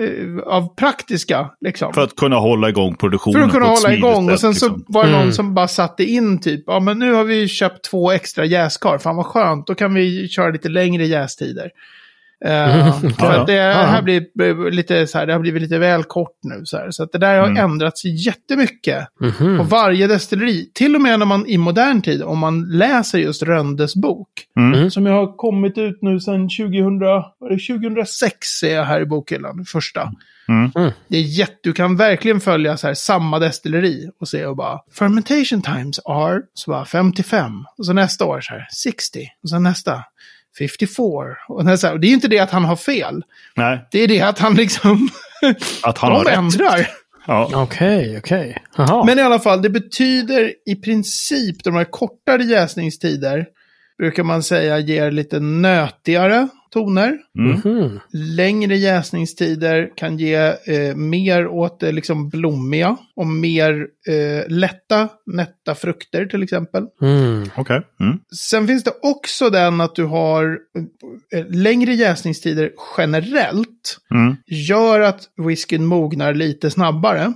eh, 0.00 0.38
av 0.46 0.74
praktiska, 0.74 1.50
liksom. 1.60 1.92
För 1.92 2.00
att 2.00 2.16
kunna 2.16 2.36
hålla 2.36 2.68
igång 2.68 2.94
produktionen 2.96 3.40
För 3.40 3.46
att 3.46 3.52
kunna 3.52 3.66
hålla 3.66 3.92
igång. 3.92 4.30
Och 4.30 4.40
sen 4.40 4.54
så 4.54 4.66
liksom. 4.68 4.84
var 4.88 5.04
det 5.04 5.10
någon 5.10 5.20
Mm. 5.20 5.32
som 5.32 5.54
bara 5.54 5.68
satte 5.68 6.04
in 6.04 6.40
typ, 6.40 6.64
ja 6.66 6.80
men 6.80 6.98
nu 6.98 7.12
har 7.12 7.24
vi 7.24 7.48
köpt 7.48 7.84
två 7.90 8.10
extra 8.10 8.44
jäskar, 8.44 8.98
fan 8.98 9.16
vad 9.16 9.26
skönt, 9.26 9.66
då 9.66 9.74
kan 9.74 9.94
vi 9.94 10.28
köra 10.28 10.50
lite 10.50 10.68
längre 10.68 11.06
jästider. 11.06 11.70
Eh, 12.44 13.00
för 13.00 13.12
Ja, 13.18 13.40
att 13.40 13.46
det 13.46 13.60
här 13.62 14.02
blir 14.02 14.70
lite 14.70 15.06
så 15.06 15.18
här, 15.18 15.26
det 15.26 15.32
har 15.32 15.40
blivit 15.40 15.62
lite 15.62 15.78
väl 15.78 16.04
kort 16.04 16.38
nu. 16.42 16.60
Så, 16.64 16.76
här. 16.76 16.90
så 16.90 17.02
att 17.02 17.12
det 17.12 17.18
där 17.18 17.38
har 17.38 17.46
Mm. 17.46 17.64
ändrats 17.64 18.04
jättemycket 18.04 19.06
Mhm. 19.20 19.58
på 19.58 19.64
varje 19.64 20.06
destilleri. 20.06 20.70
Till 20.74 20.94
och 20.94 21.00
med 21.00 21.18
när 21.18 21.26
man 21.26 21.46
i 21.46 21.58
modern 21.58 22.02
tid, 22.02 22.22
om 22.22 22.38
man 22.38 22.68
läser 22.68 23.18
just 23.18 23.42
Röndes 23.42 23.94
bok, 23.96 24.28
Mm. 24.58 24.90
som 24.90 25.06
jag 25.06 25.14
har 25.14 25.36
kommit 25.36 25.78
ut 25.78 25.98
nu 26.02 26.20
sedan 26.20 26.48
2000, 26.48 26.98
var 27.38 27.50
det 27.50 27.58
2006 27.58 28.48
ser 28.48 28.74
jag 28.74 28.84
här 28.84 29.00
i 29.00 29.06
bokhyllan, 29.06 29.64
första. 29.64 30.12
Mm. 30.48 30.70
Mm. 30.76 30.90
Det 31.08 31.16
är 31.16 31.22
jätte, 31.22 31.56
du 31.62 31.72
kan 31.72 31.96
verkligen 31.96 32.40
följa 32.40 32.76
så 32.76 32.86
här 32.86 32.94
samma 32.94 33.38
destilleri 33.38 34.10
och 34.20 34.28
se 34.28 34.46
och 34.46 34.56
bara 34.56 34.80
fermentation 34.98 35.62
times 35.62 36.00
are 36.04 36.40
så 36.54 36.70
bara 36.70 36.84
55 36.84 37.52
och 37.78 37.86
så 37.86 37.92
nästa 37.92 38.24
år 38.24 38.40
så 38.40 38.52
här 38.52 38.66
60 38.76 39.18
och 39.42 39.48
så 39.48 39.58
nästa 39.58 40.02
54 40.58 41.02
och 41.48 41.64
nästa, 41.64 41.92
och 41.92 42.00
det 42.00 42.06
är 42.06 42.08
ju 42.08 42.14
inte 42.14 42.28
det 42.28 42.38
att 42.38 42.50
han 42.50 42.64
har 42.64 42.76
fel. 42.76 43.22
Nej, 43.56 43.86
Det 43.90 43.98
är 44.00 44.08
det 44.08 44.20
att 44.22 44.38
han 44.38 44.54
liksom 44.54 45.08
att 45.82 45.98
han 45.98 46.12
har 46.12 46.24
de 46.24 46.30
rätt. 46.30 46.38
ändrar. 46.38 46.88
Ja. 47.26 47.50
Okej, 47.54 48.18
okej. 48.18 48.56
Jaha. 48.76 49.04
Men 49.04 49.18
i 49.18 49.22
alla 49.22 49.38
fall, 49.38 49.62
det 49.62 49.70
betyder 49.70 50.52
i 50.66 50.76
princip 50.76 51.64
de 51.64 51.74
här 51.74 51.84
kortare 51.84 52.42
jäsningstider 52.44 53.46
brukar 53.98 54.22
man 54.22 54.42
säga 54.42 54.78
ger 54.78 55.10
lite 55.10 55.40
nötigare 55.40 56.48
toner. 56.70 57.18
Mm. 57.38 57.60
Mhm. 57.64 58.00
Längre 58.12 58.76
jäsningstider 58.76 59.90
kan 59.96 60.18
ge 60.18 60.34
eh, 60.66 60.96
mer 60.96 61.46
åt 61.46 61.80
det 61.80 61.92
liksom 61.92 62.28
blommiga 62.28 62.96
och 63.16 63.26
mer 63.26 63.86
eh, 64.08 64.48
lätta, 64.48 65.08
nätta 65.26 65.74
frukter 65.74 66.26
till 66.26 66.42
exempel. 66.42 66.86
Mm. 67.02 67.50
Okej. 67.56 67.82
Mm. 68.00 68.18
Sen 68.50 68.66
finns 68.66 68.84
det 68.84 68.92
också 69.02 69.50
den 69.50 69.80
att 69.80 69.94
du 69.94 70.04
har 70.04 70.58
eh, 71.34 71.46
längre 71.48 71.94
jäsningstider 71.94 72.70
generellt 72.98 73.98
Mm. 74.10 74.36
gör 74.46 75.00
att 75.00 75.20
whiskyn 75.36 75.84
mognar 75.84 76.34
lite 76.34 76.70
snabbare. 76.70 77.32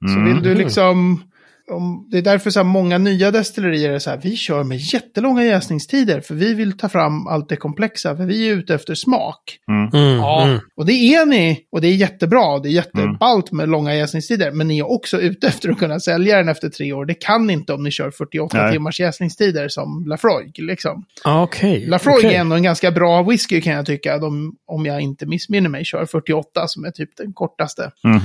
Så 0.00 0.18
Mm. 0.18 0.24
vill 0.34 0.42
du 0.42 0.54
liksom... 0.54 1.22
Om, 1.70 2.08
det 2.10 2.18
är 2.18 2.22
därför 2.22 2.50
så 2.50 2.58
här 2.58 2.64
många 2.64 2.98
nya 2.98 3.30
destillerier 3.30 3.90
är 3.90 3.98
så 3.98 4.10
här, 4.10 4.20
vi 4.22 4.36
kör 4.36 4.64
med 4.64 4.78
jättelånga 4.78 5.44
jäsningstider 5.44 6.20
för 6.20 6.34
vi 6.34 6.54
vill 6.54 6.78
ta 6.78 6.88
fram 6.88 7.26
allt 7.26 7.48
det 7.48 7.56
komplexa, 7.56 8.16
för 8.16 8.24
vi 8.24 8.48
är 8.48 8.52
ute 8.54 8.74
efter 8.74 8.94
smak. 8.94 9.58
Mm. 9.68 10.16
Ja, 10.18 10.42
Mm. 10.44 10.60
och 10.76 10.86
det 10.86 10.92
är 10.92 11.26
ni, 11.26 11.60
och 11.72 11.80
det 11.80 11.88
är 11.88 11.94
jättebra, 11.94 12.58
det 12.58 12.68
är 12.68 12.72
jätteballt 12.72 13.52
med 13.52 13.68
långa 13.68 13.94
jäsningstider, 13.94 14.50
men 14.50 14.68
ni 14.68 14.78
är 14.78 14.90
också 14.90 15.20
ute 15.20 15.46
efter 15.46 15.68
att 15.70 15.78
kunna 15.78 16.00
sälja 16.00 16.36
den 16.36 16.48
efter 16.48 16.68
tre 16.68 16.92
år. 16.92 17.04
Det 17.06 17.14
kan 17.14 17.46
ni 17.46 17.52
inte 17.52 17.72
om 17.72 17.82
ni 17.82 17.90
kör 17.90 18.10
48 18.10 18.62
Nej. 18.62 18.72
timmars 18.72 19.00
jäsningstider 19.00 19.68
som 19.68 20.04
Lafroig, 20.08 20.58
liksom. 20.58 21.04
Okej. 21.24 21.86
Lafroig 21.86 22.16
okej. 22.16 22.34
är 22.34 22.40
ändå 22.40 22.56
en 22.56 22.62
ganska 22.62 22.90
bra 22.90 23.22
whisky 23.22 23.60
kan 23.60 23.72
jag 23.72 23.86
tycka, 23.86 24.18
de, 24.18 24.54
om 24.66 24.86
jag 24.86 25.00
inte 25.00 25.26
missminner 25.26 25.68
mig, 25.70 25.84
kör 25.84 26.06
48 26.06 26.68
som 26.68 26.84
är 26.84 26.90
typ 26.90 27.16
den 27.16 27.32
kortaste 27.32 27.90
Mhm, 28.04 28.18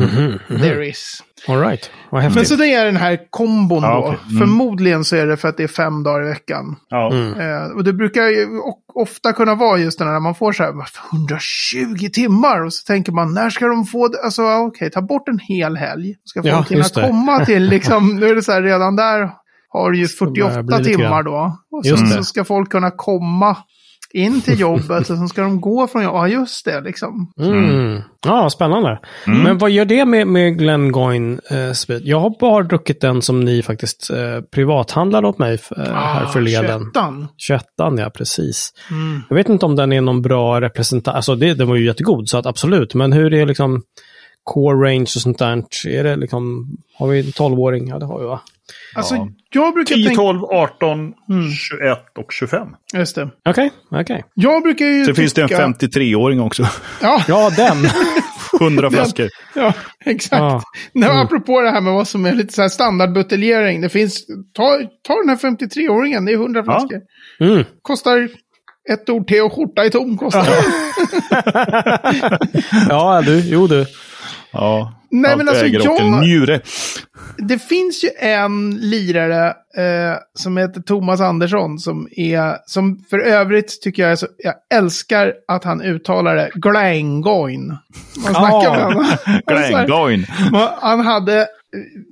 mhm. 0.50 0.62
there 0.62 0.88
is. 0.88 1.24
All 1.48 1.60
right. 1.62 1.90
Vad 2.10 2.22
häftigt. 2.22 2.36
Men 2.36 2.46
så 2.46 2.56
det 2.56 2.74
är 2.74 2.86
den 2.86 2.96
här 2.98 3.20
kombon 3.36 3.84
Ja, 3.84 3.94
då. 3.94 3.98
okej. 3.98 4.20
Mm. 4.30 4.40
Förmodligen 4.40 5.04
så 5.04 5.16
är 5.16 5.28
det 5.28 5.38
för 5.38 5.48
att 5.48 5.58
det 5.58 5.64
är 5.64 5.68
fem 5.68 6.04
dagar 6.04 6.26
i 6.26 6.30
veckan. 6.30 6.76
Ja. 6.90 7.12
Mm. 7.14 7.40
Eh, 7.40 7.72
och 7.72 7.84
det 7.84 7.94
brukar 7.94 8.24
ju 8.24 8.48
ofta 8.94 9.34
kunna 9.34 9.56
vara 9.56 9.78
just 9.78 10.00
den 10.00 10.08
här 10.08 10.14
när 10.14 10.20
man 10.20 10.36
får 10.36 10.52
så 10.52 10.64
här 10.64 10.72
"Varför 10.72 11.02
120 11.18 12.10
timmar. 12.14 12.64
Och 12.66 12.74
så 12.74 12.84
tänker 12.86 13.12
man 13.12 13.34
när 13.34 13.50
ska 13.50 13.68
de 13.68 13.86
få 13.86 14.08
det? 14.08 14.22
Alltså 14.24 14.44
okej, 14.44 14.92
ta 14.92 15.02
bort 15.02 15.28
en 15.28 15.40
hel 15.40 15.78
helg. 15.78 16.16
Ska 16.24 16.42
folk 16.44 16.54
Ja, 16.54 16.66
hinna 16.70 16.84
komma 17.08 17.46
till 17.46 17.64
liksom, 17.76 18.16
nu 18.16 18.30
är 18.30 18.36
det 18.36 18.44
så 18.44 18.52
här 18.52 18.62
redan 18.62 18.96
där 18.96 19.30
har 19.70 19.92
du 19.92 19.98
ju 20.00 20.08
Så 20.08 20.26
börjar 20.26 20.48
det 20.48 20.54
48 20.54 20.64
bli 20.64 20.78
lite 20.78 20.98
timmar 20.98 21.24
då. 21.24 21.58
Och 21.72 21.86
så, 21.86 21.98
så 21.98 22.24
ska 22.24 22.44
folk 22.44 22.72
kunna 22.72 22.92
komma 22.92 23.58
in 24.16 24.42
till 24.42 24.60
jobbet 24.60 25.10
och 25.10 25.18
sen 25.18 25.28
ska 25.28 25.42
de 25.42 25.62
gå 25.62 25.88
från 25.88 26.04
jobbet. 26.04 26.18
Ja, 26.18 26.28
just 26.28 26.66
det 26.66 26.82
liksom. 26.82 27.34
Mm. 27.40 28.02
Ja, 28.26 28.50
spännande. 28.50 29.00
Mm. 29.28 29.42
Men 29.42 29.58
vad 29.58 29.72
gör 29.72 29.86
det 29.86 30.06
med, 30.06 30.28
med 30.28 30.58
Glengoyne 30.58 31.40
eh, 31.50 31.72
Speed? 31.72 32.02
Jag 32.06 32.20
har 32.20 32.40
bara 32.40 32.64
druckit 32.64 33.02
den 33.02 33.22
som 33.22 33.40
ni 33.40 33.62
faktiskt 33.62 34.10
eh, 34.10 34.42
privathandlade 34.52 35.28
åt 35.28 35.38
mig 35.38 35.60
eh, 35.78 35.84
här 35.94 36.26
förleden. 36.26 36.92
21. 37.38 37.62
21 37.62 37.64
ja, 37.78 38.10
precis. 38.10 38.74
Mm. 38.92 39.22
Jag 39.30 39.36
vet 39.36 39.50
inte 39.50 39.66
om 39.66 39.76
den 39.76 39.94
är 39.94 40.02
någon 40.02 40.22
bra 40.22 40.62
representant. 40.62 41.16
Alltså 41.16 41.36
det, 41.36 41.54
den 41.54 41.68
var 41.68 41.76
ju 41.76 41.86
jättegod, 41.86 42.30
så 42.30 42.38
att 42.38 42.46
absolut. 42.46 42.94
Men 42.94 43.14
hur 43.14 43.34
är 43.34 43.46
liksom 43.46 43.82
core 44.46 44.90
range 44.90 45.02
och 45.02 45.10
sånt 45.22 45.40
där? 45.40 45.64
Är 45.88 46.04
det 46.04 46.16
liksom, 46.16 46.68
har 46.98 47.08
vi 47.08 47.20
en 47.20 47.26
12-åring? 47.26 47.88
Ja, 47.88 48.00
det 48.00 48.06
har 48.06 48.20
vi 48.20 48.26
va? 48.26 48.42
Alltså, 48.96 49.16
Ja. 49.16 49.28
jag 49.50 49.74
brukar 49.74 49.96
10, 49.96 50.06
tänka... 50.06 50.22
12, 50.22 50.44
18, 50.44 51.14
Mm. 51.30 51.52
21 51.52 52.18
och 52.18 52.32
25. 52.34 52.68
Just 52.94 53.16
det. 53.16 53.30
Okej, 53.50 53.72
okej. 53.92 54.24
Jag 54.34 54.64
brukar 54.64 54.86
ju 54.86 55.06
Sen 55.06 55.16
finns 55.16 55.34
det 55.34 55.42
en 55.42 55.48
tycka- 55.48 56.00
53-åring 56.00 56.42
också. 56.42 56.68
Ja, 57.02 57.24
Ja, 57.28 57.50
den! 57.58 57.78
100 58.62 58.92
flaskor. 58.92 59.30
ja, 59.56 59.74
exakt. 60.06 60.40
ja. 60.42 60.62
Nej, 60.94 61.10
Mm. 61.10 61.22
Apropå 61.22 61.62
det 61.62 61.70
här 61.72 61.82
med 61.82 61.94
vad 61.94 62.08
som 62.08 62.26
är 62.26 62.34
lite 62.34 62.54
så 62.54 62.62
här 62.62 62.70
standardbuteljering. 62.70 63.82
Det 63.82 63.90
finns, 63.90 64.26
ta, 64.54 64.80
ta 65.08 65.14
den 65.16 65.30
här 65.30 65.36
53-åringen, 65.38 66.26
det 66.26 66.32
är 66.32 66.36
100 66.36 66.64
flaskor. 66.64 67.00
Mm. 67.40 67.64
Kostar 67.82 68.30
ett 68.92 69.10
ord 69.10 69.28
te 69.28 69.42
och 69.42 69.54
skjorta 69.54 69.86
i 69.86 69.90
tom 69.90 70.18
kostar 70.18 70.46
det. 70.46 70.64
ja, 72.90 73.22
du, 73.26 73.40
jo 73.50 73.68
du. 73.68 73.86
Ja. 74.56 74.94
Nej, 75.10 75.32
Allt 75.32 75.38
men 75.38 75.50
alltså, 75.50 75.64
väger 75.64 75.90
och 75.90 76.00
en 76.00 76.20
njure. 76.20 76.62
Det 77.38 77.60
finns 77.60 78.04
ju 78.04 78.10
en 78.20 78.78
lirare 78.78 79.48
eh, 79.78 80.18
som 80.34 80.58
heter 80.58 80.82
Thomas 80.82 81.22
Andersson 81.22 81.80
som 81.80 82.08
är, 82.12 82.58
som 82.66 83.04
för 83.10 83.20
övrigt 83.20 83.82
tycker 83.82 84.04
jag 84.04 84.12
är 84.12 84.16
så, 84.16 84.28
jag 84.38 84.54
älskar 84.74 85.34
att 85.48 85.64
han 85.64 85.82
uttalar 85.82 86.36
det, 86.36 86.50
Glangoin. 86.56 87.68
Man 88.24 88.34
snackar 88.36 88.72
med 88.72 88.84
honom. 88.84 89.06
Men 90.52 90.68
Han 90.82 91.00
hade 91.00 91.40
eh, 91.40 91.46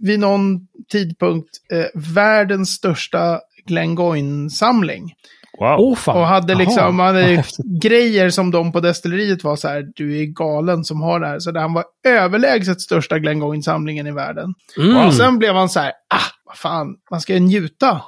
vid 0.01 0.19
någon 0.19 0.67
tidpunkt 0.91 1.49
eh, 1.71 1.85
världens 2.13 2.69
största 2.69 3.39
Glengoyne-samling. 3.65 5.13
Wow. 5.59 5.95
Fan. 5.95 6.17
Och 6.17 6.27
hade 6.27 6.55
liksom 6.55 6.97
vad 6.97 7.07
hade 7.07 7.43
grejer 7.81 8.29
som 8.29 8.51
de 8.51 8.71
på 8.71 8.79
destilleriet 8.79 9.43
var 9.43 9.55
så 9.55 9.67
här, 9.67 9.85
du 9.95 10.19
är 10.21 10.25
galen 10.25 10.83
som 10.83 11.01
har 11.01 11.19
det 11.19 11.27
här. 11.27 11.39
Så 11.39 11.51
där 11.51 11.61
han 11.61 11.73
var 11.73 11.83
överlägset 12.07 12.81
största 12.81 13.19
Glengoyne-samlingen 13.19 14.07
i 14.07 14.11
världen. 14.11 14.53
Mm. 14.77 15.07
Och 15.07 15.13
sen 15.13 15.39
blev 15.39 15.55
han 15.55 15.69
så 15.69 15.79
här, 15.79 15.91
ah, 16.09 16.31
vad 16.45 16.57
fan, 16.57 16.95
man 17.11 17.21
ska 17.21 17.33
ju 17.33 17.39
njuta 17.39 18.01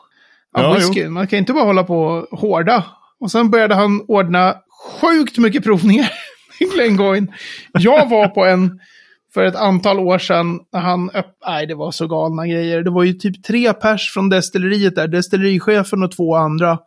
av 0.57 0.63
Ja, 0.63 0.73
whisky. 0.73 1.07
Man 1.07 1.27
kan 1.27 1.39
inte 1.39 1.53
bara 1.53 1.65
hålla 1.65 1.83
på 1.83 2.01
och 2.03 2.39
hårda. 2.39 2.83
Och 3.19 3.31
sen 3.31 3.49
började 3.49 3.75
han 3.75 4.05
ordna 4.07 4.55
sjukt 5.01 5.37
mycket 5.37 5.63
provningar 5.63 6.11
med 6.59 6.71
Glengoyne. 6.71 7.27
Jag 7.73 8.09
var 8.09 8.27
på 8.27 8.45
en 8.45 8.79
för 9.33 9.43
ett 9.43 9.55
antal 9.55 9.99
år 9.99 10.17
sedan 10.17 10.59
när 10.73 10.79
han 10.79 11.09
öpp... 11.09 11.25
Nej, 11.47 11.67
det 11.67 11.75
var 11.75 11.91
så 11.91 12.07
galna 12.07 12.47
grejer. 12.47 12.83
Det 12.83 12.91
var 12.91 13.03
ju 13.03 13.13
typ 13.13 13.43
tre 13.43 13.73
pers 13.73 14.13
från 14.13 14.29
destilleriet 14.29 14.95
där. 14.95 15.07
Destillerichefen 15.07 16.03
och 16.03 16.11
två 16.11 16.35
andra. 16.35 16.77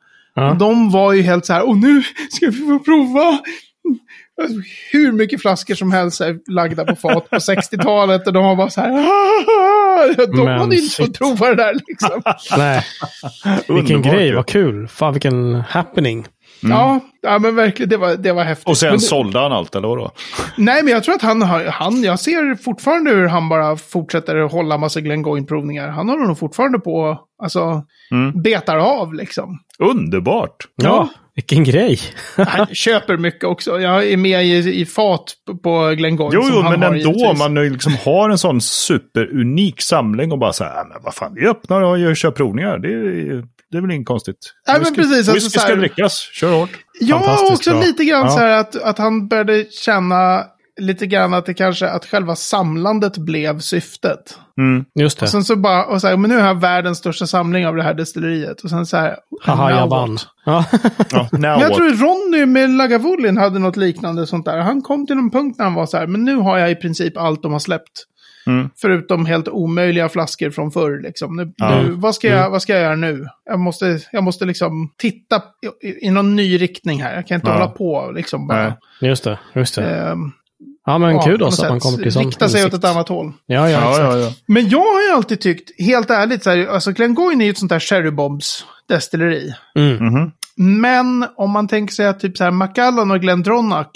Ja. 0.40 0.56
De 0.58 0.90
var 0.90 1.12
ju 1.12 1.22
helt 1.22 1.46
så 1.46 1.52
här, 1.52 1.68
och 1.68 1.76
nu 1.76 2.02
ska 2.30 2.46
vi 2.46 2.52
få 2.52 2.78
prova. 2.78 3.38
Hur 4.92 5.12
mycket 5.12 5.42
flaskor 5.42 5.74
som 5.74 5.92
helst 5.92 6.20
är 6.20 6.38
lagda 6.52 6.84
på 6.84 6.96
fat 6.96 7.30
på 7.30 7.36
60-talet. 7.52 8.26
Och 8.26 8.32
de 8.32 8.44
var 8.44 8.56
bara 8.56 8.70
så 8.70 8.80
här, 8.80 10.26
de 10.36 10.44
Men 10.44 10.58
hade 10.58 10.76
inte 10.76 10.96
fått 10.96 11.18
prova 11.18 11.48
det 11.48 11.54
där 11.54 11.74
liksom. 11.88 12.22
Nej, 12.58 12.84
vilken 13.68 14.02
grej, 14.02 14.34
vad 14.34 14.46
kul. 14.46 14.88
Fan 14.88 15.12
vilken 15.12 15.54
happening. 15.54 16.26
Ja, 16.60 17.00
ja, 17.22 17.38
men 17.38 17.54
verkligen, 17.56 17.88
det 17.90 17.96
var, 17.96 18.16
det 18.16 18.32
var 18.32 18.44
häftigt. 18.44 18.68
Och 18.68 18.76
sen 18.78 18.90
men, 18.90 19.00
sålde 19.00 19.38
han 19.38 19.52
allt, 19.52 19.74
eller 19.74 19.88
vadå? 19.88 20.10
Nej, 20.56 20.82
men 20.82 20.92
jag 20.92 21.04
tror 21.04 21.14
att 21.14 21.22
han, 21.22 21.42
har- 21.42 21.64
han, 21.64 22.02
jag 22.02 22.20
ser 22.20 22.54
fortfarande 22.62 23.10
hur 23.10 23.28
han 23.28 23.48
bara 23.48 23.76
fortsätter 23.76 24.40
hålla 24.40 24.78
massa 24.78 25.00
Glengoyne-provningar. 25.00 25.88
Han 25.88 26.08
håller 26.08 26.24
nog 26.26 26.38
fortfarande 26.38 26.78
på, 26.78 27.18
alltså, 27.42 27.82
Mm. 28.10 28.42
betar 28.42 28.76
av 28.76 29.14
liksom. 29.14 29.58
Underbart! 29.78 30.56
Ja, 30.76 31.08
vilken 31.34 31.64
grej. 31.64 31.98
Han 32.36 32.66
köper 32.66 33.16
mycket 33.16 33.44
också. 33.44 33.80
Jag 33.80 34.08
är 34.08 34.16
med 34.16 34.44
i, 34.44 34.80
i 34.80 34.86
fat 34.86 35.24
på- 35.62 35.94
Glengoyne. 35.96 36.30
Jo, 36.34 36.42
jo, 36.52 36.62
men 36.62 36.82
ändå. 36.82 36.96
givetvis. 36.96 37.38
Man 37.38 37.54
liksom 37.54 37.92
har 38.04 38.30
en 38.30 38.38
sån 38.38 38.60
superunik 38.60 39.82
samling 39.82 40.32
och 40.32 40.38
bara 40.38 40.52
så 40.52 40.64
här, 40.64 40.70
"Ah, 40.80 40.84
men 40.92 41.02
vad 41.02 41.14
fan, 41.14 41.32
vi 41.34 41.46
öppnar 41.46 41.82
och 41.82 41.98
gör, 41.98 42.14
kör 42.14 42.30
provningar. 42.30 42.78
Det 42.78 42.88
är, 42.88 43.44
det 43.70 43.76
är 43.78 43.80
väl 43.82 43.90
inget 43.90 44.06
konstigt. 44.06 44.54
Nej, 44.66 44.80
men 44.82 44.94
precis, 44.94 45.16
alltså 45.16 45.32
whisky 45.32 45.50
så 45.50 45.60
ska 45.60 45.68
här- 45.68 45.76
drickas, 45.76 46.18
kör 46.32 46.52
hårt. 46.52 46.70
Ja, 47.00 47.18
Fantastiskt 47.18 47.52
också 47.52 47.70
bra. 47.70 47.80
lite 47.80 48.04
grann 48.04 48.24
Ja. 48.24 48.30
så 48.30 48.38
här 48.38 48.58
att, 48.60 48.76
att 48.82 48.98
han 48.98 49.28
började 49.28 49.64
känna 49.70 50.44
lite 50.80 51.06
grann 51.06 51.34
att 51.34 51.46
det 51.46 51.54
kanske, 51.54 51.88
att 51.88 52.04
själva 52.06 52.36
samlandet 52.36 53.16
blev 53.18 53.60
syftet. 53.60 54.38
Mm. 54.58 54.84
Just 54.94 55.18
det. 55.18 55.24
Och 55.26 55.30
sen 55.30 55.44
så 55.44 55.56
bara, 55.56 55.84
och 55.84 56.00
så 56.00 56.08
här, 56.08 56.16
men 56.16 56.30
nu 56.30 56.38
har 56.40 56.46
jag 56.46 56.60
världens 56.60 56.98
största 56.98 57.26
samling 57.26 57.66
av 57.66 57.76
det 57.76 57.82
här 57.82 57.94
destilleriet. 57.94 58.60
Och 58.60 58.70
sen 58.70 58.86
så 58.86 58.96
här, 58.96 59.16
Haha, 59.42 59.70
jag 59.70 59.80
what? 59.80 59.90
vann. 59.90 60.18
Ja. 60.44 60.64
Jag 61.60 61.74
tror 61.74 61.90
Ronny 61.90 62.46
med 62.46 62.70
Lagavulin 62.70 63.36
hade 63.36 63.58
något 63.58 63.76
liknande 63.76 64.26
sånt 64.26 64.44
där. 64.44 64.58
Han 64.58 64.82
kom 64.82 65.06
till 65.06 65.16
en 65.18 65.30
punkt 65.30 65.58
när 65.58 65.64
han 65.64 65.74
var 65.74 65.86
så 65.86 65.96
här, 65.96 66.06
men 66.06 66.24
nu 66.24 66.36
har 66.36 66.58
jag 66.58 66.70
i 66.70 66.74
princip 66.74 67.16
allt 67.16 67.42
de 67.42 67.52
har 67.52 67.58
släppt. 67.58 68.04
Mm. 68.48 68.70
Förutom 68.76 69.26
helt 69.26 69.48
omöjliga 69.48 70.08
flaskor 70.08 70.50
från 70.50 70.70
förr. 70.70 71.00
Liksom. 71.02 71.36
Nu, 71.36 71.52
Ja. 71.56 71.82
nu, 71.82 71.90
vad, 71.90 72.14
ska 72.14 72.28
jag, 72.28 72.50
vad 72.50 72.62
ska 72.62 72.72
jag 72.72 72.82
göra 72.82 72.96
nu? 72.96 73.26
Jag 73.44 73.58
måste, 73.60 74.00
jag 74.12 74.24
måste 74.24 74.44
liksom 74.44 74.90
titta 74.96 75.42
i, 75.82 76.06
i 76.06 76.10
någon 76.10 76.36
ny 76.36 76.58
riktning 76.58 77.02
här. 77.02 77.14
Jag 77.14 77.26
kan 77.26 77.34
inte 77.34 77.48
Ja. 77.48 77.52
hålla 77.54 77.66
på 77.68 78.12
liksom 78.14 78.46
bara. 78.46 78.62
Nej. 78.62 78.72
Just 79.10 79.24
det. 79.24 79.38
Just 79.54 79.74
det. 79.74 79.84
Ehm, 79.84 80.32
Ja, 80.86 80.98
men 80.98 81.10
ja, 81.14 81.22
kul 81.22 81.38
då 81.38 81.46
att 81.46 81.58
man 81.68 81.80
kommer 81.80 81.98
till 81.98 82.12
sån 82.12 82.24
Rikta 82.24 82.48
sig 82.48 82.64
åt 82.64 82.74
ett 82.74 82.84
annat 82.84 83.08
håll. 83.08 83.32
Ja, 83.46 83.70
ja, 83.70 83.80
Ja, 83.80 84.00
ja, 84.00 84.18
ja. 84.18 84.32
Men 84.46 84.68
jag 84.68 84.78
har 84.78 85.02
ju 85.08 85.12
alltid 85.16 85.40
tyckt, 85.40 85.80
helt 85.80 86.10
ärligt, 86.10 86.42
så 86.44 86.50
här, 86.50 86.66
alltså 86.66 86.92
Glengoyne 86.92 87.44
är 87.44 87.46
ju 87.46 87.50
ett 87.50 87.58
sånt 87.58 87.68
där 87.70 87.80
Cherrybombs 87.80 88.64
destilleri. 88.88 89.54
Mm. 89.78 89.96
Mhm. 90.06 90.30
Men 90.56 91.26
om 91.36 91.50
man 91.50 91.68
tänker 91.68 91.94
sig 91.94 92.06
att 92.06 92.20
typ 92.20 92.36
så 92.36 92.44
här 92.44 92.50
Macallan 92.50 93.10
och 93.10 93.20
Glendronach 93.20 93.86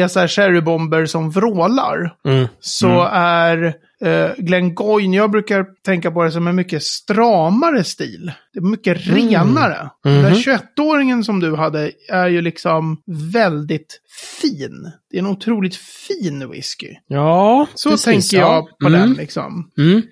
är 0.00 0.08
så 0.08 0.20
här 0.20 0.28
cherrybomber 0.28 1.06
som 1.06 1.30
vrålar. 1.30 2.14
Mm. 2.28 2.46
Så 2.60 3.08
är 3.12 3.74
eh, 4.04 4.30
Glengoyne, 4.38 5.16
jag 5.16 5.30
brukar 5.30 5.66
tänka 5.84 6.10
på 6.10 6.22
det 6.24 6.30
som 6.30 6.46
en 6.46 6.56
mycket 6.56 6.82
stramare 6.82 7.84
stil. 7.84 8.32
Det 8.52 8.58
är 8.58 8.62
mycket 8.62 9.06
renare. 9.06 9.90
Den 10.04 10.22
där 10.22 10.30
Mhm. 10.30 10.38
21-åringen 10.38 11.22
som 11.24 11.40
du 11.40 11.56
hade 11.56 11.92
är 12.08 12.28
ju 12.28 12.40
liksom 12.40 12.96
väldigt 13.32 14.00
fin. 14.40 14.92
Det 15.10 15.16
är 15.16 15.20
en 15.20 15.26
otroligt 15.26 15.76
fin 15.76 16.50
whisky. 16.50 16.94
Ja, 17.06 17.66
Så 17.74 17.90
precis, 17.90 18.04
tänker 18.30 18.46
ja. 18.46 18.54
jag 18.54 18.78
på 18.78 18.86
mm. 18.86 19.00
den 19.00 19.12
liksom. 19.12 19.70
Mm. 19.78 20.02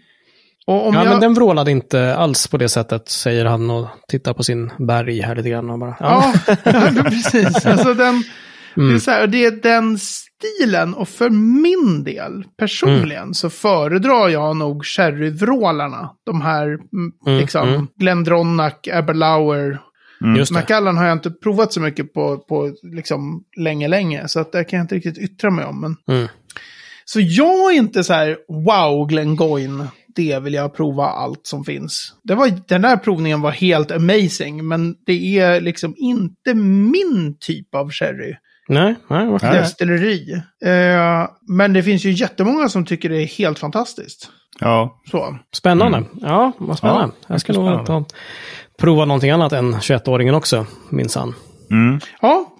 Och 0.67 0.87
om 0.89 0.95
ja, 0.95 1.05
jag... 1.05 1.11
men 1.11 1.21
den 1.21 1.35
vrålade 1.35 1.71
inte 1.71 2.17
alls 2.17 2.47
på 2.49 2.57
det 2.57 2.69
sättet, 2.69 3.09
säger 3.09 3.45
han 3.45 3.71
och 3.71 3.89
tittar 4.09 4.35
på 4.35 4.43
sin 4.43 4.71
berg 4.79 5.21
här 5.21 5.35
lite 5.37 5.49
grann. 5.49 5.71
Och 5.71 5.79
bara, 5.79 5.97
ja. 6.01 6.35
Ja, 6.47 6.57
ja 6.95 7.03
precis. 7.05 7.67
Alltså 7.67 7.95
den, 7.95 8.25
det, 8.75 8.81
är 8.81 8.85
Mm. 8.85 9.01
så 9.01 9.11
här, 9.11 9.27
det 9.27 9.45
är 9.45 9.51
den 9.51 9.99
stilen 9.99 10.95
och 10.95 11.09
för 11.09 11.31
min 11.31 12.05
del 12.05 12.45
personligen 12.59 13.23
Mm. 13.23 13.35
så 13.35 13.51
föredrar 13.51 14.29
jag 14.29 14.57
nog 14.57 14.85
sherryvrålarna. 14.87 16.11
De 16.27 16.41
här 16.41 16.67
mm, 16.67 17.13
Mm, 17.27 17.39
liksom 17.39 17.69
mm. 17.69 17.87
Glendronach, 17.97 18.89
Aberlour. 18.93 19.79
Det. 20.37 20.51
Macallan 20.51 20.97
har 20.97 21.05
jag 21.05 21.13
inte 21.13 21.31
provat 21.31 21.73
så 21.73 21.81
mycket 21.81 22.13
på, 22.15 22.39
på 22.39 22.75
liksom 22.83 23.45
länge, 23.57 23.89
länge. 23.89 24.29
Så 24.29 24.41
att 24.41 24.53
det 24.53 24.65
kan 24.65 24.77
jag 24.77 24.85
inte 24.85 24.95
riktigt 24.95 25.19
yttra 25.19 25.51
mig 25.51 25.65
om. 25.65 25.81
Men... 25.81 25.97
Mm. 26.17 26.29
Så 27.05 27.21
jag 27.21 27.73
är 27.73 27.77
inte 27.77 28.05
så 28.05 28.13
här, 28.13 28.37
wow, 28.49 29.07
Glengoyne. 29.09 29.87
Det 30.15 30.39
vill 30.39 30.55
jag 30.55 30.75
prova 30.75 31.05
allt 31.07 31.47
som 31.47 31.65
finns. 31.65 32.15
Det 32.25 32.35
var, 32.35 32.53
den 32.69 32.85
här 32.85 32.97
provningen 32.97 33.41
var 33.41 33.51
helt 33.51 33.91
amazing. 33.91 34.69
Men 34.69 34.95
det 35.07 35.39
är 35.39 35.61
liksom 35.61 35.95
inte 35.97 36.55
min 36.55 37.37
typ 37.41 37.75
av 37.75 37.91
sherry. 37.91 38.35
Nej, 38.69 38.95
nej, 39.09 39.27
varför 39.27 39.47
Nej. 39.47 39.57
det? 39.57 39.63
Destilleri. 39.63 40.33
Eh, 40.65 41.29
men 41.49 41.73
det 41.73 41.83
finns 41.83 42.05
ju 42.05 42.11
jättemånga 42.11 42.69
som 42.69 42.85
tycker 42.85 43.09
det 43.09 43.23
är 43.23 43.27
helt 43.27 43.59
fantastiskt. 43.59 44.31
Ja. 44.61 45.01
Så. 45.11 45.39
Spännande. 45.53 46.05
Ja, 46.21 46.53
vad 46.59 46.79
spännande. 46.79 47.15
Ja, 47.21 47.27
jag 47.27 47.41
ska 47.41 47.53
nog 47.53 47.87
ta, 47.87 48.05
prova 48.79 49.05
någonting 49.05 49.31
annat 49.31 49.53
än 49.53 49.75
21-åringen 49.75 50.35
också, 50.35 50.67
minsann. 50.91 51.35
Mm. 51.71 52.01
Ja, 52.21 52.53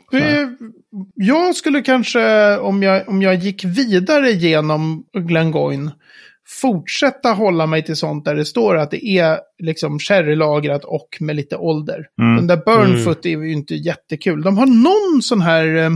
jag 1.15 1.57
skulle 1.57 1.81
kanske, 1.81 2.57
om 2.59 2.83
jag, 2.83 3.09
om 3.09 3.23
jag 3.23 3.35
gick 3.35 3.65
vidare 3.65 4.31
genom 4.31 5.05
Glengoyne, 5.13 5.91
fortsätta 6.61 7.33
hålla 7.33 7.67
mig 7.67 7.85
till 7.85 7.97
sånt 7.97 8.25
där 8.25 8.35
det 8.35 8.45
står 8.45 8.77
att 8.77 8.91
det 8.91 9.07
är 9.07 9.39
liksom 9.63 9.99
sherrylagrat 9.99 10.85
och 10.85 11.09
med 11.21 11.37
lite 11.37 11.57
ålder. 11.57 12.07
Mm. 12.21 12.37
Den 12.37 12.47
där 12.47 12.57
Burnfoot 12.57 13.27
är 13.27 13.31
ju 13.31 13.53
inte 13.53 13.75
jättekul. 13.75 14.43
De 14.43 14.59
har 14.59 14.67
någon 14.67 15.23
sån 15.23 15.41
här 15.41 15.77
eh, 15.77 15.91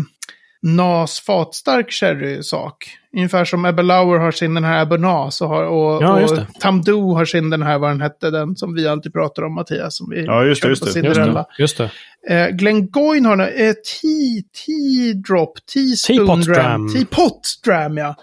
NAS 0.62 1.20
fatstark 1.20 1.92
sherry-sak. 1.92 2.74
Ungefär 3.16 3.44
som 3.44 3.64
Aberlour 3.64 4.18
har 4.18 4.30
sin 4.30 4.54
den 4.54 4.64
här 4.64 4.82
Abernas 4.82 5.40
och, 5.40 5.48
har, 5.48 5.64
och, 5.64 6.02
Ja, 6.02 6.24
och. 6.24 6.60
Tamdo 6.60 7.14
har 7.14 7.24
sin 7.24 7.50
den 7.50 7.62
här, 7.62 7.78
vad 7.78 7.90
den 7.90 8.00
hette, 8.00 8.30
den 8.30 8.56
som 8.56 8.74
vi 8.74 8.88
alltid 8.88 9.12
pratar 9.12 9.42
om, 9.42 9.54
Mattias. 9.54 9.96
Som 9.96 10.10
vi 10.10 10.24
Ja, 10.24 10.44
just 10.44 10.62
det, 10.62 10.68
just 10.68 10.82
det. 10.82 10.86
Just 10.86 10.94
Cinderella. 10.94 11.46
det. 11.56 11.62
Just 11.62 11.78
det. 11.78 11.90
Eh, 12.28 12.48
Glengoyne 12.48 13.28
har 13.28 13.34
en 13.34 13.40
eh, 13.40 13.72
tea, 13.72 14.42
tea 14.66 15.14
drop, 15.14 15.66
teaspoon 15.74 16.16
Teapot 16.16 16.44
dram. 16.44 16.92
Teapot 16.92 17.40
dram, 17.64 17.96
ja. 17.96 18.14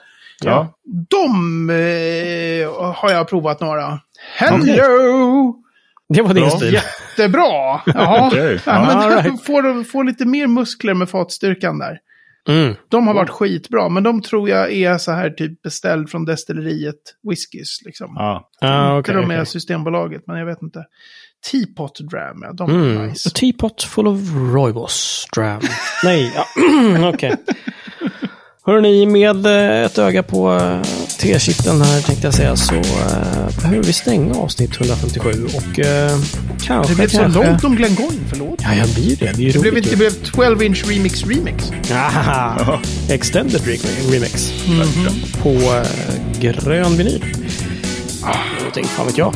Ja. 0.45 0.73
De 1.09 1.69
eh, 1.69 2.93
har 2.95 3.11
jag 3.11 3.27
provat 3.27 3.61
några. 3.61 3.99
Hello! 4.35 5.55
Det 6.09 6.21
var 6.21 6.33
din 6.33 6.43
Bra. 6.43 6.49
stil. 6.49 6.73
Jättebra! 6.73 7.81
Ja, 7.85 8.27
Okej. 8.27 8.59
ja, 8.65 8.85
men 8.85 9.09
right. 9.23 9.45
får, 9.45 9.83
får 9.83 10.03
lite 10.03 10.25
mer 10.25 10.47
muskler 10.47 10.93
med 10.93 11.09
fatstyrkan 11.09 11.79
där. 11.79 11.97
Mm. 12.49 12.75
De 12.89 13.07
har 13.07 13.13
varit 13.13 13.29
skitbra, 13.29 13.89
men 13.89 14.03
de 14.03 14.21
tror 14.21 14.49
jag 14.49 14.71
är 14.73 14.97
så 14.97 15.11
här 15.11 15.29
typ 15.29 15.61
beställd 15.61 16.09
från 16.09 16.25
destilleriet 16.25 16.95
whiskys. 17.29 17.79
Liksom. 17.85 18.13
Ja. 18.15 18.49
Ah, 18.61 18.97
Inte 18.97 19.11
okej, 19.11 19.21
de 19.21 19.31
är 19.31 19.35
okej. 19.35 19.45
Systembolaget, 19.45 20.23
men 20.27 20.37
jag 20.39 20.45
vet 20.45 20.61
inte. 20.61 20.83
Teapot 21.51 21.99
dram, 22.11 22.41
ja. 22.41 22.53
De 22.53 22.69
är 22.69 22.75
Mm. 22.75 23.07
nice. 23.07 23.29
A 23.29 23.31
teapot 23.35 23.83
full 23.83 24.07
of 24.07 24.19
rooibos 24.53 25.25
dram. 25.35 25.61
Nej, 26.03 26.33
ja. 26.35 26.45
okej. 27.13 27.35
Hörrni, 28.65 29.05
med 29.05 29.45
eh, 29.45 29.85
ett 29.85 29.97
öga 29.97 30.23
på 30.23 30.53
eh, 30.53 30.81
T-kitteln 31.19 31.81
här 31.81 32.01
tänkte 32.01 32.27
jag 32.27 32.33
säga 32.33 32.55
så 32.55 32.75
eh, 32.75 32.81
behöver 33.61 33.83
vi 33.83 33.93
stänga 33.93 34.33
avsnitt 34.35 34.75
157 34.81 35.45
och 35.45 35.79
eh, 35.79 36.17
kanske... 36.65 36.91
Det 36.93 36.95
blev 36.95 37.07
så 37.07 37.17
kanske... 37.17 37.47
långt 37.47 37.63
om 37.63 37.75
Glengoyne, 37.75 38.19
förlåt. 38.29 38.59
Ja, 38.63 38.75
jag 38.75 38.89
blir 38.89 39.15
det. 39.15 39.31
Det 39.37 39.49
är 39.49 39.53
Det 39.53 39.59
blev, 39.59 39.77
inte, 39.77 39.95
blev 39.97 40.09
12-inch 40.11 40.89
remix 40.89 41.23
remix. 41.25 41.71
Aha. 41.91 42.79
Extended 43.09 43.61
re- 43.61 44.11
remix. 44.13 44.53
På 45.41 45.49
eh, 45.49 46.41
grön 46.41 46.97
vinyl. 46.97 47.23
Någonting, 48.57 48.85
fan 48.85 49.05
vet 49.05 49.17
jag. 49.17 49.27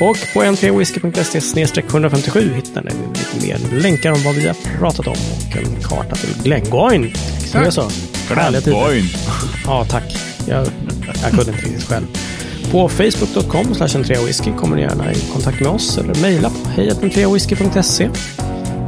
och 0.00 0.16
på 0.34 0.42
n3whisky.se 0.42 1.80
157 1.80 2.52
hittar 2.54 2.82
ni 2.82 2.90
lite 3.18 3.46
mer 3.46 3.80
länkar 3.80 4.12
om 4.12 4.22
vad 4.24 4.34
vi 4.34 4.46
har 4.46 4.56
pratat 4.78 5.06
om 5.06 5.12
och 5.12 5.56
en 5.56 5.82
karta 5.82 6.16
till 6.16 6.34
Glengoyne. 6.42 7.10
Så. 7.70 7.88
Härliga 8.34 8.60
tider. 8.60 8.86
Boing. 8.86 9.04
Ja, 9.66 9.84
tack. 9.84 10.16
Jag, 10.48 10.66
jag 11.22 11.30
kunde 11.30 11.50
inte 11.52 11.64
riktigt 11.66 11.84
själv. 11.88 12.06
På 12.70 12.88
facebook.com 12.88 13.74
whisky 14.26 14.52
kommer 14.52 14.76
ni 14.76 14.82
gärna 14.82 15.12
i 15.12 15.20
kontakt 15.32 15.60
med 15.60 15.68
oss 15.68 15.98
eller 15.98 16.14
mejla 16.14 16.50
på 16.50 16.68
hejatentreawhisky.se. 16.70 18.10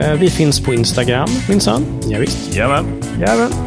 Eh, 0.01 0.13
Vi 0.13 0.31
finns 0.31 0.61
på 0.61 0.75
Instagram, 0.75 1.29
minsann. 1.49 1.87
Ja, 2.09 2.19
visst. 2.19 2.55
Jajamän. 2.55 3.03
Jajamän. 3.21 3.66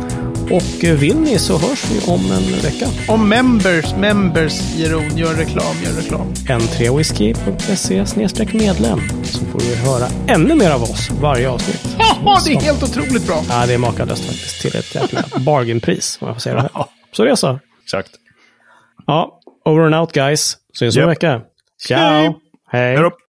Och 0.52 0.84
eh, 0.84 0.96
vill 0.96 1.16
ni 1.20 1.40
så 1.40 1.58
hörs 1.58 1.84
vi 1.92 2.12
om 2.12 2.32
en 2.32 2.62
vecka. 2.62 2.88
Om 3.08 3.30
members, 3.30 3.96
members, 3.96 4.76
Jeroen, 4.76 5.18
gör 5.18 5.34
reklam, 5.34 5.76
gör 5.86 5.92
reklam. 5.94 6.34
n3whisky.se 6.34 8.58
medlem. 8.58 9.00
Så 9.24 9.46
får 9.46 9.60
du 9.60 9.76
höra 9.76 10.08
ännu 10.28 10.56
mer 10.56 10.72
av 10.72 10.84
oss 10.84 11.10
varje 11.22 11.50
avsnitt. 11.50 11.96
Haha, 12.00 12.40
det 12.46 12.52
är 12.54 12.62
helt 12.62 12.84
otroligt 12.84 13.28
bra! 13.28 13.44
Ja, 13.50 13.66
det 13.68 13.74
är 13.74 13.78
makalöst 13.78 14.26
faktiskt. 14.26 14.62
Till 14.62 14.76
ett 14.76 14.96
jäkla 14.96 15.24
bargainpris, 15.40 16.18
om 16.22 16.28
jag 16.28 16.36
får 16.36 16.42
säga 16.42 16.56
det 16.56 16.62
här. 16.62 16.72
Så 17.12 17.24
det 17.24 17.32
är 17.32 17.36
så. 17.36 17.60
Exakt. 17.84 18.10
Ja, 19.08 19.40
over 19.66 19.82
and 19.86 19.96
out 19.96 20.12
guys. 20.12 20.58
Syns 20.74 20.96
om 20.96 21.02
en 21.04 21.08
Japp. 21.10 21.18
vecka. 21.18 21.42
Ciao! 21.88 22.36
Hej. 22.72 22.72
Hej! 22.72 22.98